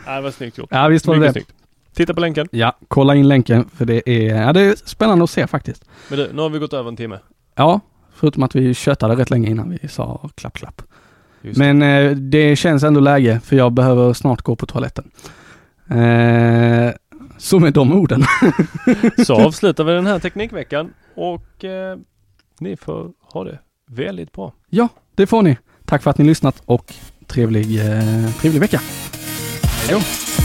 Ja, 0.05 0.15
det 0.15 0.21
var 0.21 0.31
snyggt 0.31 0.57
gjort. 0.57 0.67
Ja 0.71 0.87
visst 0.87 1.07
var 1.07 1.15
Mycket 1.15 1.33
det. 1.33 1.39
snyggt. 1.39 1.51
Titta 1.95 2.13
på 2.13 2.21
länken. 2.21 2.47
Ja, 2.51 2.77
kolla 2.87 3.15
in 3.15 3.27
länken 3.27 3.69
för 3.73 3.85
det 3.85 4.09
är, 4.09 4.41
ja, 4.41 4.53
det 4.53 4.61
är 4.61 4.75
spännande 4.85 5.23
att 5.23 5.29
se 5.29 5.47
faktiskt. 5.47 5.85
Men 6.09 6.19
du, 6.19 6.33
nu 6.33 6.41
har 6.41 6.49
vi 6.49 6.59
gått 6.59 6.73
över 6.73 6.89
en 6.89 6.95
timme. 6.95 7.19
Ja, 7.55 7.79
förutom 8.13 8.43
att 8.43 8.55
vi 8.55 8.73
tjötade 8.73 9.15
rätt 9.15 9.29
länge 9.29 9.49
innan 9.49 9.77
vi 9.81 9.87
sa 9.87 10.29
klapp 10.35 10.53
klapp. 10.53 10.81
Just. 11.45 11.57
Men 11.57 11.81
eh, 11.81 12.11
det 12.11 12.55
känns 12.55 12.83
ändå 12.83 12.99
läge 12.99 13.39
för 13.43 13.55
jag 13.55 13.73
behöver 13.73 14.13
snart 14.13 14.41
gå 14.41 14.55
på 14.55 14.65
toaletten. 14.65 15.11
Eh, 15.89 16.93
så 17.37 17.59
med 17.59 17.73
de 17.73 17.93
orden. 17.93 18.23
Så 19.25 19.35
avslutar 19.45 19.83
vi 19.83 19.91
den 19.91 20.07
här 20.07 20.19
teknikveckan 20.19 20.93
och 21.15 21.63
eh, 21.63 21.97
ni 22.59 22.77
får 22.77 23.11
ha 23.33 23.43
det 23.43 23.59
väldigt 23.91 24.31
bra. 24.31 24.53
ja, 24.69 24.87
det 25.15 25.27
får 25.27 25.41
ni. 25.41 25.57
Tack 25.85 26.03
för 26.03 26.09
att 26.09 26.17
ni 26.17 26.25
lyssnat 26.25 26.61
och 26.65 26.93
trevlig, 27.27 27.79
eh, 27.79 28.29
trevlig 28.41 28.59
vecka. 28.61 28.81
Hej 29.63 29.95
då. 29.99 30.44